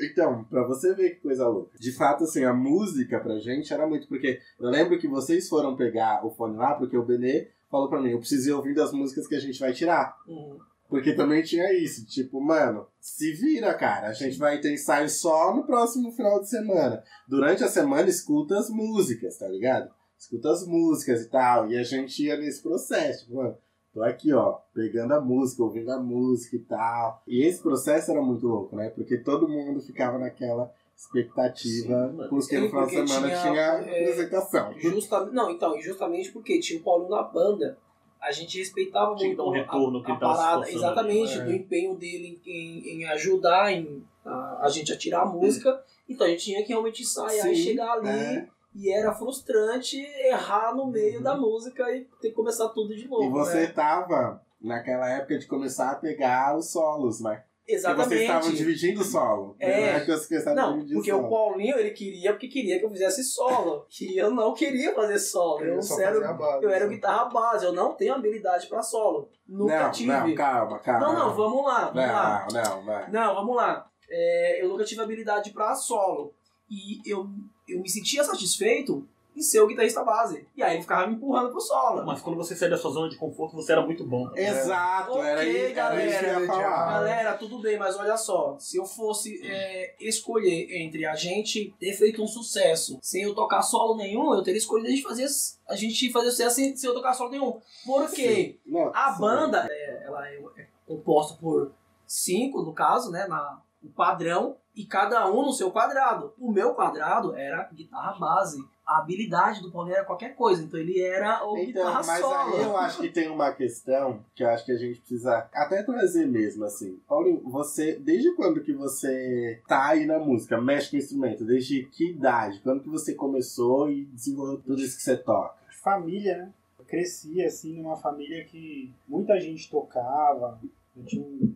Então, 0.00 0.44
pra 0.44 0.66
você 0.66 0.94
ver 0.94 1.10
que 1.10 1.20
coisa 1.22 1.48
louca. 1.48 1.78
De 1.78 1.92
fato, 1.92 2.24
assim, 2.24 2.44
a 2.44 2.52
música 2.52 3.18
pra 3.20 3.38
gente 3.38 3.72
era 3.72 3.86
muito. 3.86 4.08
Porque 4.08 4.38
eu 4.60 4.68
lembro 4.68 4.98
que 4.98 5.08
vocês 5.08 5.48
foram 5.48 5.76
pegar 5.76 6.26
o 6.26 6.30
fone 6.30 6.56
lá, 6.56 6.74
porque 6.74 6.96
o 6.96 7.04
Benê 7.04 7.48
falou 7.70 7.88
pra 7.88 8.00
mim: 8.00 8.10
eu 8.10 8.18
preciso 8.18 8.50
ir 8.50 8.52
ouvindo 8.52 8.82
as 8.82 8.92
músicas 8.92 9.26
que 9.26 9.34
a 9.34 9.40
gente 9.40 9.58
vai 9.58 9.72
tirar. 9.72 10.14
Uhum. 10.26 10.58
Porque 10.88 11.14
também 11.14 11.42
tinha 11.42 11.72
isso, 11.72 12.06
tipo, 12.06 12.40
mano, 12.40 12.86
se 13.00 13.32
vira, 13.32 13.74
cara. 13.74 14.08
A 14.08 14.12
gente 14.12 14.38
vai 14.38 14.60
ter 14.60 14.72
ensaio 14.72 15.08
só 15.08 15.54
no 15.54 15.64
próximo 15.64 16.12
final 16.12 16.40
de 16.40 16.48
semana. 16.48 17.02
Durante 17.26 17.64
a 17.64 17.68
semana, 17.68 18.08
escuta 18.08 18.56
as 18.58 18.70
músicas, 18.70 19.36
tá 19.38 19.48
ligado? 19.48 19.90
Escuta 20.18 20.50
as 20.50 20.66
músicas 20.66 21.22
e 21.22 21.28
tal. 21.30 21.68
E 21.70 21.76
a 21.76 21.82
gente 21.82 22.24
ia 22.24 22.36
nesse 22.36 22.62
processo, 22.62 23.24
tipo, 23.24 23.36
mano, 23.36 23.56
tô 23.96 24.02
aqui, 24.02 24.30
ó, 24.34 24.58
pegando 24.74 25.14
a 25.14 25.20
música, 25.20 25.62
ouvindo 25.62 25.90
a 25.90 25.98
música 25.98 26.54
e 26.54 26.58
tal. 26.58 27.22
E 27.26 27.42
esse 27.42 27.62
processo 27.62 28.10
era 28.10 28.20
muito 28.20 28.46
louco, 28.46 28.76
né? 28.76 28.90
Porque 28.90 29.16
todo 29.16 29.48
mundo 29.48 29.80
ficava 29.80 30.18
naquela 30.18 30.70
expectativa, 30.94 32.10
Sim, 32.10 32.28
porque 32.28 32.58
no 32.58 32.68
final 32.68 32.86
de 32.86 32.92
semana 32.92 33.28
tinha, 33.28 33.40
tinha, 33.40 33.62
é, 33.62 34.02
apresentação. 34.02 34.78
Justamente, 34.78 35.34
não, 35.34 35.50
então, 35.50 35.76
e 35.78 35.80
justamente 35.80 36.30
porque 36.30 36.60
tinha 36.60 36.78
o 36.78 36.82
Paulinho 36.82 37.10
na 37.10 37.22
banda, 37.22 37.78
a 38.20 38.30
gente 38.30 38.58
respeitava 38.58 39.14
Tinha 39.14 39.28
muito 39.28 39.42
um 39.42 39.50
retorno 39.50 39.98
a, 40.00 40.04
que 40.04 40.12
a 40.12 40.16
parada, 40.16 40.70
exatamente, 40.70 41.38
ali. 41.38 41.44
do 41.44 41.52
empenho 41.56 41.94
dele 41.94 42.38
em, 42.46 43.00
em- 43.00 43.04
ajudar 43.06 43.72
em, 43.72 44.04
a, 44.24 44.60
a 44.62 44.68
gente 44.68 44.92
a 44.92 44.96
tirar 44.98 45.22
a 45.22 45.26
música. 45.26 45.82
Então 46.08 46.26
a 46.26 46.30
gente 46.30 46.44
tinha 46.44 46.62
que 46.62 46.68
realmente 46.68 47.02
ensaiar 47.02 47.50
e 47.50 47.56
Sim, 47.56 47.62
chegar 47.62 47.92
ali. 47.92 48.08
é. 48.08 48.48
E 48.76 48.92
era 48.92 49.14
frustrante 49.14 49.96
errar 49.96 50.74
no 50.74 50.86
meio 50.86 51.22
da 51.22 51.34
música 51.34 51.90
e 51.90 52.04
ter 52.20 52.28
que 52.28 52.34
começar 52.34 52.68
tudo 52.68 52.94
de 52.94 53.08
novo. 53.08 53.24
E 53.24 53.30
você 53.30 53.60
né? 53.62 53.66
tava 53.68 54.42
naquela 54.60 55.08
época 55.08 55.38
de 55.38 55.46
começar 55.46 55.92
a 55.92 55.94
pegar 55.94 56.54
os 56.54 56.70
solos, 56.70 57.22
né? 57.22 57.42
E 57.66 57.72
vocês 57.72 57.84
Exatamente. 57.84 58.22
estavam 58.22 58.50
dividindo 58.52 59.00
o 59.00 59.04
solo. 59.04 59.56
É. 59.58 59.68
Na 59.68 59.86
época 59.96 60.18
vocês 60.18 60.30
estavam 60.30 60.76
Não, 60.76 60.86
porque 60.86 61.10
o 61.10 61.16
o 61.16 61.22
solo. 61.22 61.30
Paulinho 61.30 61.78
ele 61.78 61.90
queria 61.90 62.32
porque 62.32 62.48
queria 62.48 62.78
que 62.78 62.84
eu 62.84 62.90
fizesse 62.90 63.24
solo. 63.24 63.86
E 64.00 64.20
eu 64.20 64.30
não 64.30 64.52
queria 64.54 64.94
fazer 64.94 65.18
solo. 65.18 65.64
Eu, 65.64 65.82
só 65.82 65.98
era, 66.00 66.32
base, 66.34 66.64
eu 66.64 66.70
era 66.70 66.84
só. 66.84 66.90
guitarra 66.90 67.24
base, 67.24 67.64
eu 67.64 67.72
não 67.72 67.94
tenho 67.94 68.14
habilidade 68.14 68.68
pra 68.68 68.82
solo. 68.82 69.30
Nunca 69.48 69.84
não, 69.84 69.90
tive. 69.90 70.12
Não, 70.12 70.34
calma, 70.34 70.78
calma. 70.78 71.00
Não, 71.00 71.14
não, 71.14 71.34
vamos 71.34 71.64
lá, 71.64 71.90
vamos 71.90 72.10
lá. 72.10 72.46
Não, 72.52 72.62
não, 72.62 72.84
vai. 72.84 73.10
Não, 73.10 73.34
vamos 73.34 73.56
lá. 73.56 73.90
É, 74.08 74.62
eu 74.62 74.68
nunca 74.68 74.84
tive 74.84 75.02
habilidade 75.02 75.50
pra 75.50 75.74
solo. 75.74 76.35
E 76.70 77.00
eu, 77.04 77.28
eu 77.68 77.80
me 77.80 77.88
sentia 77.88 78.24
satisfeito 78.24 79.06
em 79.36 79.42
ser 79.42 79.60
o 79.60 79.66
guitarrista 79.66 80.02
base. 80.02 80.46
E 80.56 80.62
aí 80.62 80.74
ele 80.76 80.82
ficava 80.82 81.06
me 81.06 81.14
empurrando 81.14 81.50
pro 81.50 81.60
solo. 81.60 82.06
Mas 82.06 82.22
quando 82.22 82.36
você 82.36 82.56
saía 82.56 82.70
da 82.70 82.78
sua 82.78 82.90
zona 82.90 83.10
de 83.10 83.16
conforto, 83.18 83.54
você 83.54 83.72
era 83.72 83.82
muito 83.84 84.02
bom. 84.02 84.30
Exato, 84.34 85.10
Ok, 85.12 85.22
era, 85.22 85.40
aí, 85.40 85.56
era 85.56 85.58
isso 85.58 85.66
que 85.66 85.70
eu 85.70 85.74
galera. 85.74 86.40
ia 86.40 86.46
falar. 86.46 86.92
Galera, 86.92 87.34
tudo 87.34 87.58
bem, 87.58 87.78
mas 87.78 87.98
olha 87.98 88.16
só. 88.16 88.56
Se 88.58 88.78
eu 88.78 88.86
fosse 88.86 89.38
é, 89.46 89.94
escolher 90.00 90.80
entre 90.82 91.04
a 91.04 91.14
gente 91.14 91.74
ter 91.78 91.92
feito 91.92 92.22
um 92.22 92.26
sucesso 92.26 92.98
sem 93.02 93.24
eu 93.24 93.34
tocar 93.34 93.60
solo 93.60 93.94
nenhum, 93.94 94.32
eu 94.32 94.42
teria 94.42 94.56
escolhido 94.58 94.88
a 94.88 94.90
gente 94.90 95.02
fazer, 95.02 95.26
a 95.68 95.76
gente 95.76 96.10
fazer 96.10 96.30
sucesso 96.30 96.56
sem, 96.56 96.74
sem 96.74 96.88
eu 96.88 96.94
tocar 96.94 97.12
solo 97.12 97.30
nenhum. 97.30 97.60
Por 97.84 98.10
quê? 98.10 98.56
Sim. 98.64 98.72
Não, 98.72 98.90
A 98.94 99.10
banda, 99.12 99.66
é, 99.70 100.04
ela 100.06 100.26
é, 100.30 100.40
é 100.56 100.66
composta 100.86 101.36
por 101.38 101.72
cinco, 102.06 102.62
no 102.62 102.72
caso, 102.72 103.10
né? 103.10 103.26
Na, 103.26 103.60
o 103.86 103.90
padrão, 103.90 104.56
e 104.74 104.84
cada 104.84 105.30
um 105.30 105.42
no 105.42 105.52
seu 105.52 105.70
quadrado. 105.70 106.34
O 106.38 106.52
meu 106.52 106.74
quadrado 106.74 107.34
era 107.34 107.68
guitarra 107.72 108.18
base. 108.18 108.62
A 108.86 108.98
habilidade 108.98 109.62
do 109.62 109.72
Paulinho 109.72 109.96
era 109.96 110.04
qualquer 110.04 110.36
coisa, 110.36 110.62
então 110.62 110.78
ele 110.78 111.00
era 111.00 111.44
o 111.44 111.56
Então, 111.56 111.66
guitarra 111.66 112.02
mas 112.06 112.20
solo. 112.20 112.54
aí 112.54 112.62
eu 112.62 112.76
acho 112.76 113.00
que 113.00 113.08
tem 113.08 113.28
uma 113.28 113.50
questão 113.52 114.20
que 114.34 114.44
eu 114.44 114.48
acho 114.50 114.64
que 114.64 114.72
a 114.72 114.76
gente 114.76 115.00
precisa 115.00 115.48
até 115.52 115.82
trazer 115.82 116.26
mesmo, 116.26 116.64
assim. 116.64 117.00
Paulinho, 117.08 117.40
você, 117.44 117.98
desde 117.98 118.32
quando 118.36 118.60
que 118.60 118.72
você 118.72 119.60
tá 119.66 119.86
aí 119.88 120.04
na 120.06 120.18
música, 120.18 120.60
mexe 120.60 120.90
com 120.90 120.98
instrumento? 120.98 121.44
Desde 121.44 121.84
que 121.84 122.10
idade? 122.10 122.60
Quando 122.60 122.82
que 122.82 122.88
você 122.88 123.14
começou 123.14 123.90
e 123.90 124.04
desenvolveu 124.04 124.58
tudo 124.58 124.80
isso 124.82 124.96
que 124.96 125.02
você 125.02 125.16
toca? 125.16 125.56
família, 125.82 126.38
né? 126.38 126.52
Eu 126.80 126.84
cresci 126.84 127.40
assim 127.42 127.80
numa 127.80 127.96
família 127.96 128.44
que 128.44 128.92
muita 129.06 129.38
gente 129.38 129.70
tocava. 129.70 130.58
Eu 130.96 131.04
tinha 131.04 131.22
um, 131.22 131.54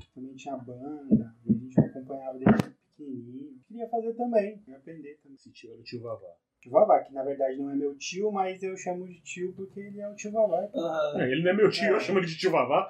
que 0.00 0.14
também 0.14 0.34
tinha 0.34 0.56
banda, 0.56 1.34
e 1.46 1.50
a 1.50 1.56
gente 1.58 1.80
me 1.80 1.86
acompanhava 1.86 2.38
desde 2.38 2.70
pequenininho. 2.96 3.60
Queria 3.68 3.88
fazer 3.88 4.12
também, 4.14 4.58
queria 4.58 4.76
aprender 4.78 5.18
também. 5.22 5.34
Esse 5.36 5.50
tio 5.52 5.70
era 5.72 5.80
o 5.80 5.84
tio 5.84 6.00
Vavá. 6.02 6.28
Tio 6.60 6.72
Vavá, 6.72 6.98
que 7.00 7.12
na 7.14 7.22
verdade 7.22 7.56
não 7.56 7.70
é 7.70 7.74
meu 7.74 7.94
tio, 7.96 8.30
mas 8.30 8.62
eu 8.62 8.76
chamo 8.76 9.06
de 9.06 9.20
tio 9.22 9.52
porque 9.54 9.80
ele 9.80 10.00
é 10.00 10.08
o 10.08 10.14
tio 10.14 10.30
Vavá. 10.32 10.68
Ah, 10.74 11.12
É, 11.16 11.30
ele 11.32 11.42
não 11.42 11.50
é 11.50 11.54
meu 11.54 11.70
tio, 11.70 11.84
É. 11.84 11.92
eu 11.94 12.00
chamo 12.00 12.18
ele 12.18 12.26
de 12.26 12.36
tio 12.36 12.50
Vavá. 12.50 12.88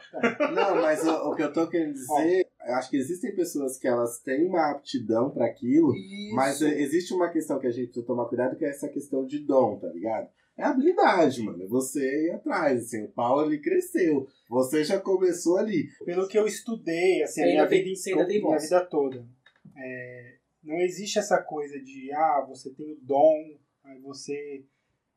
Não, 0.55 0.77
mas 0.83 1.07
o, 1.07 1.31
o 1.31 1.37
que 1.37 1.43
eu 1.43 1.53
tô 1.53 1.69
querendo 1.69 1.93
dizer, 1.93 2.49
eu 2.67 2.75
acho 2.75 2.91
que 2.91 2.97
existem 2.97 3.35
pessoas 3.35 3.79
que 3.79 3.87
elas 3.87 4.19
têm 4.21 4.45
uma 4.47 4.71
aptidão 4.73 5.31
para 5.31 5.47
aquilo, 5.47 5.95
isso. 5.95 6.35
mas 6.35 6.61
é- 6.63 6.81
existe 6.81 7.15
uma 7.15 7.29
questão 7.31 7.59
que 7.61 7.67
a 7.67 7.71
gente 7.71 7.87
precisa 7.87 8.07
tomar 8.07 8.25
cuidado, 8.27 8.57
que 8.57 8.65
é 8.65 8.71
essa 8.71 8.89
questão 8.89 9.25
de 9.25 9.39
dom, 9.39 9.79
tá 9.79 9.89
ligado? 9.89 10.29
É 10.61 10.65
habilidade, 10.65 11.43
mano. 11.43 11.63
É 11.63 11.67
você 11.67 12.27
ir 12.27 12.33
atrás, 12.33 12.83
assim. 12.85 13.05
O 13.05 13.09
Paulo, 13.09 13.47
ele 13.47 13.63
cresceu. 13.63 14.29
Você 14.47 14.85
já 14.85 15.01
começou 15.01 15.57
ali. 15.57 15.89
Pelo 16.05 16.29
que 16.29 16.39
eu 16.39 16.47
estudei, 16.47 17.23
assim, 17.23 17.43
a 17.43 17.47
minha 17.47 17.67
vida, 17.67 17.97
você 17.97 18.11
ainda 18.13 18.27
tem 18.27 18.39
minha 18.41 18.51
voz. 18.51 18.65
vida 18.65 18.85
toda, 18.85 19.27
é, 19.75 20.37
não 20.63 20.79
existe 20.79 21.19
essa 21.19 21.43
coisa 21.43 21.81
de, 21.81 22.13
ah, 22.13 22.45
você 22.47 22.71
tem 22.75 22.93
o 22.93 23.01
dom, 23.01 23.59
aí 23.83 23.99
você... 24.01 24.63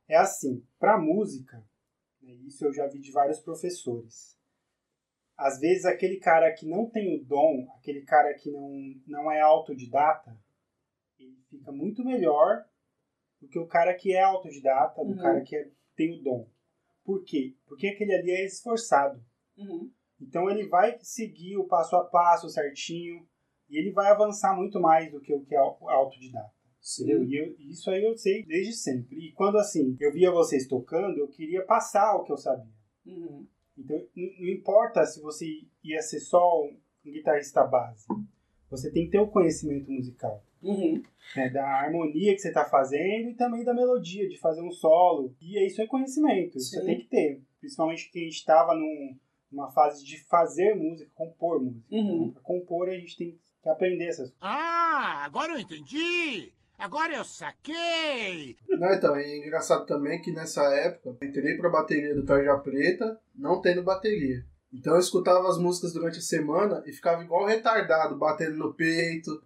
É 0.07 0.15
assim, 0.15 0.63
pra 0.79 0.97
música, 0.97 1.61
né, 2.21 2.33
isso 2.45 2.65
eu 2.65 2.73
já 2.73 2.87
vi 2.87 2.99
de 2.99 3.11
vários 3.11 3.39
professores. 3.39 4.37
Às 5.37 5.59
vezes 5.59 5.83
aquele 5.83 6.17
cara 6.17 6.53
que 6.53 6.65
não 6.65 6.89
tem 6.89 7.17
o 7.17 7.23
dom, 7.25 7.67
aquele 7.77 8.01
cara 8.03 8.33
que 8.33 8.49
não, 8.49 8.69
não 9.07 9.31
é 9.31 9.41
autodidata, 9.41 10.37
ele 11.19 11.37
fica 11.49 11.71
muito 11.71 12.03
melhor 12.05 12.65
do 13.43 13.49
que 13.49 13.59
o 13.59 13.67
cara 13.67 13.93
que 13.93 14.13
é 14.13 14.21
autodidata, 14.23 15.03
do 15.03 15.11
Uhum. 15.11 15.17
cara 15.17 15.41
que 15.41 15.55
é- 15.55 15.69
tem 15.95 16.19
o 16.19 16.23
dom. 16.23 16.47
Por 17.03 17.23
quê? 17.23 17.53
Porque 17.67 17.87
aquele 17.87 18.13
ali 18.13 18.31
é 18.31 18.45
esforçado. 18.45 19.21
Uhum. 19.57 19.91
Então 20.21 20.49
ele 20.49 20.67
vai 20.67 20.97
seguir 21.01 21.57
o 21.57 21.65
passo 21.65 21.95
a 21.97 22.05
passo 22.05 22.49
certinho 22.49 23.27
e 23.69 23.77
ele 23.77 23.91
vai 23.91 24.09
avançar 24.09 24.55
muito 24.55 24.79
mais 24.79 25.11
do 25.11 25.19
que 25.19 25.33
o 25.33 25.43
que 25.43 25.53
é 25.53 25.57
au- 25.57 25.77
autodidata. 25.89 26.51
Entendeu? 26.99 27.23
E 27.23 27.37
eu- 27.37 27.55
isso 27.69 27.89
aí 27.91 28.03
eu 28.03 28.15
sei 28.17 28.43
desde 28.45 28.73
sempre. 28.73 29.15
E 29.17 29.31
quando 29.33 29.57
assim, 29.57 29.95
eu 29.99 30.11
via 30.11 30.31
vocês 30.31 30.67
tocando, 30.67 31.17
eu 31.17 31.27
queria 31.27 31.63
passar 31.65 32.15
o 32.15 32.23
que 32.23 32.31
eu 32.31 32.37
sabia. 32.37 32.73
Uhum. 33.05 33.45
Então 33.77 33.97
não, 34.15 34.29
não 34.39 34.47
importa 34.49 35.05
se 35.05 35.21
você 35.21 35.45
ia 35.83 36.01
ser 36.01 36.19
só 36.19 36.61
um 36.63 36.77
guitarrista 37.05 37.63
base. 37.65 38.05
Você 38.69 38.91
tem 38.91 39.05
que 39.05 39.11
ter 39.11 39.19
o 39.19 39.27
conhecimento 39.29 39.91
musical. 39.91 40.43
Uhum. 40.63 41.01
né, 41.35 41.49
da 41.49 41.65
harmonia 41.65 42.33
que 42.33 42.39
você 42.39 42.47
está 42.49 42.65
fazendo 42.65 43.29
e 43.29 43.35
também 43.35 43.63
da 43.63 43.73
melodia, 43.73 44.27
de 44.27 44.39
fazer 44.39 44.61
um 44.61 44.71
solo. 44.71 45.35
E 45.41 45.65
isso 45.65 45.81
é 45.81 45.87
conhecimento, 45.87 46.57
isso 46.57 46.71
Sim. 46.71 46.79
você 46.79 46.85
tem 46.85 46.99
que 46.99 47.07
ter. 47.07 47.41
Principalmente 47.59 48.11
que 48.11 48.19
a 48.19 48.23
gente 48.23 48.35
estava 48.35 48.73
num, 48.73 49.17
numa 49.51 49.71
fase 49.71 50.05
de 50.05 50.23
fazer 50.25 50.75
música, 50.75 51.09
compor 51.13 51.61
música. 51.61 51.85
Uhum. 51.91 52.31
Para 52.31 52.41
compor, 52.41 52.89
a 52.89 52.93
gente 52.93 53.17
tem 53.17 53.39
que 53.61 53.69
aprender 53.69 54.05
essas 54.05 54.31
coisas. 54.31 54.37
Ah, 54.41 55.23
agora 55.25 55.53
eu 55.53 55.59
entendi! 55.59 56.51
Agora 56.77 57.13
eu 57.15 57.23
saquei! 57.23 58.57
Não, 58.67 58.93
então, 58.93 59.15
é 59.15 59.37
engraçado 59.37 59.85
também 59.85 60.21
que 60.21 60.31
nessa 60.31 60.63
época 60.75 61.15
eu 61.21 61.27
entrei 61.29 61.55
pra 61.55 61.69
bateria 61.69 62.13
do 62.13 62.25
Tarja 62.25 62.57
Preta 62.57 63.19
não 63.35 63.61
tendo 63.61 63.83
bateria. 63.83 64.43
Então 64.73 64.93
eu 64.93 64.99
escutava 64.99 65.47
as 65.47 65.57
músicas 65.57 65.93
durante 65.93 66.17
a 66.17 66.21
semana 66.21 66.83
e 66.85 66.91
ficava 66.91 67.23
igual 67.23 67.45
retardado, 67.45 68.17
batendo 68.17 68.57
no 68.57 68.73
peito, 68.73 69.41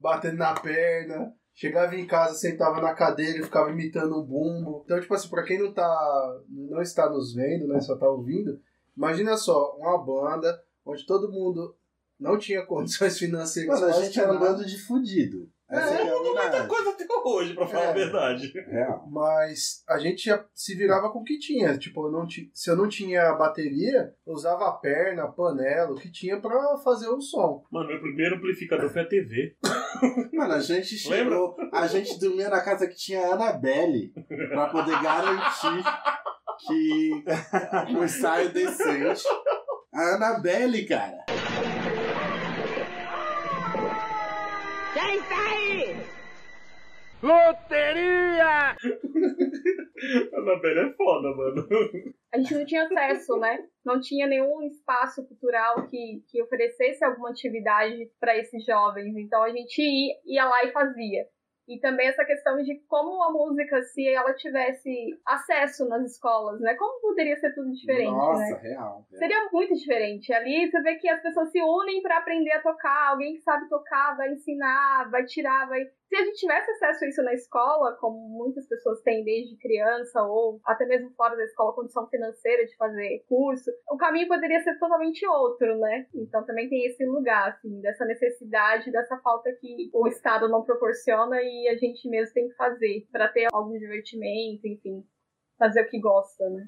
batendo 0.00 0.38
na 0.38 0.54
perna. 0.54 1.32
Chegava 1.52 1.94
em 1.94 2.06
casa, 2.06 2.34
sentava 2.34 2.80
na 2.80 2.94
cadeira 2.94 3.38
e 3.38 3.42
ficava 3.42 3.70
imitando 3.70 4.18
um 4.18 4.24
bumbo. 4.24 4.82
Então, 4.84 4.98
tipo 4.98 5.12
assim, 5.12 5.28
pra 5.28 5.42
quem 5.42 5.58
não 5.58 5.72
tá. 5.72 6.40
não 6.48 6.80
está 6.80 7.10
nos 7.10 7.34
vendo, 7.34 7.66
né? 7.68 7.80
Só 7.80 7.96
tá 7.96 8.08
ouvindo, 8.08 8.58
imagina 8.96 9.36
só, 9.36 9.76
uma 9.76 9.98
banda 9.98 10.58
onde 10.86 11.04
todo 11.04 11.30
mundo 11.30 11.76
não 12.18 12.38
tinha 12.38 12.64
condições 12.64 13.18
financeiras. 13.18 13.80
Mano, 13.80 13.92
a 13.92 14.00
gente 14.02 14.18
era 14.18 14.30
um 14.30 14.34
nada. 14.34 14.52
bando 14.52 14.66
de 14.66 14.78
fudido. 14.78 15.50
É, 15.72 15.96
que 15.96 16.02
é 16.02 16.12
a 16.12 16.18
muita 16.20 16.66
coisa 16.66 16.90
até 16.90 17.06
hoje, 17.24 17.54
pra 17.54 17.66
falar 17.66 17.84
É. 17.84 17.88
a 17.90 17.92
verdade. 17.92 18.52
Real. 18.68 19.06
Mas 19.10 19.82
a 19.88 19.98
gente 19.98 20.28
se 20.54 20.74
virava 20.74 21.10
com 21.12 21.20
o 21.20 21.24
que 21.24 21.38
tinha. 21.38 21.78
Tipo, 21.78 22.06
eu 22.06 22.12
não 22.12 22.26
ti- 22.26 22.50
se 22.54 22.70
eu 22.70 22.76
não 22.76 22.88
tinha 22.88 23.32
bateria, 23.34 24.12
eu 24.26 24.32
usava 24.32 24.66
a 24.68 24.72
perna, 24.72 25.24
a 25.24 25.28
panela, 25.28 25.92
o 25.92 25.94
que 25.96 26.10
tinha 26.10 26.40
pra 26.40 26.76
fazer 26.84 27.08
o 27.08 27.20
som. 27.20 27.62
Mano, 27.70 27.88
meu 27.88 28.00
primeiro 28.00 28.36
amplificador 28.36 28.90
foi 28.90 29.02
a 29.02 29.08
TV. 29.08 29.56
Mano, 30.32 30.54
a 30.54 30.60
gente 30.60 30.96
chegou. 30.96 31.56
A 31.72 31.86
gente 31.86 32.18
dormia 32.18 32.48
na 32.48 32.60
casa 32.62 32.86
que 32.88 32.96
tinha 32.96 33.20
a 33.26 33.34
Annabelle 33.34 34.12
pra 34.48 34.68
poder 34.68 35.00
garantir 35.02 35.84
que 36.66 37.24
um 37.96 38.04
ensaio 38.04 38.52
decente. 38.52 39.22
A 39.94 40.14
Annabelle, 40.16 40.84
cara. 40.86 41.16
Quem 44.92 45.22
tá? 45.22 45.39
Loteria! 47.22 48.76
Anabelle 50.34 50.80
é 50.80 50.92
foda, 50.94 51.34
mano. 51.36 51.68
a 52.32 52.38
gente 52.38 52.54
não 52.54 52.64
tinha 52.64 52.84
acesso, 52.84 53.36
né? 53.36 53.58
Não 53.84 54.00
tinha 54.00 54.26
nenhum 54.26 54.62
espaço 54.62 55.26
cultural 55.26 55.86
que, 55.86 56.24
que 56.28 56.42
oferecesse 56.42 57.04
alguma 57.04 57.30
atividade 57.30 58.10
para 58.18 58.36
esses 58.36 58.64
jovens. 58.64 59.14
Então 59.16 59.42
a 59.42 59.50
gente 59.50 59.82
ia, 59.82 60.14
ia 60.24 60.44
lá 60.46 60.64
e 60.64 60.72
fazia. 60.72 61.26
E 61.70 61.78
também 61.78 62.08
essa 62.08 62.24
questão 62.24 62.56
de 62.56 62.80
como 62.88 63.22
a 63.22 63.30
música, 63.30 63.80
se 63.82 64.08
ela 64.08 64.34
tivesse 64.34 64.90
acesso 65.24 65.86
nas 65.88 66.02
escolas, 66.10 66.60
né? 66.60 66.74
Como 66.74 67.00
poderia 67.00 67.36
ser 67.36 67.54
tudo 67.54 67.70
diferente, 67.70 68.10
Nossa, 68.10 68.40
né? 68.40 68.60
real. 68.60 69.06
real. 69.08 69.18
Seria 69.18 69.48
muito 69.52 69.74
diferente. 69.74 70.32
Ali 70.32 70.68
você 70.68 70.82
vê 70.82 70.96
que 70.96 71.08
as 71.08 71.22
pessoas 71.22 71.48
se 71.52 71.62
unem 71.62 72.02
para 72.02 72.18
aprender 72.18 72.50
a 72.54 72.62
tocar. 72.62 73.10
Alguém 73.10 73.34
que 73.34 73.42
sabe 73.42 73.68
tocar 73.68 74.16
vai 74.16 74.32
ensinar, 74.32 75.08
vai 75.12 75.24
tirar, 75.24 75.68
vai. 75.68 75.86
Se 76.10 76.16
a 76.16 76.24
gente 76.24 76.40
tivesse 76.40 76.68
acesso 76.72 77.04
a 77.04 77.08
isso 77.08 77.22
na 77.22 77.32
escola, 77.34 77.96
como 78.00 78.18
muitas 78.30 78.66
pessoas 78.66 79.00
têm 79.02 79.22
desde 79.22 79.56
criança, 79.58 80.20
ou 80.24 80.60
até 80.66 80.84
mesmo 80.84 81.08
fora 81.14 81.36
da 81.36 81.44
escola, 81.44 81.72
condição 81.72 82.08
financeira 82.08 82.66
de 82.66 82.76
fazer 82.76 83.24
curso, 83.28 83.70
o 83.88 83.96
caminho 83.96 84.26
poderia 84.26 84.58
ser 84.58 84.76
totalmente 84.80 85.24
outro, 85.24 85.78
né? 85.78 86.08
Então 86.12 86.44
também 86.44 86.68
tem 86.68 86.84
esse 86.84 87.06
lugar, 87.06 87.50
assim, 87.50 87.80
dessa 87.80 88.04
necessidade, 88.04 88.90
dessa 88.90 89.18
falta 89.18 89.52
que 89.60 89.88
o 89.94 90.08
Estado 90.08 90.48
não 90.48 90.64
proporciona 90.64 91.40
e 91.40 91.68
a 91.68 91.76
gente 91.76 92.08
mesmo 92.08 92.34
tem 92.34 92.48
que 92.48 92.56
fazer 92.56 93.06
para 93.12 93.28
ter 93.28 93.46
algum 93.52 93.78
divertimento, 93.78 94.66
enfim, 94.66 95.04
fazer 95.56 95.82
o 95.82 95.88
que 95.88 96.00
gosta, 96.00 96.44
né? 96.50 96.64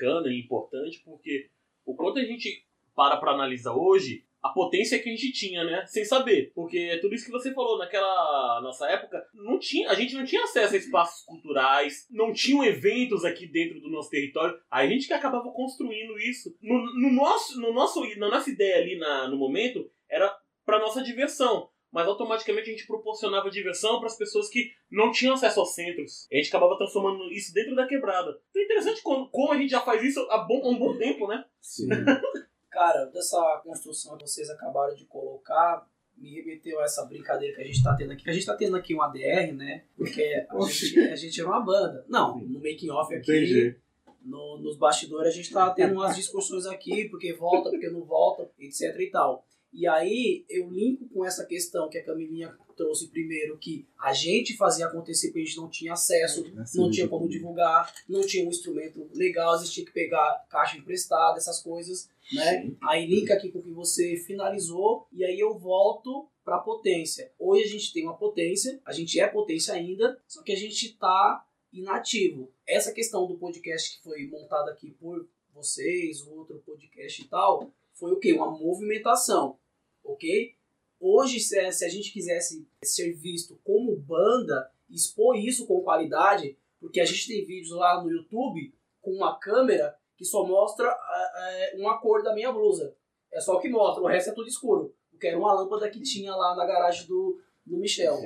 Bacana 0.00 0.28
e 0.28 0.40
importante, 0.40 1.02
porque 1.04 1.50
o 1.84 1.94
quanto 1.94 2.18
a 2.18 2.24
gente 2.24 2.64
para 2.94 3.16
pra 3.18 3.32
analisar 3.32 3.74
hoje, 3.74 4.24
a 4.42 4.48
potência 4.48 4.98
que 4.98 5.08
a 5.08 5.12
gente 5.12 5.32
tinha, 5.32 5.64
né? 5.64 5.84
Sem 5.86 6.04
saber. 6.04 6.50
Porque 6.54 6.78
é 6.78 6.98
tudo 6.98 7.14
isso 7.14 7.26
que 7.26 7.30
você 7.30 7.52
falou, 7.52 7.78
naquela 7.78 8.60
nossa 8.62 8.88
época, 8.88 9.22
não 9.34 9.58
tinha, 9.58 9.90
a 9.90 9.94
gente 9.94 10.14
não 10.14 10.24
tinha 10.24 10.42
acesso 10.42 10.74
a 10.74 10.78
espaços 10.78 11.24
culturais, 11.24 12.06
não 12.10 12.32
tinham 12.32 12.64
eventos 12.64 13.24
aqui 13.24 13.46
dentro 13.46 13.80
do 13.80 13.90
nosso 13.90 14.10
território. 14.10 14.58
A 14.70 14.86
gente 14.86 15.06
que 15.06 15.12
acabava 15.12 15.50
construindo 15.52 16.18
isso. 16.18 16.56
No, 16.60 16.78
no 16.94 17.12
nosso, 17.12 17.60
no 17.60 17.72
nosso, 17.72 18.00
na 18.18 18.28
nossa 18.28 18.50
ideia 18.50 18.76
ali 18.76 18.96
na, 18.96 19.28
no 19.28 19.36
momento, 19.36 19.90
era 20.08 20.34
para 20.64 20.78
nossa 20.78 21.02
diversão. 21.02 21.68
Mas 21.92 22.06
automaticamente 22.06 22.68
a 22.70 22.72
gente 22.72 22.86
proporcionava 22.86 23.50
diversão 23.50 23.98
para 23.98 24.06
as 24.06 24.16
pessoas 24.16 24.48
que 24.48 24.70
não 24.90 25.10
tinham 25.10 25.34
acesso 25.34 25.58
aos 25.60 25.74
centros. 25.74 26.28
A 26.32 26.36
gente 26.36 26.48
acabava 26.48 26.76
transformando 26.78 27.30
isso 27.32 27.52
dentro 27.52 27.74
da 27.74 27.86
quebrada. 27.86 28.38
Então 28.50 28.62
é 28.62 28.64
interessante 28.64 29.02
como, 29.02 29.28
como 29.28 29.52
a 29.52 29.56
gente 29.56 29.70
já 29.70 29.80
faz 29.80 30.02
isso 30.02 30.20
há, 30.30 30.38
bom, 30.38 30.62
há 30.64 30.68
um 30.68 30.78
bom 30.78 30.96
tempo, 30.96 31.26
né? 31.26 31.44
Sim. 31.60 31.88
Cara, 32.70 33.06
dessa 33.06 33.60
construção 33.64 34.16
que 34.16 34.28
vocês 34.28 34.48
acabaram 34.48 34.94
de 34.94 35.04
colocar, 35.06 35.84
me 36.16 36.32
remeteu 36.36 36.78
a 36.78 36.84
essa 36.84 37.04
brincadeira 37.04 37.56
que 37.56 37.62
a 37.62 37.64
gente 37.64 37.82
tá 37.82 37.96
tendo 37.96 38.12
aqui. 38.12 38.22
Que 38.22 38.30
a 38.30 38.32
gente 38.32 38.46
tá 38.46 38.54
tendo 38.56 38.76
aqui 38.76 38.94
um 38.94 39.02
ADR, 39.02 39.52
né? 39.52 39.82
Porque 39.96 40.22
a, 40.48 40.60
gente, 40.70 41.00
a 41.00 41.16
gente 41.16 41.40
é 41.40 41.44
uma 41.44 41.60
banda. 41.60 42.04
Não, 42.08 42.38
no 42.38 42.60
making 42.60 42.90
off 42.90 43.12
aqui, 43.12 43.32
Entendi. 43.32 43.76
no- 44.24 44.58
nos 44.58 44.76
bastidores, 44.76 45.32
a 45.32 45.36
gente 45.36 45.52
tá 45.52 45.70
tendo 45.70 45.94
umas 45.94 46.14
discussões 46.14 46.66
aqui, 46.66 47.08
porque 47.08 47.32
volta, 47.32 47.70
porque 47.70 47.88
não 47.90 48.04
volta, 48.04 48.48
etc 48.60 48.94
e 49.00 49.10
tal. 49.10 49.44
E 49.72 49.86
aí 49.86 50.44
eu 50.48 50.68
linko 50.70 51.08
com 51.08 51.24
essa 51.24 51.44
questão 51.46 51.88
que 51.88 51.98
a 51.98 52.04
Camilinha 52.04 52.54
trouxe 52.76 53.08
primeiro, 53.08 53.58
que 53.58 53.86
a 53.98 54.12
gente 54.12 54.56
fazia 54.56 54.86
acontecer 54.86 55.28
porque 55.28 55.40
a 55.40 55.44
gente 55.44 55.56
não 55.58 55.68
tinha 55.68 55.92
acesso, 55.92 56.44
não 56.74 56.90
tinha 56.90 57.06
como 57.06 57.28
divulgar, 57.28 57.92
não 58.08 58.22
tinha 58.22 58.44
um 58.44 58.48
instrumento 58.48 59.08
legal, 59.14 59.52
às 59.52 59.60
vezes 59.60 59.74
tinha 59.74 59.86
que 59.86 59.92
pegar 59.92 60.46
caixa 60.48 60.78
emprestada, 60.78 61.36
essas 61.36 61.62
coisas, 61.62 62.08
né? 62.32 62.70
Aí 62.82 63.06
linka 63.06 63.34
aqui 63.34 63.52
com 63.52 63.58
o 63.58 63.62
que 63.62 63.70
você 63.70 64.16
finalizou 64.16 65.06
e 65.12 65.24
aí 65.24 65.38
eu 65.38 65.58
volto 65.58 66.28
para 66.42 66.58
potência. 66.58 67.30
Hoje 67.38 67.64
a 67.64 67.68
gente 67.68 67.92
tem 67.92 68.04
uma 68.04 68.16
potência, 68.16 68.80
a 68.84 68.92
gente 68.92 69.20
é 69.20 69.26
potência 69.26 69.74
ainda, 69.74 70.20
só 70.26 70.42
que 70.42 70.52
a 70.52 70.56
gente 70.56 70.96
tá 70.96 71.46
inativo. 71.72 72.50
Essa 72.66 72.92
questão 72.92 73.26
do 73.26 73.36
podcast 73.36 73.96
que 73.96 74.02
foi 74.02 74.26
montado 74.26 74.68
aqui 74.70 74.90
por 74.92 75.28
vocês, 75.54 76.22
o 76.22 76.32
outro 76.32 76.62
podcast 76.64 77.22
e 77.22 77.28
tal, 77.28 77.70
foi 77.92 78.12
o 78.12 78.18
quê? 78.18 78.32
Uma 78.32 78.50
movimentação, 78.50 79.58
ok? 80.04 80.54
Hoje, 80.98 81.40
se 81.40 81.72
se 81.72 81.84
a 81.84 81.88
gente 81.88 82.12
quisesse 82.12 82.66
ser 82.84 83.12
visto 83.12 83.58
como 83.64 83.96
banda, 83.96 84.70
expor 84.90 85.36
isso 85.36 85.66
com 85.66 85.80
qualidade, 85.80 86.58
porque 86.78 87.00
a 87.00 87.04
gente 87.04 87.26
tem 87.26 87.44
vídeos 87.44 87.70
lá 87.70 88.02
no 88.02 88.10
YouTube 88.10 88.74
com 89.00 89.12
uma 89.12 89.38
câmera 89.38 89.96
que 90.16 90.24
só 90.24 90.44
mostra 90.44 90.88
ah, 90.88 91.70
uma 91.76 91.98
cor 91.98 92.22
da 92.22 92.34
minha 92.34 92.52
blusa. 92.52 92.94
É 93.32 93.40
só 93.40 93.56
o 93.56 93.60
que 93.60 93.68
mostra, 93.68 94.02
o 94.02 94.06
resto 94.06 94.30
é 94.30 94.34
tudo 94.34 94.48
escuro. 94.48 94.94
Porque 95.10 95.28
era 95.28 95.38
uma 95.38 95.52
lâmpada 95.52 95.88
que 95.88 96.02
tinha 96.02 96.34
lá 96.34 96.54
na 96.54 96.66
garagem 96.66 97.06
do, 97.06 97.40
do 97.64 97.76
Michel. 97.78 98.16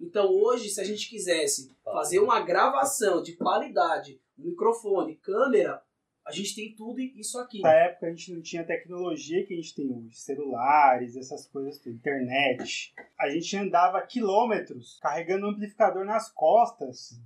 Então 0.00 0.28
hoje, 0.32 0.68
se 0.68 0.80
a 0.80 0.84
gente 0.84 1.08
quisesse 1.08 1.76
fazer 1.84 2.18
uma 2.18 2.40
gravação 2.40 3.22
de 3.22 3.36
qualidade, 3.36 4.20
microfone, 4.36 5.16
câmera, 5.16 5.82
a 6.26 6.32
gente 6.32 6.54
tem 6.54 6.74
tudo 6.74 7.00
isso 7.00 7.38
aqui. 7.38 7.62
Nessa 7.62 7.74
época 7.76 8.06
a 8.06 8.10
gente 8.10 8.32
não 8.34 8.42
tinha 8.42 8.62
a 8.62 8.66
tecnologia 8.66 9.46
que 9.46 9.54
a 9.54 9.56
gente 9.56 9.74
tem 9.74 9.90
hoje, 9.90 10.16
celulares, 10.16 11.16
essas 11.16 11.46
coisas, 11.48 11.84
internet. 11.86 12.92
A 13.18 13.28
gente 13.30 13.56
andava 13.56 14.00
quilômetros 14.02 14.98
carregando 15.00 15.46
um 15.46 15.50
amplificador 15.50 16.04
nas 16.04 16.30
costas 16.32 17.20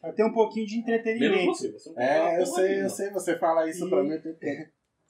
pra 0.00 0.12
ter 0.12 0.24
um 0.24 0.32
pouquinho 0.32 0.66
de 0.66 0.78
entretenimento. 0.78 1.46
você. 1.52 1.72
você 1.72 1.92
É, 1.96 2.18
fala 2.18 2.38
eu 2.40 2.46
sei, 2.46 2.82
eu 2.82 2.90
sei, 2.90 3.10
você 3.10 3.38
fala 3.38 3.68
isso 3.68 3.86
E- 3.86 3.90
pra 3.90 4.02
mim. 4.02 4.10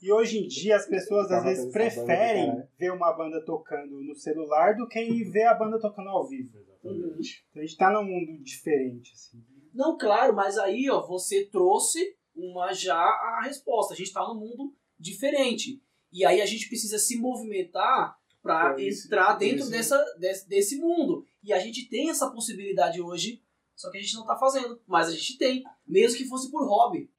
E 0.02 0.12
hoje 0.12 0.38
em 0.38 0.46
dia 0.46 0.76
as 0.76 0.86
pessoas 0.86 1.30
às 1.30 1.42
vezes 1.44 1.64
banda 1.64 1.72
preferem 1.72 2.46
caralho. 2.46 2.68
ver 2.78 2.92
uma 2.92 3.12
banda 3.12 3.42
tocando 3.44 4.02
no 4.02 4.14
celular 4.14 4.74
do 4.76 4.86
que 4.88 5.00
ir 5.00 5.30
ver 5.30 5.44
a 5.44 5.54
banda 5.54 5.78
tocando 5.80 6.08
ao 6.10 6.26
vivo. 6.28 6.58
Uhum. 6.82 7.16
Então 7.50 7.62
a 7.62 7.66
gente 7.66 7.76
tá 7.78 7.90
num 7.90 8.04
mundo 8.04 8.42
diferente, 8.42 9.12
assim. 9.14 9.42
Não, 9.72 9.96
claro, 9.96 10.34
mas 10.34 10.58
aí 10.58 10.90
ó, 10.90 11.06
você 11.06 11.46
trouxe 11.46 12.00
uma 12.34 12.72
já 12.72 12.96
a 12.96 13.42
resposta. 13.44 13.94
A 13.94 13.96
gente 13.96 14.08
está 14.08 14.26
num 14.26 14.34
mundo 14.34 14.74
diferente. 14.98 15.80
E 16.12 16.24
aí 16.24 16.40
a 16.40 16.46
gente 16.46 16.68
precisa 16.68 16.98
se 16.98 17.16
movimentar 17.18 18.16
para 18.42 18.80
entrar 18.80 19.34
dentro 19.34 19.68
dessa, 19.70 19.98
desse, 20.18 20.48
desse 20.48 20.76
mundo. 20.76 21.26
E 21.42 21.52
a 21.52 21.58
gente 21.58 21.88
tem 21.88 22.10
essa 22.10 22.30
possibilidade 22.30 23.00
hoje, 23.00 23.42
só 23.74 23.90
que 23.90 23.98
a 23.98 24.00
gente 24.00 24.14
não 24.14 24.22
está 24.22 24.36
fazendo. 24.36 24.80
Mas 24.86 25.08
a 25.08 25.12
gente 25.12 25.38
tem, 25.38 25.64
mesmo 25.86 26.18
que 26.18 26.28
fosse 26.28 26.50
por 26.50 26.66
hobby. 26.66 27.10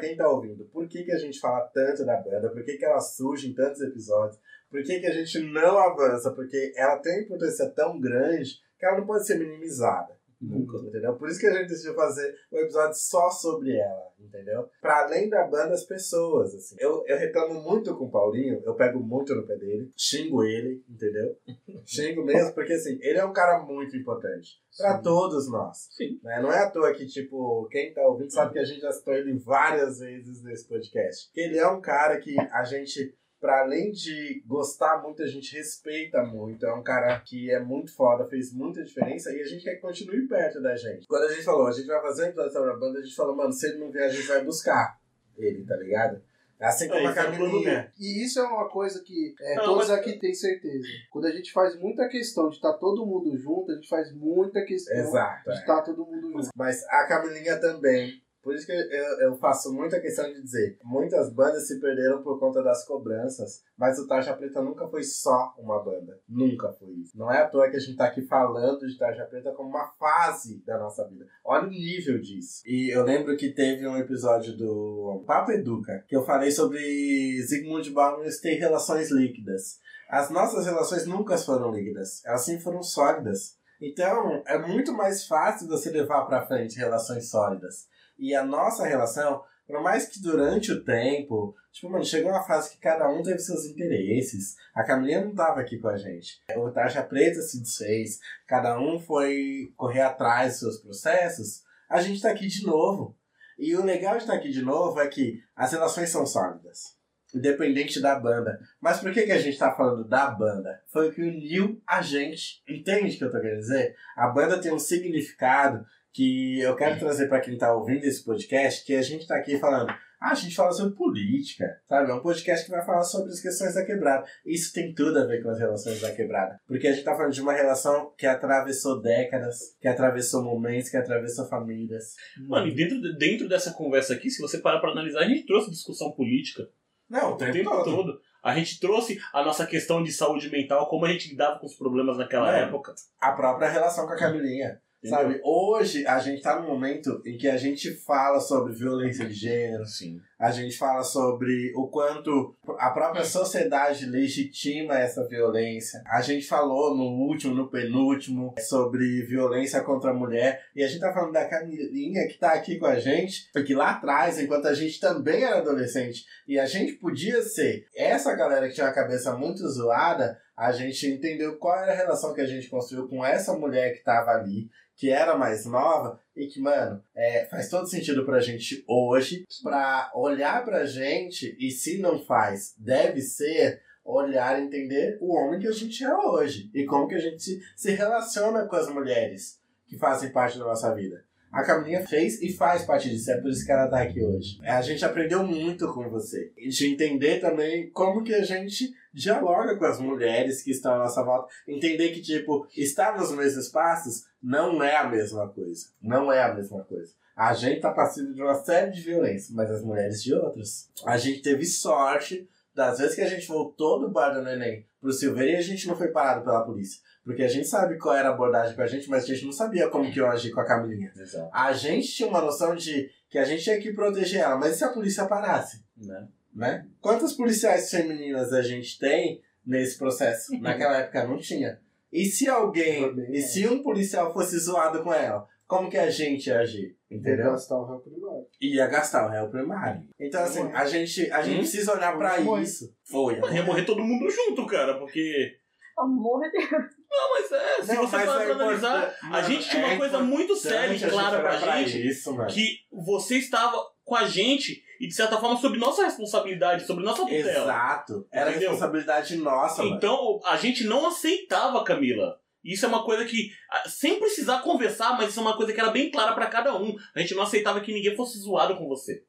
Quem 0.00 0.16
tá 0.16 0.28
ouvindo, 0.28 0.64
por 0.66 0.88
que, 0.88 1.04
que 1.04 1.12
a 1.12 1.18
gente 1.18 1.38
fala 1.38 1.60
tanto 1.72 2.04
da 2.04 2.16
banda, 2.16 2.50
por 2.50 2.64
que, 2.64 2.76
que 2.76 2.84
ela 2.84 3.00
surge 3.00 3.48
em 3.48 3.54
tantos 3.54 3.80
episódios, 3.80 4.40
por 4.70 4.82
que, 4.82 5.00
que 5.00 5.06
a 5.06 5.12
gente 5.12 5.38
não 5.52 5.78
avança, 5.78 6.32
porque 6.32 6.72
ela 6.76 6.98
tem 6.98 7.12
uma 7.14 7.22
importância 7.22 7.68
tão 7.70 8.00
grande 8.00 8.58
que 8.78 8.86
ela 8.86 8.98
não 8.98 9.06
pode 9.06 9.26
ser 9.26 9.38
minimizada. 9.38 10.18
Nunca, 10.40 10.78
entendeu? 10.78 11.14
Por 11.16 11.28
isso 11.28 11.38
que 11.38 11.46
a 11.46 11.52
gente 11.52 11.68
decidiu 11.68 11.94
fazer 11.94 12.34
um 12.50 12.58
episódio 12.58 12.94
só 12.94 13.30
sobre 13.30 13.76
ela, 13.76 14.10
entendeu? 14.18 14.68
Pra 14.80 15.04
além 15.04 15.28
da 15.28 15.46
banda, 15.46 15.74
as 15.74 15.84
pessoas, 15.84 16.54
assim. 16.54 16.76
Eu, 16.78 17.04
eu 17.06 17.18
reclamo 17.18 17.60
muito 17.60 17.94
com 17.96 18.06
o 18.06 18.10
Paulinho, 18.10 18.62
eu 18.64 18.74
pego 18.74 19.00
muito 19.00 19.34
no 19.34 19.46
pé 19.46 19.56
dele, 19.56 19.90
xingo 19.96 20.42
ele, 20.42 20.82
entendeu? 20.88 21.36
xingo 21.84 22.24
mesmo, 22.24 22.54
porque 22.54 22.72
assim, 22.72 22.98
ele 23.02 23.18
é 23.18 23.24
um 23.24 23.32
cara 23.32 23.62
muito 23.62 23.96
importante. 23.96 24.60
Pra 24.76 24.96
Sim. 24.96 25.02
todos 25.02 25.50
nós. 25.50 25.88
Sim. 25.90 26.18
Né? 26.22 26.40
Não 26.40 26.52
é 26.52 26.60
à 26.60 26.70
toa 26.70 26.94
que, 26.94 27.06
tipo, 27.06 27.66
quem 27.70 27.92
tá 27.92 28.02
ouvindo 28.06 28.32
sabe 28.32 28.52
que 28.52 28.58
a 28.58 28.64
gente 28.64 28.80
já 28.80 28.92
citou 28.92 29.14
ele 29.14 29.36
várias 29.38 29.98
vezes 29.98 30.42
nesse 30.42 30.66
podcast. 30.66 31.28
Ele 31.34 31.58
é 31.58 31.66
um 31.66 31.80
cara 31.80 32.18
que 32.18 32.38
a 32.38 32.64
gente, 32.64 33.14
pra 33.40 33.60
além 33.62 33.90
de 33.90 34.42
gostar 34.46 35.02
muito, 35.02 35.22
a 35.22 35.26
gente 35.26 35.56
respeita 35.56 36.22
muito. 36.22 36.66
É 36.66 36.72
um 36.74 36.82
cara 36.82 37.18
que 37.20 37.50
é 37.50 37.58
muito 37.58 37.92
foda, 37.94 38.28
fez 38.28 38.52
muita 38.52 38.84
diferença 38.84 39.32
e 39.32 39.40
a 39.40 39.44
gente 39.46 39.64
quer 39.64 39.76
que 39.76 39.80
continue 39.80 40.28
perto 40.28 40.60
da 40.60 40.76
gente. 40.76 41.06
Quando 41.06 41.24
a 41.24 41.32
gente 41.32 41.42
falou, 41.44 41.66
a 41.66 41.72
gente 41.72 41.86
vai 41.86 42.00
fazer 42.02 42.24
um 42.24 42.26
episódio 42.26 42.52
sobre 42.52 42.70
a 42.70 42.76
banda, 42.76 42.98
a 42.98 43.02
gente 43.02 43.14
falou, 43.16 43.34
mano, 43.34 43.52
se 43.52 43.66
ele 43.66 43.78
não 43.78 43.90
vier, 43.90 44.04
a 44.04 44.12
gente 44.12 44.26
vai 44.28 44.44
buscar 44.44 45.00
ele, 45.38 45.64
tá 45.64 45.76
ligado? 45.76 46.22
Assim 46.60 46.88
como 46.88 47.00
É, 47.00 47.06
a 47.06 47.10
é 47.10 47.14
Camilinha. 47.14 47.92
E 47.98 48.22
isso 48.22 48.38
é 48.38 48.42
uma 48.42 48.68
coisa 48.68 49.02
que 49.02 49.34
é, 49.40 49.54
Não, 49.54 49.64
todos 49.64 49.88
mas- 49.88 49.98
aqui 49.98 50.18
têm 50.18 50.34
certeza. 50.34 50.86
Quando 51.10 51.24
a 51.24 51.30
gente 51.30 51.50
faz 51.52 51.74
muita 51.80 52.06
questão 52.06 52.50
de 52.50 52.56
estar 52.56 52.74
todo 52.74 53.06
mundo 53.06 53.34
junto, 53.38 53.72
a 53.72 53.74
gente 53.76 53.88
faz 53.88 54.12
muita 54.12 54.62
questão 54.62 54.94
Exato. 54.94 55.44
de 55.50 55.56
é. 55.56 55.60
estar 55.60 55.80
todo 55.80 56.04
mundo 56.04 56.30
junto. 56.32 56.50
Mas 56.54 56.84
a 56.88 57.06
Camilinha 57.06 57.58
também. 57.58 58.22
Por 58.42 58.54
isso 58.54 58.66
que 58.66 58.72
eu, 58.72 59.20
eu 59.20 59.36
faço 59.36 59.72
muita 59.72 60.00
questão 60.00 60.24
de 60.24 60.40
dizer, 60.42 60.78
muitas 60.82 61.32
bandas 61.32 61.66
se 61.66 61.78
perderam 61.78 62.22
por 62.22 62.38
conta 62.38 62.62
das 62.62 62.86
cobranças, 62.86 63.62
mas 63.76 63.98
o 63.98 64.06
Tarja 64.06 64.34
Preta 64.34 64.62
nunca 64.62 64.88
foi 64.88 65.02
só 65.02 65.54
uma 65.58 65.82
banda. 65.82 66.18
Nunca 66.28 66.72
foi 66.72 66.90
isso. 66.92 67.16
Não 67.18 67.30
é 67.30 67.42
à 67.42 67.48
toa 67.48 67.68
que 67.68 67.76
a 67.76 67.80
gente 67.80 67.96
tá 67.96 68.06
aqui 68.06 68.22
falando 68.22 68.86
de 68.86 68.98
Tarja 68.98 69.24
Preta 69.26 69.52
como 69.52 69.68
uma 69.68 69.86
fase 69.98 70.62
da 70.64 70.78
nossa 70.78 71.06
vida. 71.06 71.26
Olha 71.44 71.66
o 71.66 71.70
nível 71.70 72.20
disso. 72.20 72.62
E 72.66 72.94
eu 72.94 73.04
lembro 73.04 73.36
que 73.36 73.52
teve 73.52 73.86
um 73.86 73.96
episódio 73.96 74.56
do 74.56 75.22
Papo 75.26 75.52
Educa, 75.52 76.04
que 76.08 76.16
eu 76.16 76.24
falei 76.24 76.50
sobre 76.50 77.40
Zygmunt 77.42 77.90
Bauman 77.90 78.24
ter 78.40 78.54
relações 78.54 79.10
líquidas. 79.10 79.78
As 80.08 80.30
nossas 80.30 80.66
relações 80.66 81.06
nunca 81.06 81.38
foram 81.38 81.72
líquidas, 81.72 82.24
elas 82.24 82.44
sempre 82.44 82.62
foram 82.62 82.82
sólidas. 82.82 83.56
Então, 83.80 84.42
é 84.46 84.58
muito 84.58 84.92
mais 84.92 85.26
fácil 85.26 85.68
você 85.68 85.90
levar 85.90 86.26
pra 86.26 86.44
frente 86.46 86.76
relações 86.76 87.30
sólidas. 87.30 87.88
E 88.20 88.34
a 88.34 88.44
nossa 88.44 88.86
relação, 88.86 89.42
por 89.66 89.82
mais 89.82 90.06
que 90.06 90.20
durante 90.20 90.70
o 90.70 90.84
tempo, 90.84 91.56
tipo, 91.72 91.90
mano, 91.90 92.04
chegou 92.04 92.30
uma 92.30 92.46
fase 92.46 92.70
que 92.70 92.78
cada 92.78 93.08
um 93.08 93.22
teve 93.22 93.38
seus 93.38 93.64
interesses. 93.64 94.56
A 94.74 94.84
Camilinha 94.84 95.24
não 95.24 95.34
tava 95.34 95.60
aqui 95.60 95.78
com 95.78 95.88
a 95.88 95.96
gente. 95.96 96.38
O 96.54 96.70
Tarja 96.70 97.02
Preta 97.02 97.40
se 97.40 97.62
desfez, 97.62 98.18
cada 98.46 98.78
um 98.78 98.98
foi 98.98 99.72
correr 99.74 100.02
atrás 100.02 100.52
dos 100.52 100.60
seus 100.60 100.82
processos. 100.82 101.62
A 101.88 102.02
gente 102.02 102.20
tá 102.20 102.30
aqui 102.30 102.46
de 102.46 102.66
novo. 102.66 103.16
E 103.58 103.74
o 103.74 103.84
legal 103.84 104.16
de 104.16 104.24
estar 104.24 104.34
aqui 104.34 104.50
de 104.50 104.62
novo 104.62 105.00
é 105.00 105.08
que 105.08 105.42
as 105.56 105.72
relações 105.72 106.10
são 106.10 106.26
sólidas. 106.26 106.98
Independente 107.34 108.00
da 108.00 108.18
banda. 108.18 108.58
Mas 108.80 109.00
por 109.00 109.12
que, 109.12 109.22
que 109.22 109.32
a 109.32 109.38
gente 109.38 109.56
tá 109.56 109.72
falando 109.72 110.06
da 110.06 110.30
banda? 110.30 110.82
Foi 110.88 111.08
o 111.08 111.12
que 111.12 111.22
uniu 111.22 111.80
a 111.86 112.02
gente. 112.02 112.62
Entende 112.68 113.14
o 113.14 113.18
que 113.18 113.24
eu 113.24 113.30
tô 113.30 113.40
querendo 113.40 113.60
dizer? 113.60 113.94
A 114.14 114.28
banda 114.28 114.60
tem 114.60 114.72
um 114.72 114.78
significado 114.78 115.86
que 116.12 116.60
eu 116.60 116.74
quero 116.76 116.98
trazer 116.98 117.28
para 117.28 117.40
quem 117.40 117.56
tá 117.56 117.72
ouvindo 117.74 118.04
esse 118.04 118.24
podcast, 118.24 118.84
que 118.84 118.94
a 118.94 119.02
gente 119.02 119.26
tá 119.26 119.36
aqui 119.36 119.58
falando, 119.58 119.90
ah, 120.22 120.32
a 120.32 120.34
gente 120.34 120.54
fala 120.54 120.70
sobre 120.72 120.94
política, 120.96 121.64
sabe? 121.88 122.10
É 122.10 122.14
um 122.14 122.20
podcast 122.20 122.64
que 122.66 122.70
vai 122.70 122.84
falar 122.84 123.02
sobre 123.02 123.30
as 123.30 123.40
questões 123.40 123.74
da 123.74 123.86
quebrada. 123.86 124.26
Isso 124.44 124.70
tem 124.72 124.92
tudo 124.92 125.18
a 125.18 125.24
ver 125.24 125.42
com 125.42 125.48
as 125.48 125.58
relações 125.58 125.98
da 126.00 126.12
quebrada. 126.14 126.60
Porque 126.66 126.86
a 126.88 126.92
gente 126.92 127.04
tá 127.04 127.14
falando 127.16 127.32
de 127.32 127.40
uma 127.40 127.54
relação 127.54 128.12
que 128.18 128.26
atravessou 128.26 129.00
décadas, 129.00 129.76
que 129.80 129.88
atravessou 129.88 130.42
momentos, 130.44 130.90
que 130.90 130.96
atravessou 130.98 131.48
famílias. 131.48 132.14
Mano, 132.46 132.66
e 132.68 132.74
dentro, 132.74 133.00
dentro 133.16 133.48
dessa 133.48 133.72
conversa 133.72 134.12
aqui, 134.12 134.28
se 134.28 134.42
você 134.42 134.58
parar 134.58 134.80
pra 134.80 134.90
analisar, 134.90 135.20
a 135.20 135.28
gente 135.28 135.46
trouxe 135.46 135.70
discussão 135.70 136.12
política 136.12 136.68
Não, 137.08 137.30
o 137.30 137.34
o 137.34 137.36
tempo, 137.38 137.52
tempo 137.52 137.70
todo. 137.70 137.84
todo. 137.96 138.20
A 138.42 138.54
gente 138.54 138.78
trouxe 138.80 139.18
a 139.32 139.42
nossa 139.44 139.66
questão 139.66 140.02
de 140.02 140.12
saúde 140.12 140.50
mental, 140.50 140.88
como 140.88 141.04
a 141.06 141.12
gente 141.12 141.30
lidava 141.30 141.58
com 141.58 141.66
os 141.66 141.76
problemas 141.76 142.18
naquela 142.18 142.54
É. 142.58 142.64
época. 142.64 142.94
A 143.20 143.32
própria 143.32 143.68
relação 143.70 144.06
com 144.06 144.12
a 144.12 144.18
Camilinha. 144.18 144.80
Entendeu? 145.02 145.18
Sabe, 145.18 145.40
hoje 145.42 146.06
a 146.06 146.18
gente 146.18 146.42
tá 146.42 146.60
num 146.60 146.68
momento 146.68 147.22
em 147.24 147.38
que 147.38 147.48
a 147.48 147.56
gente 147.56 147.90
fala 147.90 148.38
sobre 148.38 148.74
violência 148.74 149.24
de 149.24 149.32
gênero, 149.32 149.86
Sim. 149.86 150.20
a 150.38 150.50
gente 150.50 150.76
fala 150.76 151.02
sobre 151.02 151.72
o 151.74 151.88
quanto 151.88 152.54
a 152.78 152.90
própria 152.90 153.24
sociedade 153.24 154.04
legitima 154.04 154.98
essa 154.98 155.26
violência. 155.26 156.02
A 156.06 156.20
gente 156.20 156.46
falou 156.46 156.94
no 156.94 157.04
último, 157.04 157.54
no 157.54 157.70
penúltimo, 157.70 158.54
sobre 158.58 159.22
violência 159.22 159.80
contra 159.82 160.10
a 160.10 160.14
mulher. 160.14 160.60
E 160.76 160.82
a 160.82 160.86
gente 160.86 161.00
tá 161.00 161.14
falando 161.14 161.32
da 161.32 161.48
Camilinha 161.48 162.28
que 162.28 162.38
tá 162.38 162.52
aqui 162.52 162.78
com 162.78 162.86
a 162.86 162.98
gente, 162.98 163.50
porque 163.54 163.74
lá 163.74 163.92
atrás, 163.92 164.38
enquanto 164.38 164.66
a 164.66 164.74
gente 164.74 165.00
também 165.00 165.42
era 165.42 165.58
adolescente 165.58 166.26
e 166.46 166.58
a 166.58 166.66
gente 166.66 166.92
podia 166.92 167.40
ser 167.42 167.86
essa 167.96 168.34
galera 168.34 168.68
que 168.68 168.74
tinha 168.74 168.86
a 168.86 168.92
cabeça 168.92 169.34
muito 169.34 169.66
zoada, 169.66 170.38
a 170.60 170.72
gente 170.72 171.06
entendeu 171.06 171.56
qual 171.56 171.74
era 171.78 171.92
a 171.92 171.96
relação 171.96 172.34
que 172.34 172.40
a 172.42 172.46
gente 172.46 172.68
construiu 172.68 173.08
com 173.08 173.24
essa 173.24 173.56
mulher 173.56 173.96
que 173.96 174.04
tava 174.04 174.32
ali, 174.32 174.68
que 174.94 175.08
era 175.08 175.34
mais 175.34 175.64
nova 175.64 176.20
e 176.36 176.48
que, 176.48 176.60
mano, 176.60 177.02
é, 177.16 177.46
faz 177.46 177.70
todo 177.70 177.88
sentido 177.88 178.26
pra 178.26 178.40
gente 178.40 178.84
hoje, 178.86 179.46
pra 179.62 180.12
olhar 180.14 180.62
pra 180.62 180.84
gente 180.84 181.56
e 181.58 181.70
se 181.70 181.96
não 181.96 182.22
faz, 182.26 182.74
deve 182.76 183.22
ser 183.22 183.80
olhar 184.04 184.60
e 184.60 184.64
entender 184.66 185.16
o 185.22 185.34
homem 185.34 185.58
que 185.58 185.66
a 185.66 185.72
gente 185.72 186.04
é 186.04 186.14
hoje 186.14 186.70
e 186.74 186.84
como 186.84 187.08
que 187.08 187.14
a 187.14 187.20
gente 187.20 187.58
se, 187.74 187.90
relaciona 187.92 188.66
com 188.66 188.76
as 188.76 188.90
mulheres 188.90 189.58
que 189.86 189.96
fazem 189.96 190.30
parte 190.30 190.58
da 190.58 190.66
nossa 190.66 190.94
vida. 190.94 191.24
A 191.52 191.64
Camilinha 191.64 192.06
fez 192.06 192.40
e 192.40 192.52
faz 192.52 192.84
parte 192.84 193.10
disso, 193.10 193.30
é 193.30 193.40
por 193.40 193.50
isso 193.50 193.66
que 193.66 193.72
ela 193.72 193.88
tá 193.88 194.02
aqui 194.02 194.22
hoje. 194.22 194.60
A 194.62 194.80
gente 194.82 195.04
aprendeu 195.04 195.42
muito 195.42 195.92
com 195.92 196.08
você. 196.08 196.52
De 196.56 196.86
entender 196.86 197.40
também 197.40 197.90
como 197.90 198.22
que 198.22 198.32
a 198.32 198.44
gente 198.44 198.94
dialoga 199.12 199.76
com 199.76 199.84
as 199.84 199.98
mulheres 199.98 200.62
que 200.62 200.70
estão 200.70 200.94
à 200.94 200.98
nossa 200.98 201.24
volta. 201.24 201.52
Entender 201.66 202.10
que, 202.10 202.22
tipo, 202.22 202.68
estar 202.76 203.18
nos 203.18 203.32
mesmos 203.32 203.66
espaços 203.66 204.26
não 204.40 204.82
é 204.82 204.96
a 204.96 205.08
mesma 205.08 205.48
coisa. 205.48 205.86
Não 206.00 206.32
é 206.32 206.42
a 206.42 206.54
mesma 206.54 206.84
coisa. 206.84 207.12
A 207.36 207.52
gente 207.52 207.80
tá 207.80 207.90
passível 207.90 208.32
de 208.32 208.42
uma 208.42 208.54
série 208.54 208.92
de 208.92 209.00
violências, 209.00 209.50
mas 209.50 209.70
as 209.70 209.82
mulheres 209.82 210.22
de 210.22 210.34
outras. 210.34 210.88
A 211.04 211.16
gente 211.16 211.42
teve 211.42 211.64
sorte 211.64 212.48
das 212.74 212.98
vezes 212.98 213.14
que 213.14 213.22
a 213.22 213.28
gente 213.28 213.48
voltou 213.48 213.98
do 213.98 214.10
bar 214.10 214.30
do 214.30 214.42
neném 214.42 214.86
pro 215.00 215.12
Silveira 215.12 215.52
e 215.52 215.56
a 215.56 215.62
gente 215.62 215.88
não 215.88 215.96
foi 215.96 216.08
parado 216.08 216.44
pela 216.44 216.64
polícia. 216.64 217.00
Porque 217.24 217.42
a 217.42 217.48
gente 217.48 217.66
sabe 217.68 217.98
qual 217.98 218.14
era 218.16 218.30
a 218.30 218.32
abordagem 218.32 218.74
com 218.74 218.82
a 218.82 218.86
gente, 218.86 219.08
mas 219.08 219.24
a 219.24 219.26
gente 219.26 219.44
não 219.44 219.52
sabia 219.52 219.88
como 219.88 220.10
que 220.10 220.18
iam 220.18 220.30
agir 220.30 220.50
com 220.52 220.60
a 220.60 220.64
Camilinha. 220.64 221.12
Exato. 221.16 221.50
A 221.52 221.72
gente 221.72 222.08
tinha 222.08 222.28
uma 222.28 222.40
noção 222.40 222.74
de 222.74 223.10
que 223.28 223.38
a 223.38 223.44
gente 223.44 223.62
tinha 223.62 223.78
que 223.80 223.92
proteger 223.92 224.40
ela, 224.40 224.56
mas 224.56 224.74
e 224.74 224.78
se 224.78 224.84
a 224.84 224.88
polícia 224.88 225.26
parasse? 225.26 225.84
Né? 225.96 226.26
Né? 226.54 226.86
Quantas 227.00 227.32
policiais 227.34 227.90
femininas 227.90 228.52
a 228.52 228.62
gente 228.62 228.98
tem 228.98 229.40
nesse 229.64 229.96
processo? 229.98 230.50
Naquela 230.60 230.96
época 230.98 231.26
não 231.26 231.38
tinha. 231.38 231.78
E 232.12 232.24
se 232.24 232.48
alguém, 232.48 233.08
Também 233.08 233.30
e 233.32 233.40
se 233.40 233.68
um 233.68 233.82
policial 233.82 234.32
fosse 234.32 234.58
zoado 234.58 235.02
com 235.04 235.12
ela, 235.14 235.46
como 235.66 235.88
que 235.88 235.96
a 235.98 236.10
gente 236.10 236.48
ia 236.48 236.58
agir? 236.58 236.96
Entendeu? 237.08 237.52
Gastar 237.52 237.78
o 237.78 237.84
réu 237.86 238.00
primário. 238.00 238.46
Ia 238.60 238.86
gastar 238.88 239.26
o 239.26 239.30
réu 239.30 239.48
primário. 239.48 240.02
Então, 240.18 240.42
assim, 240.42 240.68
a 240.72 240.84
gente, 240.86 241.30
a 241.30 241.42
gente 241.42 241.54
Hum? 241.56 241.58
precisa 241.58 241.92
olhar 241.92 242.16
pra 242.18 242.42
Foi. 242.42 242.62
isso. 242.62 242.92
Foi. 243.04 243.38
Mas 243.38 243.54
ia 243.54 243.62
morrer 243.64 243.84
todo 243.84 244.02
mundo 244.02 244.28
junto, 244.28 244.66
cara, 244.66 244.98
porque. 244.98 245.56
Amor 245.96 246.40
de 246.40 246.50
Deus. 246.50 246.99
Não, 247.10 247.32
mas 247.32 247.52
é, 247.52 247.82
se 247.82 247.94
Não, 247.94 248.06
você 248.06 248.16
parar 248.24 248.48
é 248.48 248.50
analisar, 248.52 249.16
a 249.22 249.26
Mano, 249.26 249.48
gente 249.48 249.68
tinha 249.68 249.84
uma 249.84 249.94
é 249.94 249.96
coisa 249.96 250.18
muito 250.20 250.54
séria 250.56 250.94
e 250.94 251.10
clara 251.10 251.40
pra 251.40 251.58
pra 251.58 251.82
gente. 251.82 252.06
Isso, 252.08 252.32
mano. 252.34 252.48
que 252.50 252.78
você 252.92 253.36
estava 253.38 253.84
com 254.04 254.14
a 254.14 254.26
gente 254.26 254.82
e, 255.00 255.08
de 255.08 255.14
certa 255.14 255.38
forma, 255.38 255.56
sob 255.58 255.76
nossa 255.78 256.04
responsabilidade, 256.04 256.86
sobre 256.86 257.04
nossa 257.04 257.22
tutela. 257.22 257.62
Exato. 257.62 258.26
Era 258.30 258.50
Entendeu? 258.50 258.70
responsabilidade 258.70 259.36
nossa, 259.36 259.82
mano. 259.82 259.96
Então, 259.96 260.40
a 260.44 260.56
gente 260.56 260.84
não 260.84 261.06
aceitava, 261.08 261.82
Camila. 261.84 262.38
Isso 262.62 262.84
é 262.84 262.88
uma 262.88 263.02
coisa 263.02 263.24
que, 263.24 263.50
sem 263.86 264.18
precisar 264.20 264.60
conversar, 264.60 265.16
mas 265.16 265.30
isso 265.30 265.40
é 265.40 265.42
uma 265.42 265.56
coisa 265.56 265.72
que 265.72 265.80
era 265.80 265.90
bem 265.90 266.10
clara 266.10 266.34
pra 266.34 266.46
cada 266.46 266.76
um. 266.76 266.94
A 267.14 267.20
gente 267.20 267.34
não 267.34 267.42
aceitava 267.42 267.80
que 267.80 267.92
ninguém 267.92 268.14
fosse 268.14 268.38
zoado 268.38 268.76
com 268.76 268.86
você. 268.86 269.24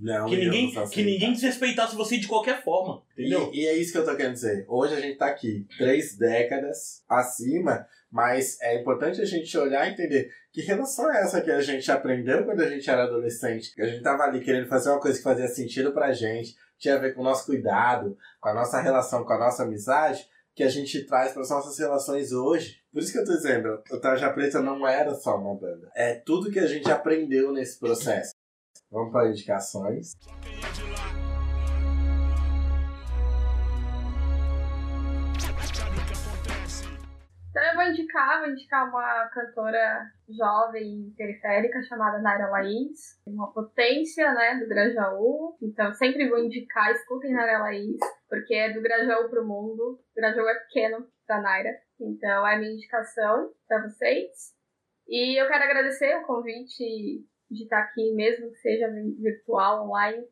Não, 0.00 0.26
que, 0.26 0.36
ninguém, 0.36 0.68
aceitar. 0.68 0.90
que 0.90 1.02
ninguém 1.02 1.32
desrespeitasse 1.32 1.94
você 1.94 2.18
de 2.18 2.26
qualquer 2.26 2.62
forma. 2.64 3.02
Entendeu? 3.12 3.50
E, 3.52 3.60
e 3.60 3.66
é 3.66 3.76
isso 3.76 3.92
que 3.92 3.98
eu 3.98 4.04
tô 4.04 4.16
querendo 4.16 4.32
dizer. 4.32 4.64
Hoje 4.66 4.94
a 4.94 5.00
gente 5.00 5.18
tá 5.18 5.26
aqui, 5.26 5.66
três 5.76 6.16
décadas 6.16 7.04
acima, 7.08 7.86
mas 8.10 8.58
é 8.62 8.80
importante 8.80 9.20
a 9.20 9.24
gente 9.26 9.56
olhar 9.58 9.86
e 9.86 9.92
entender 9.92 10.30
que 10.52 10.62
relação 10.62 11.12
é 11.12 11.20
essa 11.20 11.40
que 11.40 11.50
a 11.50 11.60
gente 11.60 11.90
aprendeu 11.92 12.44
quando 12.44 12.62
a 12.62 12.68
gente 12.68 12.88
era 12.88 13.04
adolescente. 13.04 13.74
Que 13.74 13.82
a 13.82 13.86
gente 13.86 14.02
tava 14.02 14.24
ali 14.24 14.40
querendo 14.40 14.68
fazer 14.68 14.88
uma 14.88 15.00
coisa 15.00 15.18
que 15.18 15.24
fazia 15.24 15.48
sentido 15.48 15.92
pra 15.92 16.12
gente, 16.12 16.56
tinha 16.78 16.96
a 16.96 16.98
ver 16.98 17.14
com 17.14 17.20
o 17.20 17.24
nosso 17.24 17.44
cuidado, 17.44 18.16
com 18.40 18.48
a 18.48 18.54
nossa 18.54 18.80
relação, 18.80 19.24
com 19.24 19.32
a 19.34 19.38
nossa 19.38 19.64
amizade, 19.64 20.26
que 20.54 20.62
a 20.64 20.68
gente 20.68 21.04
traz 21.06 21.32
para 21.32 21.42
as 21.42 21.50
nossas 21.50 21.78
relações 21.78 22.32
hoje. 22.32 22.80
Por 22.92 23.00
isso 23.00 23.12
que 23.12 23.18
eu 23.18 23.24
tô 23.24 23.32
dizendo, 23.32 23.80
o 23.92 23.98
Tarja 23.98 24.30
Preta 24.30 24.60
não 24.60 24.86
era 24.86 25.14
só 25.14 25.36
uma 25.36 25.54
banda. 25.54 25.90
É 25.94 26.14
tudo 26.14 26.50
que 26.50 26.58
a 26.58 26.66
gente 26.66 26.90
aprendeu 26.90 27.52
nesse 27.52 27.78
processo. 27.78 28.34
Vamos 28.90 29.12
para 29.12 29.28
indicações. 29.30 30.16
Então 37.50 37.64
eu 37.64 37.74
vou 37.74 37.84
indicar, 37.84 38.40
vou 38.40 38.50
indicar 38.50 38.88
uma 38.88 39.28
cantora 39.28 40.10
jovem 40.28 41.08
e 41.08 41.14
periférica 41.16 41.82
chamada 41.82 42.18
Naira 42.18 42.48
Laís, 42.48 43.20
uma 43.26 43.52
potência, 43.52 44.32
né, 44.32 44.58
do 44.58 44.68
Grajaú. 44.68 45.56
Então 45.62 45.92
sempre 45.92 46.28
vou 46.28 46.38
indicar, 46.38 46.90
escutem 46.90 47.32
Naira 47.32 47.58
Laís, 47.60 47.98
porque 48.28 48.54
é 48.54 48.72
do 48.72 48.82
Grajaú 48.82 49.28
pro 49.28 49.46
mundo. 49.46 50.00
O 50.00 50.14
Grajaú 50.16 50.48
é 50.48 50.54
pequeno 50.60 51.06
pra 51.26 51.40
Naira. 51.40 51.70
Então 52.00 52.46
é 52.46 52.54
a 52.54 52.58
minha 52.58 52.72
indicação 52.72 53.52
para 53.68 53.82
vocês. 53.82 54.58
E 55.08 55.40
eu 55.40 55.46
quero 55.48 55.64
agradecer 55.64 56.16
o 56.16 56.26
convite 56.26 57.24
de 57.50 57.64
estar 57.64 57.80
aqui, 57.80 58.12
mesmo 58.14 58.50
que 58.50 58.58
seja 58.58 58.88
virtual, 59.18 59.86
online. 59.86 60.24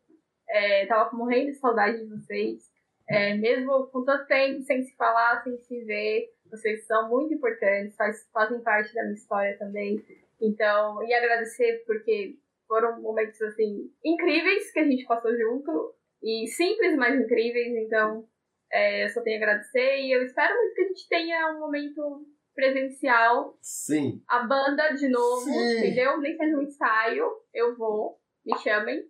É, 0.49 0.85
tava 0.87 1.15
morrendo 1.15 1.51
de 1.51 1.57
saudade 1.57 1.99
de 1.99 2.09
vocês. 2.09 2.69
É, 3.07 3.33
mesmo 3.35 3.87
com 3.87 4.03
tanto 4.03 4.27
tempo 4.27 4.61
sem 4.61 4.83
se 4.83 4.95
falar, 4.95 5.43
sem 5.43 5.57
se 5.57 5.83
ver, 5.83 6.29
vocês 6.49 6.85
são 6.85 7.09
muito 7.09 7.33
importantes, 7.33 7.95
faz, 7.95 8.29
fazem 8.31 8.61
parte 8.61 8.93
da 8.93 9.01
minha 9.01 9.15
história 9.15 9.57
também. 9.57 10.03
Então, 10.39 11.03
e 11.03 11.13
agradecer 11.13 11.83
porque 11.85 12.37
foram 12.67 13.01
momentos 13.01 13.41
assim 13.41 13.91
incríveis 14.05 14.71
que 14.71 14.79
a 14.79 14.83
gente 14.83 15.05
passou 15.05 15.35
junto 15.35 15.95
e 16.21 16.47
simples, 16.47 16.95
mas 16.95 17.19
incríveis. 17.19 17.75
Então, 17.77 18.27
é, 18.71 19.05
eu 19.05 19.09
só 19.09 19.21
tenho 19.21 19.37
a 19.37 19.43
agradecer 19.43 20.01
e 20.01 20.11
eu 20.11 20.23
espero 20.23 20.55
muito 20.55 20.75
que 20.75 20.81
a 20.81 20.87
gente 20.87 21.09
tenha 21.09 21.55
um 21.55 21.59
momento 21.59 22.25
presencial. 22.59 23.57
Sim. 23.61 24.21
A 24.27 24.43
banda 24.43 24.89
de 24.91 25.07
novo, 25.07 25.45
Sim. 25.45 25.77
entendeu? 25.77 26.19
Nem 26.19 26.35
seja 26.35 26.57
um 26.57 26.61
ensaio, 26.61 27.25
eu 27.53 27.77
vou, 27.77 28.19
me 28.45 28.57
chamem. 28.57 29.01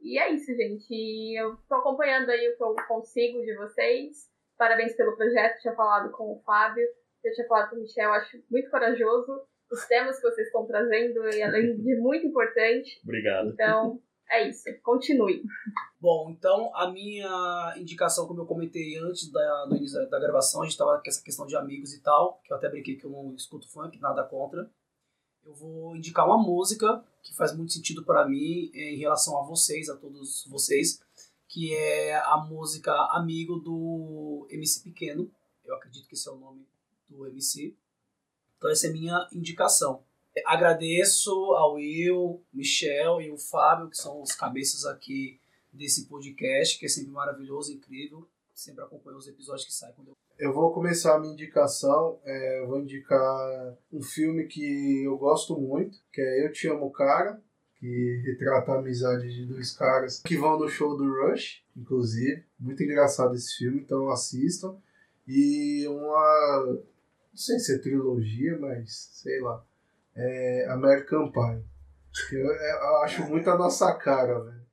E 0.00 0.18
é 0.18 0.30
isso, 0.32 0.54
gente. 0.54 1.34
Eu 1.38 1.56
tô 1.68 1.74
acompanhando 1.74 2.30
aí 2.30 2.48
o 2.48 2.56
que 2.56 2.62
eu 2.62 2.74
consigo 2.88 3.42
de 3.42 3.54
vocês. 3.56 4.30
Parabéns 4.56 4.96
pelo 4.96 5.16
projeto. 5.16 5.60
Tinha 5.60 5.74
falado 5.74 6.10
com 6.12 6.32
o 6.32 6.42
Fábio, 6.44 6.86
eu 7.22 7.32
tinha 7.34 7.46
falado 7.46 7.70
com 7.70 7.76
o 7.76 7.80
Michel. 7.80 8.12
Acho 8.12 8.42
muito 8.50 8.70
corajoso 8.70 9.42
os 9.70 9.86
temas 9.86 10.16
que 10.16 10.30
vocês 10.30 10.46
estão 10.46 10.66
trazendo, 10.66 11.28
e 11.30 11.42
além 11.42 11.76
de 11.76 11.96
muito 11.96 12.26
importante. 12.26 13.00
Obrigado. 13.02 13.50
Então, 13.50 14.00
é 14.30 14.48
isso. 14.48 14.64
Continue. 14.82 15.42
Bom, 16.00 16.30
então 16.30 16.74
a 16.74 16.90
minha 16.90 17.74
indicação, 17.76 18.26
como 18.26 18.40
eu 18.40 18.46
comentei 18.46 18.98
antes 18.98 19.30
da, 19.30 19.66
do 19.66 19.76
início 19.76 20.08
da 20.08 20.18
gravação, 20.18 20.62
a 20.62 20.64
gente 20.64 20.72
estava 20.72 20.98
com 20.98 21.08
essa 21.08 21.22
questão 21.22 21.46
de 21.46 21.56
amigos 21.56 21.92
e 21.92 22.00
tal, 22.00 22.40
que 22.44 22.52
eu 22.52 22.56
até 22.56 22.68
brinquei 22.68 22.96
que 22.96 23.04
eu 23.04 23.10
não 23.10 23.34
escuto 23.34 23.68
funk, 23.68 23.98
nada 24.00 24.24
contra. 24.24 24.70
Eu 25.44 25.54
vou 25.54 25.94
indicar 25.94 26.26
uma 26.26 26.38
música 26.38 27.04
que 27.22 27.34
faz 27.34 27.54
muito 27.54 27.72
sentido 27.72 28.04
para 28.04 28.26
mim 28.26 28.70
eh, 28.74 28.94
em 28.94 28.96
relação 28.96 29.38
a 29.38 29.42
vocês, 29.42 29.88
a 29.88 29.96
todos 29.96 30.46
vocês, 30.48 31.00
que 31.48 31.74
é 31.74 32.16
a 32.16 32.38
música 32.38 32.92
Amigo 33.12 33.56
do 33.56 34.46
MC 34.50 34.82
Pequeno. 34.82 35.30
Eu 35.64 35.74
acredito 35.74 36.08
que 36.08 36.14
esse 36.14 36.28
é 36.28 36.32
o 36.32 36.36
nome 36.36 36.66
do 37.08 37.26
MC. 37.26 37.76
Então 38.56 38.70
essa 38.70 38.86
é 38.86 38.90
a 38.90 38.92
minha 38.92 39.28
indicação. 39.32 40.02
Agradeço 40.44 41.30
ao 41.54 41.74
Will, 41.74 42.42
Michel 42.52 43.20
e 43.20 43.30
o 43.30 43.38
Fábio, 43.38 43.88
que 43.88 43.96
são 43.96 44.20
os 44.20 44.32
cabeças 44.32 44.84
aqui 44.84 45.38
desse 45.72 46.06
podcast, 46.06 46.78
que 46.78 46.86
é 46.86 46.88
sempre 46.88 47.10
maravilhoso, 47.10 47.72
incrível. 47.72 48.28
Sempre 48.54 48.84
acompanho 48.84 49.16
os 49.16 49.26
episódios 49.26 49.66
que 49.66 49.72
saem 49.72 49.92
quando 49.94 50.08
eu 50.08 50.16
Eu 50.38 50.52
vou 50.52 50.72
começar 50.72 51.16
a 51.16 51.18
minha 51.18 51.32
indicação. 51.32 52.20
é, 52.24 52.60
eu 52.60 52.68
vou 52.68 52.80
indicar 52.80 53.76
um 53.92 54.00
filme 54.00 54.46
que 54.46 55.02
eu 55.04 55.16
gosto 55.18 55.58
muito, 55.58 55.98
que 56.12 56.20
é 56.20 56.46
Eu 56.46 56.52
Te 56.52 56.68
Amo 56.68 56.90
Cara, 56.90 57.42
que 57.76 58.22
retrata 58.24 58.72
a 58.72 58.78
amizade 58.78 59.28
de 59.34 59.44
dois 59.46 59.72
caras 59.72 60.20
que 60.20 60.36
vão 60.36 60.58
no 60.58 60.68
show 60.68 60.96
do 60.96 61.04
Rush, 61.04 61.62
inclusive. 61.76 62.44
Muito 62.58 62.82
engraçado 62.82 63.34
esse 63.34 63.56
filme, 63.56 63.80
então 63.80 64.08
assistam. 64.08 64.76
E 65.26 65.86
uma. 65.88 66.64
Não 66.66 67.36
sei 67.36 67.58
se 67.58 67.74
é 67.74 67.78
trilogia, 67.78 68.56
mas 68.58 69.10
sei 69.12 69.40
lá. 69.40 69.64
É 70.16 70.66
American 70.70 71.30
Pie. 71.30 71.64
Eu, 72.32 72.46
eu 72.46 72.96
acho 73.02 73.28
muito 73.28 73.48
a 73.50 73.58
nossa 73.58 73.92
cara, 73.94 74.38
velho. 74.40 74.64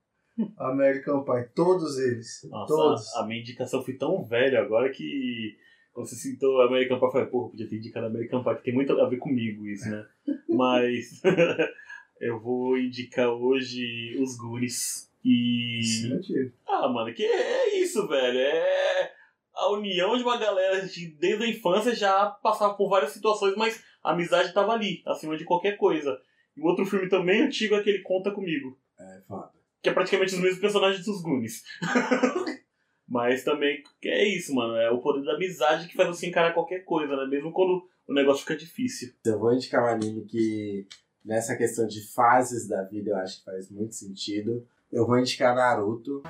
American 0.57 1.23
Pie, 1.23 1.49
todos 1.55 1.97
eles. 1.99 2.47
Nossa, 2.49 2.73
todos. 2.73 3.15
a, 3.15 3.21
a 3.21 3.27
minha 3.27 3.41
indicação 3.41 3.83
foi 3.83 3.95
tão 3.95 4.23
velha 4.23 4.61
agora 4.61 4.89
que 4.91 5.57
quando 5.93 6.07
você 6.07 6.15
citou 6.15 6.61
American 6.61 6.99
Pie, 6.99 7.05
eu 7.05 7.11
falei, 7.11 7.27
pô, 7.27 7.49
podia 7.49 7.67
ter 7.67 7.77
indicado 7.77 8.07
American 8.07 8.43
Pie, 8.43 8.55
que 8.55 8.63
tem 8.63 8.73
muito 8.73 8.93
a 8.93 9.09
ver 9.09 9.17
comigo 9.17 9.67
isso, 9.67 9.89
né? 9.89 10.05
Mas 10.47 11.21
eu 12.19 12.39
vou 12.39 12.77
indicar 12.77 13.29
hoje 13.29 14.17
os 14.21 14.37
Goonies. 14.37 15.11
E. 15.23 15.81
Sim. 15.83 16.51
Ah, 16.67 16.87
mano, 16.87 17.13
que 17.13 17.23
é 17.23 17.79
isso, 17.79 18.07
velho. 18.07 18.39
É 18.39 19.11
a 19.53 19.71
união 19.71 20.17
de 20.17 20.23
uma 20.23 20.37
galera 20.37 20.87
que 20.87 21.07
desde 21.19 21.43
a 21.43 21.47
infância 21.47 21.93
já 21.93 22.25
passava 22.25 22.73
por 22.73 22.89
várias 22.89 23.11
situações, 23.11 23.55
mas 23.55 23.83
a 24.03 24.11
amizade 24.11 24.53
tava 24.53 24.73
ali, 24.73 25.01
acima 25.05 25.37
de 25.37 25.43
qualquer 25.45 25.77
coisa. 25.77 26.19
E 26.55 26.61
um 26.61 26.65
outro 26.65 26.85
filme 26.85 27.07
também 27.07 27.41
antigo 27.43 27.75
é 27.75 27.79
aquele 27.79 27.99
Conta 27.99 28.31
Comigo, 28.31 28.77
É 28.99 29.21
foda. 29.27 29.51
que 29.81 29.89
é 29.89 29.93
praticamente 29.93 30.33
os 30.35 30.39
mesmos 30.41 30.59
personagens 30.59 31.05
dos 31.05 31.21
Goonies. 31.21 31.63
mas 33.07 33.43
também 33.43 33.83
é 34.03 34.25
isso, 34.27 34.53
mano. 34.53 34.75
É 34.75 34.89
o 34.91 34.99
poder 34.99 35.23
da 35.23 35.33
amizade 35.33 35.87
que 35.87 35.95
faz 35.95 36.07
você 36.09 36.27
encarar 36.27 36.53
qualquer 36.53 36.79
coisa, 36.85 37.15
né? 37.15 37.25
Mesmo 37.25 37.51
quando 37.51 37.87
o 38.07 38.13
negócio 38.13 38.41
fica 38.41 38.55
difícil. 38.55 39.13
Eu 39.25 39.39
vou 39.39 39.53
indicar 39.53 39.83
um 39.83 39.87
anime 39.87 40.25
que, 40.25 40.85
nessa 41.23 41.55
questão 41.55 41.87
de 41.87 42.05
fases 42.13 42.67
da 42.67 42.83
vida, 42.83 43.11
eu 43.11 43.17
acho 43.17 43.39
que 43.39 43.45
faz 43.45 43.69
muito 43.69 43.95
sentido. 43.95 44.65
Eu 44.91 45.05
vou 45.05 45.17
indicar 45.19 45.55
Naruto. 45.55 46.21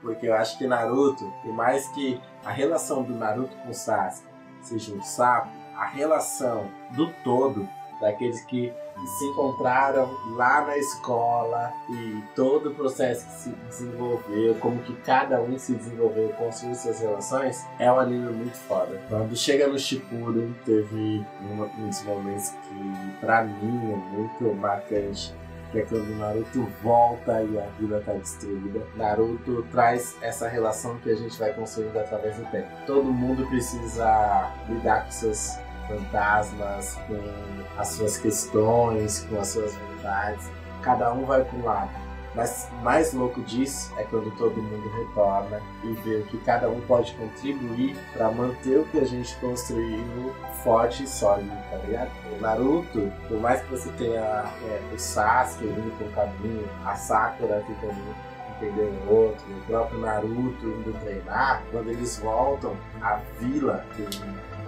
Porque 0.00 0.26
eu 0.26 0.34
acho 0.34 0.56
que 0.56 0.66
Naruto, 0.66 1.32
por 1.42 1.52
mais 1.52 1.86
que 1.88 2.20
a 2.44 2.50
relação 2.50 3.02
do 3.02 3.14
Naruto 3.14 3.56
com 3.58 3.72
Sasuke 3.72 4.28
seja 4.62 4.92
um 4.94 5.02
sapo, 5.02 5.50
a 5.76 5.86
relação 5.86 6.70
do 6.92 7.12
todo, 7.24 7.68
daqueles 8.00 8.42
que 8.44 8.72
se 9.06 9.24
encontraram 9.26 10.10
lá 10.36 10.62
na 10.62 10.76
escola 10.76 11.72
e 11.88 12.22
todo 12.34 12.70
o 12.70 12.74
processo 12.74 13.26
que 13.26 13.32
se 13.32 13.50
desenvolveu, 13.50 14.54
como 14.56 14.82
que 14.82 14.94
cada 15.02 15.40
um 15.40 15.58
se 15.58 15.74
desenvolveu, 15.74 16.30
construiu 16.30 16.74
suas 16.74 17.00
relações, 17.00 17.66
é 17.78 17.90
um 17.90 17.98
anime 17.98 18.30
muito 18.32 18.56
foda. 18.56 19.00
Quando 19.08 19.34
chega 19.36 19.66
no 19.66 19.78
Shippuden, 19.78 20.54
teve 20.64 21.24
um 21.42 21.86
dos 21.88 22.02
momentos 22.02 22.50
que 22.50 23.16
pra 23.20 23.42
mim 23.42 23.92
é 23.92 23.96
muito 23.96 24.54
marcante, 24.54 25.34
que 25.70 25.78
é 25.78 25.82
quando 25.82 26.16
Naruto 26.18 26.66
volta 26.82 27.42
e 27.42 27.58
a 27.58 27.66
vila 27.78 28.02
tá 28.04 28.12
destruída. 28.12 28.80
Naruto 28.96 29.62
traz 29.70 30.16
essa 30.20 30.48
relação 30.48 30.98
que 30.98 31.10
a 31.10 31.14
gente 31.14 31.38
vai 31.38 31.52
construindo 31.52 31.96
através 31.96 32.36
do 32.36 32.44
tempo. 32.50 32.68
Todo 32.86 33.04
mundo 33.04 33.46
precisa 33.46 34.52
lidar 34.68 35.04
com 35.04 35.10
seus 35.10 35.58
fantasmas, 35.86 36.98
com 37.06 37.80
as 37.80 37.88
suas 37.88 38.18
questões, 38.18 39.26
com 39.28 39.38
as 39.38 39.48
suas 39.48 39.74
vontades. 39.74 40.50
Cada 40.82 41.12
um 41.12 41.24
vai 41.24 41.44
para 41.44 41.62
lado. 41.62 42.09
Mas 42.34 42.68
mais 42.82 43.12
louco 43.12 43.40
disso 43.42 43.92
é 43.96 44.04
quando 44.04 44.30
todo 44.36 44.62
mundo 44.62 44.88
retorna 44.98 45.60
e 45.82 45.92
vê 45.94 46.16
o 46.16 46.24
que 46.24 46.38
cada 46.38 46.68
um 46.68 46.80
pode 46.82 47.12
contribuir 47.14 47.96
para 48.12 48.30
manter 48.30 48.78
o 48.78 48.84
que 48.84 48.98
a 48.98 49.04
gente 49.04 49.34
construiu 49.36 50.32
forte 50.62 51.04
e 51.04 51.08
sólido, 51.08 51.50
tá 51.70 51.76
ligado? 51.78 52.10
O 52.32 52.40
Naruto, 52.40 53.12
por 53.26 53.40
mais 53.40 53.60
que 53.62 53.70
você 53.70 53.90
tenha 53.92 54.20
é, 54.20 54.80
o 54.94 54.98
Sasuke 54.98 55.64
indo 55.64 55.98
por 55.98 56.06
um 56.06 56.12
caminho, 56.12 56.68
a 56.84 56.94
Sakura 56.94 57.64
tentando 57.66 58.14
entender 58.56 58.92
o 59.08 59.12
outro, 59.12 59.44
o 59.50 59.60
próprio 59.66 59.98
Naruto 60.00 60.66
indo 60.66 60.96
treinar, 61.00 61.62
quando 61.72 61.88
eles 61.90 62.18
voltam, 62.18 62.76
a 63.00 63.18
vila 63.40 63.84
tem 63.96 64.06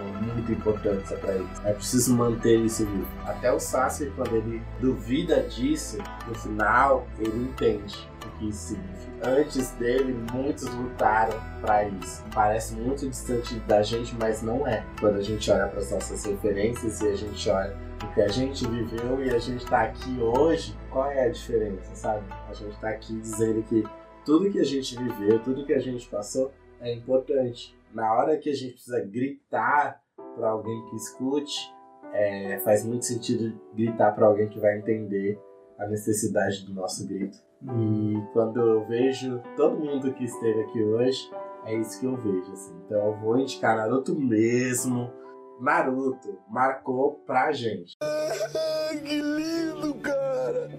muita 0.02 0.52
importância 0.52 1.16
para 1.16 1.34
eles. 1.34 1.64
É 1.64 1.72
preciso 1.72 2.14
manter 2.14 2.58
isso 2.60 2.86
vivo. 2.86 3.08
Até 3.24 3.52
o 3.52 3.58
Sasuke, 3.58 4.10
quando 4.16 4.36
ele 4.36 4.62
duvida 4.80 5.42
disso, 5.42 5.98
no 6.26 6.34
final 6.34 7.06
ele 7.18 7.44
entende 7.44 8.08
o 8.26 8.38
que 8.38 8.48
isso 8.48 8.68
significa. 8.68 9.12
Antes 9.24 9.70
dele, 9.72 10.16
muitos 10.32 10.64
lutaram 10.74 11.38
para 11.60 11.84
isso. 11.84 12.24
Parece 12.34 12.74
muito 12.74 13.08
distante 13.08 13.54
da 13.60 13.82
gente, 13.82 14.14
mas 14.18 14.42
não 14.42 14.66
é. 14.66 14.84
Quando 14.98 15.16
a 15.16 15.22
gente 15.22 15.50
olha 15.50 15.66
para 15.68 15.78
as 15.78 15.90
nossas 15.90 16.24
referências 16.24 17.00
e 17.00 17.08
a 17.08 17.14
gente 17.14 17.50
olha 17.50 17.76
o 18.02 18.14
que 18.14 18.20
a 18.20 18.28
gente 18.28 18.66
viveu 18.66 19.24
e 19.24 19.30
a 19.30 19.38
gente 19.38 19.64
tá 19.64 19.82
aqui 19.82 20.18
hoje, 20.20 20.76
qual 20.90 21.10
é 21.10 21.26
a 21.26 21.28
diferença, 21.28 21.94
sabe? 21.94 22.24
A 22.50 22.52
gente 22.52 22.76
tá 22.78 22.88
aqui 22.88 23.14
dizendo 23.14 23.62
que 23.62 23.84
tudo 24.24 24.50
que 24.50 24.58
a 24.58 24.64
gente 24.64 24.96
viveu, 24.96 25.38
tudo 25.38 25.64
que 25.64 25.72
a 25.72 25.80
gente 25.80 26.08
passou 26.08 26.52
é 26.80 26.92
importante. 26.92 27.76
Na 27.92 28.14
hora 28.14 28.38
que 28.38 28.48
a 28.48 28.54
gente 28.54 28.72
precisa 28.72 29.00
gritar 29.04 30.00
para 30.34 30.48
alguém 30.48 30.84
que 30.86 30.96
escute, 30.96 31.72
é, 32.14 32.58
faz 32.60 32.84
muito 32.84 33.04
sentido 33.04 33.58
gritar 33.74 34.12
para 34.12 34.26
alguém 34.26 34.48
que 34.48 34.58
vai 34.58 34.78
entender 34.78 35.38
a 35.78 35.86
necessidade 35.86 36.64
do 36.64 36.72
nosso 36.72 37.06
grito. 37.06 37.36
E 37.62 38.20
quando 38.32 38.60
eu 38.60 38.86
vejo 38.86 39.42
todo 39.56 39.78
mundo 39.78 40.12
que 40.14 40.24
esteve 40.24 40.62
aqui 40.62 40.82
hoje, 40.82 41.30
é 41.66 41.74
isso 41.76 42.00
que 42.00 42.06
eu 42.06 42.16
vejo. 42.16 42.52
Assim. 42.52 42.74
Então 42.86 43.06
eu 43.08 43.16
vou 43.18 43.38
indicar 43.38 43.76
Naruto 43.76 44.18
mesmo. 44.18 45.12
Naruto 45.60 46.38
marcou 46.48 47.22
pra 47.26 47.52
gente. 47.52 47.96
Ai, 48.02 48.98
que 48.98 49.20
lindo, 49.20 49.94
cara! 49.96 50.70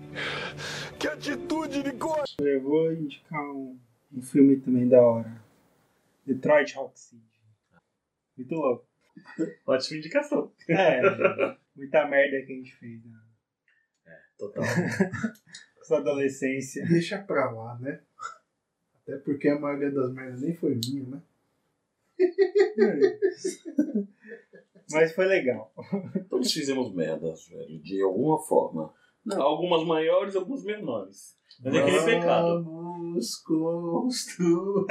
Que 0.99 1.07
atitude 1.07 1.83
de 1.83 1.91
coisa! 1.93 2.33
Eu 2.39 2.61
vou 2.61 2.91
indicar 2.91 3.41
um, 3.43 3.77
um 4.11 4.21
filme 4.21 4.57
também 4.57 4.87
da 4.87 5.01
hora. 5.01 5.42
Detroit 6.25 6.73
Rock 6.75 6.99
City. 6.99 7.41
Muito 8.37 8.55
louco. 8.55 8.87
Ótima 9.65 9.97
indicação. 9.99 10.51
É, 10.69 11.01
muita 11.75 12.07
merda 12.07 12.45
que 12.45 12.53
a 12.53 12.55
gente 12.55 12.75
fez 12.75 13.05
na 13.05 13.23
Total. 14.37 14.63
nossa 15.77 15.97
adolescência. 15.97 16.85
Deixa 16.87 17.19
pra 17.19 17.51
lá, 17.51 17.77
né? 17.79 18.01
Até 19.01 19.17
porque 19.17 19.49
a 19.49 19.59
maioria 19.59 19.91
das 19.91 20.13
merdas 20.13 20.41
nem 20.41 20.55
foi 20.55 20.75
minha, 20.75 21.03
né? 21.03 21.21
Mas 24.91 25.13
foi 25.13 25.25
legal. 25.25 25.73
Todos 26.29 26.51
fizemos 26.51 26.93
merdas, 26.93 27.47
velho, 27.47 27.79
de 27.79 28.01
alguma 28.01 28.39
forma. 28.39 28.93
Algumas 29.31 29.85
maiores, 29.85 30.35
algumas 30.35 30.63
menores. 30.63 31.37
Mas 31.63 31.73
é 31.75 31.79
aquele 31.81 32.05
pecado. 32.05 32.63
Vamos 32.63 33.35
construir. 33.37 34.85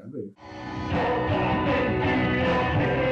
Tá 0.00 0.06
bem. 0.08 0.34
Bom, 2.72 3.09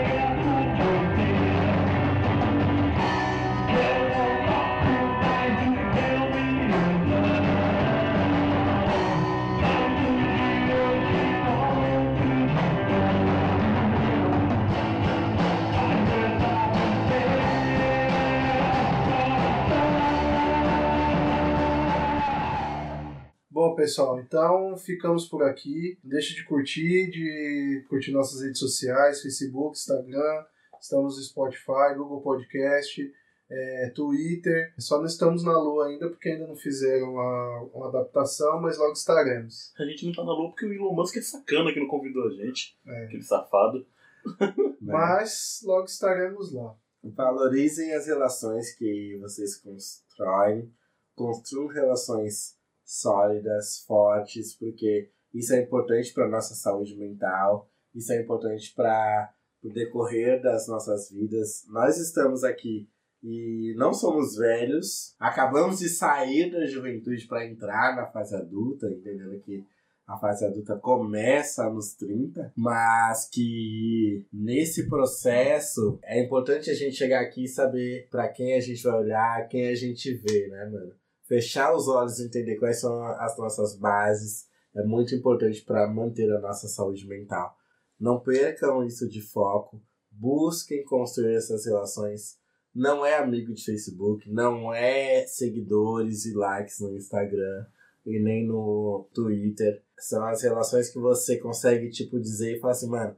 pessoal, 23.78 24.18
então 24.18 24.76
ficamos 24.76 25.28
por 25.28 25.44
aqui. 25.44 25.96
Deixe 26.02 26.34
de 26.34 26.44
curtir, 26.44 27.08
de 27.10 27.86
curtir 27.88 28.10
nossas 28.10 28.42
redes 28.42 28.58
sociais, 28.58 29.22
Facebook, 29.22 29.78
Instagram, 29.78 30.44
estamos 30.80 31.16
no 31.16 31.22
Spotify, 31.22 31.94
Google 31.96 32.20
Podcast, 32.20 33.14
é, 33.48 33.92
Twitter. 33.94 34.74
Só 34.80 34.98
não 34.98 35.06
estamos 35.06 35.44
na 35.44 35.56
Lua 35.56 35.86
ainda 35.86 36.08
porque 36.08 36.28
ainda 36.28 36.48
não 36.48 36.56
fizeram 36.56 37.12
uma, 37.12 37.70
uma 37.72 37.88
adaptação, 37.88 38.60
mas 38.60 38.76
logo 38.78 38.94
estaremos. 38.94 39.72
A 39.78 39.84
gente 39.84 40.06
não 40.06 40.12
tá 40.12 40.24
na 40.24 40.32
lua 40.32 40.48
porque 40.48 40.66
o 40.66 40.72
Elon 40.72 40.94
Musk 40.94 41.16
é 41.16 41.22
sacana 41.22 41.72
que 41.72 41.78
não 41.78 41.86
convidou 41.86 42.26
a 42.26 42.30
gente. 42.30 42.76
É. 42.84 43.04
Aquele 43.04 43.22
safado. 43.22 43.86
Mas 44.80 45.60
logo 45.64 45.84
estaremos 45.84 46.52
lá. 46.52 46.74
Valorizem 47.02 47.94
as 47.94 48.06
relações 48.06 48.74
que 48.74 49.16
vocês 49.20 49.56
constroem. 49.56 50.70
Construam 51.14 51.68
relações 51.68 52.57
sólidas, 52.88 53.80
fortes, 53.86 54.54
porque 54.54 55.10
isso 55.34 55.52
é 55.52 55.60
importante 55.60 56.10
para 56.14 56.26
nossa 56.26 56.54
saúde 56.54 56.96
mental. 56.96 57.68
Isso 57.94 58.10
é 58.14 58.22
importante 58.22 58.72
para 58.74 59.30
o 59.62 59.68
decorrer 59.68 60.40
das 60.40 60.66
nossas 60.66 61.10
vidas. 61.10 61.66
Nós 61.68 61.98
estamos 61.98 62.42
aqui 62.44 62.88
e 63.22 63.74
não 63.76 63.92
somos 63.92 64.36
velhos. 64.36 65.14
Acabamos 65.20 65.80
de 65.80 65.88
sair 65.90 66.50
da 66.50 66.64
juventude 66.64 67.26
para 67.26 67.46
entrar 67.46 67.94
na 67.94 68.06
fase 68.06 68.34
adulta, 68.34 68.88
entendendo 68.88 69.38
que 69.40 69.62
a 70.06 70.16
fase 70.16 70.46
adulta 70.46 70.74
começa 70.76 71.68
nos 71.68 71.92
30, 71.94 72.54
mas 72.56 73.28
que 73.28 74.24
nesse 74.32 74.88
processo 74.88 75.98
é 76.02 76.24
importante 76.24 76.70
a 76.70 76.74
gente 76.74 76.96
chegar 76.96 77.20
aqui 77.20 77.44
e 77.44 77.48
saber 77.48 78.08
para 78.10 78.28
quem 78.28 78.54
a 78.54 78.60
gente 78.60 78.82
vai 78.82 78.98
olhar, 78.98 79.48
quem 79.48 79.68
a 79.68 79.74
gente 79.74 80.14
vê, 80.14 80.48
né, 80.48 80.64
mano? 80.64 80.94
Fechar 81.28 81.76
os 81.76 81.88
olhos 81.88 82.18
e 82.18 82.24
entender 82.24 82.56
quais 82.56 82.80
são 82.80 83.02
as 83.04 83.36
nossas 83.36 83.76
bases 83.76 84.48
é 84.74 84.82
muito 84.82 85.14
importante 85.14 85.62
para 85.62 85.86
manter 85.86 86.32
a 86.32 86.40
nossa 86.40 86.66
saúde 86.68 87.06
mental. 87.06 87.54
Não 88.00 88.18
percam 88.18 88.82
isso 88.82 89.06
de 89.06 89.20
foco, 89.20 89.78
busquem 90.10 90.82
construir 90.84 91.34
essas 91.34 91.66
relações. 91.66 92.38
Não 92.74 93.04
é 93.04 93.18
amigo 93.18 93.52
de 93.52 93.62
Facebook, 93.62 94.30
não 94.30 94.72
é 94.72 95.26
seguidores 95.26 96.24
e 96.24 96.32
likes 96.32 96.80
no 96.80 96.96
Instagram 96.96 97.66
e 98.06 98.18
nem 98.18 98.46
no 98.46 99.06
Twitter. 99.12 99.82
São 99.98 100.24
as 100.24 100.42
relações 100.42 100.88
que 100.88 100.98
você 100.98 101.36
consegue, 101.36 101.90
tipo, 101.90 102.18
dizer 102.18 102.56
e 102.56 102.60
falar 102.60 102.72
assim, 102.72 102.88
mano, 102.88 103.14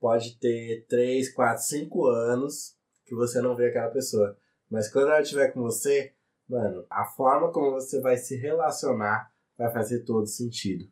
pode 0.00 0.36
ter 0.38 0.84
3, 0.88 1.32
4, 1.32 1.62
5 1.62 2.06
anos 2.06 2.76
que 3.04 3.14
você 3.14 3.40
não 3.40 3.54
vê 3.54 3.66
aquela 3.68 3.90
pessoa. 3.90 4.36
Mas 4.68 4.90
quando 4.90 5.08
ela 5.08 5.20
estiver 5.20 5.52
com 5.52 5.62
você, 5.62 6.12
mano, 6.52 6.84
a 6.90 7.04
forma 7.04 7.50
como 7.50 7.72
você 7.72 8.00
vai 8.00 8.18
se 8.18 8.36
relacionar 8.36 9.30
vai 9.56 9.72
fazer 9.72 10.04
todo 10.04 10.26
sentido. 10.26 10.84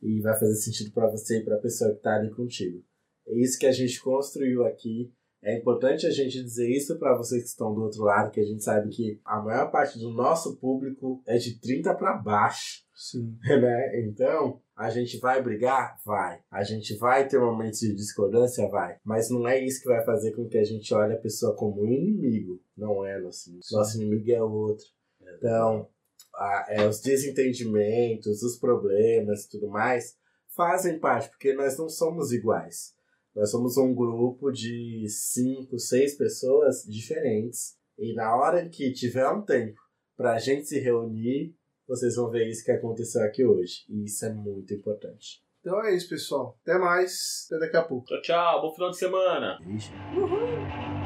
E 0.00 0.20
vai 0.20 0.38
fazer 0.38 0.54
sentido 0.54 0.92
para 0.92 1.08
você 1.08 1.38
e 1.38 1.44
para 1.44 1.56
a 1.56 1.60
pessoa 1.60 1.92
que 1.92 2.00
tá 2.00 2.14
ali 2.14 2.30
contigo. 2.30 2.84
É 3.26 3.36
isso 3.36 3.58
que 3.58 3.66
a 3.66 3.72
gente 3.72 4.00
construiu 4.00 4.64
aqui. 4.64 5.12
É 5.42 5.56
importante 5.56 6.06
a 6.06 6.10
gente 6.10 6.42
dizer 6.42 6.68
isso 6.68 6.98
para 6.98 7.16
vocês 7.16 7.42
que 7.42 7.48
estão 7.48 7.74
do 7.74 7.82
outro 7.82 8.02
lado, 8.02 8.30
que 8.30 8.40
a 8.40 8.44
gente 8.44 8.62
sabe 8.62 8.90
que 8.90 9.20
a 9.24 9.40
maior 9.40 9.70
parte 9.70 9.98
do 9.98 10.10
nosso 10.10 10.56
público 10.56 11.22
é 11.26 11.36
de 11.36 11.60
30 11.60 11.94
para 11.94 12.16
baixo. 12.16 12.84
Sim. 12.94 13.36
né? 13.46 14.00
Então, 14.04 14.60
a 14.76 14.90
gente 14.90 15.18
vai 15.18 15.42
brigar? 15.42 15.96
Vai. 16.04 16.40
A 16.50 16.64
gente 16.64 16.96
vai 16.96 17.28
ter 17.28 17.38
momentos 17.38 17.80
de 17.80 17.94
discordância? 17.94 18.68
Vai. 18.68 18.98
Mas 19.04 19.30
não 19.30 19.46
é 19.46 19.62
isso 19.64 19.80
que 19.80 19.88
vai 19.88 20.04
fazer 20.04 20.32
com 20.32 20.48
que 20.48 20.58
a 20.58 20.64
gente 20.64 20.92
olhe 20.92 21.14
a 21.14 21.20
pessoa 21.20 21.54
como 21.54 21.82
um 21.82 21.86
inimigo. 21.86 22.60
Não 22.76 23.04
é 23.04 23.20
nosso 23.20 23.48
inimigo. 23.48 23.66
Nosso 23.72 24.00
inimigo 24.00 24.30
é 24.30 24.42
outro. 24.42 24.86
Então, 25.38 25.88
a- 26.34 26.66
é, 26.68 26.86
os 26.86 27.00
desentendimentos, 27.00 28.42
os 28.42 28.56
problemas 28.58 29.44
e 29.44 29.50
tudo 29.50 29.68
mais 29.68 30.16
fazem 30.54 30.98
parte, 30.98 31.30
porque 31.30 31.54
nós 31.54 31.78
não 31.78 31.88
somos 31.88 32.32
iguais. 32.32 32.94
Nós 33.34 33.50
somos 33.50 33.76
um 33.76 33.94
grupo 33.94 34.50
de 34.50 35.06
cinco, 35.08 35.78
seis 35.78 36.16
pessoas 36.16 36.82
diferentes. 36.82 37.76
E 37.96 38.12
na 38.14 38.34
hora 38.36 38.68
que 38.68 38.92
tiver 38.92 39.28
um 39.28 39.42
tempo 39.42 39.80
pra 40.16 40.38
gente 40.38 40.66
se 40.66 40.80
reunir, 40.80 41.54
vocês 41.86 42.16
vão 42.16 42.30
ver 42.30 42.48
isso 42.48 42.64
que 42.64 42.72
aconteceu 42.72 43.22
aqui 43.22 43.44
hoje. 43.44 43.84
E 43.88 44.04
isso 44.04 44.24
é 44.24 44.32
muito 44.32 44.74
importante. 44.74 45.40
Então 45.60 45.84
é 45.84 45.94
isso, 45.94 46.08
pessoal. 46.08 46.58
Até 46.62 46.78
mais. 46.78 47.46
Até 47.46 47.60
daqui 47.60 47.76
a 47.76 47.82
pouco. 47.82 48.06
Tchau, 48.06 48.22
tchau. 48.22 48.62
Bom 48.62 48.74
final 48.74 48.90
de 48.90 48.98
semana. 48.98 49.58
Beijo. 49.64 49.92
Uhul. 50.16 50.97